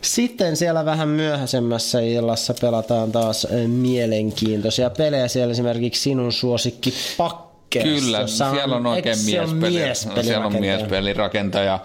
Sitten 0.02 0.56
siellä 0.56 0.84
vähän 0.84 1.08
myöhäisemmässä 1.08 2.00
illassa 2.00 2.54
pelataan 2.60 3.12
taas 3.12 3.46
mielenkiintoisia 3.66 4.90
pelejä. 4.90 5.28
Siellä 5.28 5.52
esimerkiksi 5.52 6.02
sinun 6.02 6.32
suosikki 6.32 6.94
Pakki 7.16 7.78
Kyllä, 7.82 8.26
siellä 8.26 8.76
on 8.76 8.86
oikein 8.86 9.18
miespeli, 9.24 9.72
miespeli 9.72 10.24
siellä 10.24 10.46
on 10.46 10.60
miespelirakentaja 10.60 11.78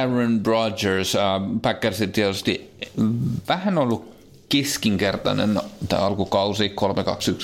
Aaron 0.00 0.40
Rodgers. 0.46 1.14
Uh, 1.14 1.60
Packersit 1.62 2.12
tietysti 2.12 2.70
vähän 3.48 3.78
ollut 3.78 4.14
keskinkertainen 4.48 5.60
tämä 5.88 6.02
alkukausi 6.02 6.74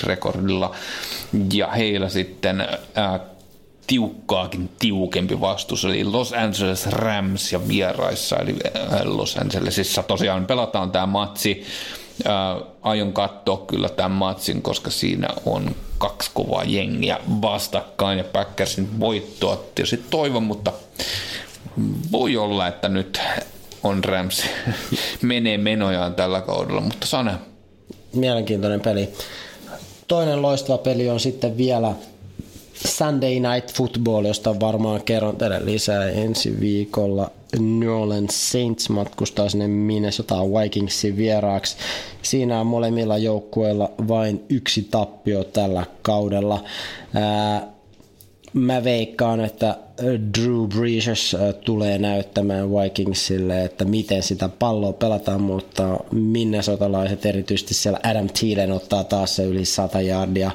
3-2-1 0.03 0.07
rekordilla 0.07 0.75
ja 1.53 1.67
heillä 1.67 2.09
sitten 2.09 2.61
uh, 2.61 3.30
tiukkaakin 3.91 4.69
tiukempi 4.79 5.41
vastus, 5.41 5.85
eli 5.85 6.03
Los 6.03 6.33
Angeles 6.33 6.85
Rams 6.85 7.51
ja 7.51 7.67
vieraissa, 7.67 8.35
eli 8.35 8.55
äh, 8.75 9.01
Los 9.03 9.37
Angelesissa 9.37 10.03
tosiaan 10.03 10.45
pelataan 10.45 10.91
tämä 10.91 11.05
matsi. 11.05 11.63
Äh, 12.27 12.67
aion 12.81 13.13
katsoa 13.13 13.65
kyllä 13.67 13.89
tämän 13.89 14.11
matsin, 14.11 14.61
koska 14.61 14.89
siinä 14.89 15.27
on 15.45 15.75
kaksi 15.97 16.31
kovaa 16.33 16.63
jengiä 16.63 17.19
vastakkain 17.41 18.17
ja 18.17 18.23
Packersin 18.23 18.99
voittoa 18.99 19.63
tietysti 19.75 20.05
toivon, 20.09 20.43
mutta 20.43 20.73
voi 22.11 22.37
olla, 22.37 22.67
että 22.67 22.89
nyt 22.89 23.21
on 23.83 24.03
Rams 24.03 24.43
menee 25.21 25.57
menojaan 25.57 26.15
tällä 26.15 26.41
kaudella, 26.41 26.81
mutta 26.81 27.07
Sane. 27.07 27.33
Mielenkiintoinen 28.13 28.81
peli. 28.81 29.09
Toinen 30.07 30.41
loistava 30.41 30.77
peli 30.77 31.09
on 31.09 31.19
sitten 31.19 31.57
vielä 31.57 31.93
Sunday 32.87 33.39
Night 33.39 33.73
Football, 33.73 34.25
josta 34.25 34.59
varmaan 34.59 35.03
kerron 35.03 35.35
teille 35.35 35.65
lisää 35.65 36.09
ensi 36.09 36.59
viikolla. 36.59 37.31
New 37.59 37.89
Orleans 37.89 38.51
Saints 38.51 38.89
matkustaa 38.89 39.49
sinne 39.49 39.67
Minnesota 39.67 40.35
Vikingsin 40.35 41.17
vieraaksi. 41.17 41.77
Siinä 42.21 42.59
on 42.59 42.67
molemmilla 42.67 43.17
joukkueilla 43.17 43.91
vain 44.07 44.43
yksi 44.49 44.87
tappio 44.91 45.43
tällä 45.43 45.85
kaudella. 46.01 46.63
Ää, 47.13 47.67
mä 48.53 48.83
veikkaan, 48.83 49.39
että 49.45 49.77
Drew 50.37 50.67
Brees 50.67 51.35
tulee 51.65 51.97
näyttämään 51.97 52.71
Vikingsille, 52.71 53.63
että 53.63 53.85
miten 53.85 54.23
sitä 54.23 54.49
palloa 54.49 54.93
pelataan, 54.93 55.41
mutta 55.41 55.99
minnesotalaiset 56.11 57.25
erityisesti 57.25 57.73
siellä 57.73 57.99
Adam 58.03 58.27
Thielen 58.39 58.71
ottaa 58.71 59.03
taas 59.03 59.35
se 59.35 59.43
yli 59.43 59.65
100 59.65 60.01
jardia 60.01 60.51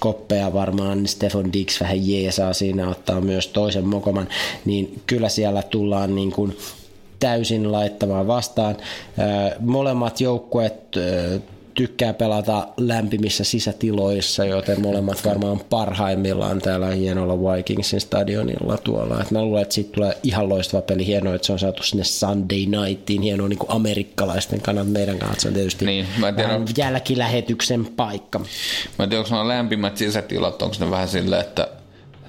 koppeja 0.00 0.52
varmaan, 0.52 1.06
Stefan 1.06 1.52
Dix 1.52 1.80
vähän 1.80 2.08
jeesaa 2.08 2.52
siinä, 2.52 2.88
ottaa 2.88 3.20
myös 3.20 3.46
toisen 3.46 3.86
mokoman, 3.86 4.28
niin 4.64 5.02
kyllä 5.06 5.28
siellä 5.28 5.62
tullaan 5.62 6.14
niin 6.14 6.32
kuin 6.32 6.56
täysin 7.18 7.72
laittamaan 7.72 8.26
vastaan. 8.26 8.76
Molemmat 9.60 10.20
joukkueet 10.20 10.96
tykkää 11.80 12.12
pelata 12.12 12.68
lämpimissä 12.76 13.44
sisätiloissa, 13.44 14.44
joten 14.44 14.80
molemmat 14.80 15.24
varmaan 15.24 15.60
parhaimmillaan 15.70 16.58
täällä 16.58 16.86
hienolla 16.86 17.54
Vikingsin 17.56 18.00
stadionilla 18.00 18.78
tuolla. 18.78 19.20
Et 19.20 19.30
mä 19.30 19.42
luulen, 19.42 19.62
että 19.62 19.74
siitä 19.74 19.92
tulee 19.92 20.18
ihan 20.22 20.48
loistava 20.48 20.82
peli. 20.82 21.06
Hienoa, 21.06 21.34
että 21.34 21.46
se 21.46 21.52
on 21.52 21.58
saatu 21.58 21.82
sinne 21.82 22.04
Sunday 22.04 22.58
nightiin. 22.66 23.22
Hienoa 23.22 23.48
niin 23.48 23.58
kuin 23.58 23.70
amerikkalaisten 23.70 24.60
kannalta. 24.60 24.90
Meidän 24.90 25.18
kannalta 25.18 25.40
se 25.40 25.48
on 25.48 25.54
tietysti 25.54 25.86
niin, 25.86 26.06
mä 26.18 26.32
tiedän, 26.32 26.64
jälkilähetyksen 26.76 27.86
paikka. 27.86 28.38
Mä 28.98 29.04
en 29.04 29.10
tiedä, 29.10 29.24
onko 29.30 29.48
lämpimät 29.48 29.96
sisätilat, 29.96 30.62
onko 30.62 30.76
ne 30.80 30.90
vähän 30.90 31.08
silleen, 31.08 31.40
että 31.40 31.68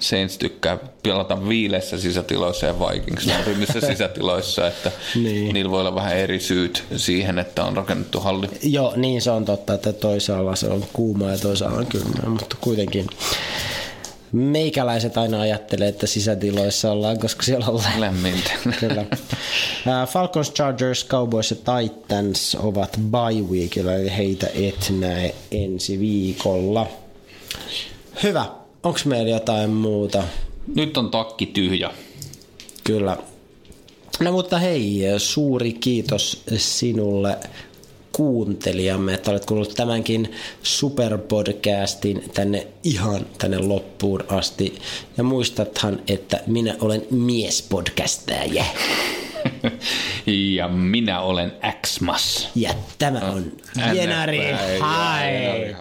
Saints 0.02 0.38
tykkää 0.38 0.78
pelata 1.04 1.48
viileissä 1.50 2.00
sisätiloissa 2.00 2.66
ja 2.66 2.80
Vikings 2.80 3.26
lämpimissä 3.26 3.82
sisätiloissa, 3.92 4.68
että 4.68 4.92
niin. 5.16 5.54
niillä 5.54 5.72
voi 5.72 5.80
olla 5.80 5.96
vähän 5.96 6.18
eri 6.18 6.40
syyt 6.40 6.84
siihen, 6.96 7.40
että 7.40 7.64
on 7.64 7.78
rakennettu 7.78 8.20
halli. 8.20 8.48
Joo, 8.64 8.94
niin 8.96 9.22
se 9.22 9.32
on 9.32 9.46
totta, 9.46 9.74
että 9.74 9.94
toisaalla 9.94 10.56
se 10.56 10.68
on 10.68 10.86
kuuma 10.94 11.30
ja 11.30 11.38
toisaalla 11.38 11.78
on 11.78 11.86
kylmä, 11.86 12.30
mutta 12.30 12.56
kuitenkin 12.62 13.08
meikäläiset 14.32 15.18
aina 15.18 15.42
ajattelee, 15.42 15.88
että 15.88 16.08
sisätiloissa 16.08 16.92
ollaan, 16.92 17.20
koska 17.20 17.44
siellä 17.44 17.66
on 17.66 17.82
lämmintä. 17.98 18.52
Kyllä. 18.80 19.06
Falcons, 20.08 20.54
Chargers, 20.54 21.08
Cowboys 21.08 21.52
ja 21.52 21.58
Titans 21.58 22.58
ovat 22.60 23.00
bye 23.00 23.42
weekillä, 23.42 23.96
eli 23.96 24.18
heitä 24.18 24.48
et 24.54 24.94
näe 25.00 25.36
ensi 25.52 26.00
viikolla. 26.00 26.88
Hyvä. 28.24 28.46
Onko 28.84 29.00
meillä 29.06 29.30
jotain 29.30 29.70
muuta? 29.70 30.24
Nyt 30.76 30.98
on 30.98 31.12
takki 31.12 31.46
tyhjä. 31.46 31.90
Kyllä. 32.84 33.18
No 34.20 34.32
mutta 34.32 34.60
hei, 34.60 35.02
suuri 35.18 35.74
kiitos 35.74 36.44
sinulle 36.58 37.38
kuuntelijamme, 38.12 39.14
että 39.14 39.32
olet 39.32 39.46
kuullut 39.46 39.74
tämänkin 39.74 40.32
superpodcastin 40.64 42.24
tänne 42.34 42.68
ihan 42.84 43.26
tänne 43.38 43.58
loppuun 43.58 44.24
asti. 44.28 44.80
Ja 45.18 45.24
muistathan, 45.24 46.00
että 46.08 46.40
minä 46.48 46.76
olen 46.82 47.06
miespodcastaja. 47.12 48.66
ja 50.56 50.68
minä 50.68 51.22
olen 51.22 51.52
Xmas. 51.86 52.50
Ja 52.56 52.74
tämä 52.98 53.20
on 53.20 53.52
Jenari. 53.94 54.40
Hai. 54.80 55.76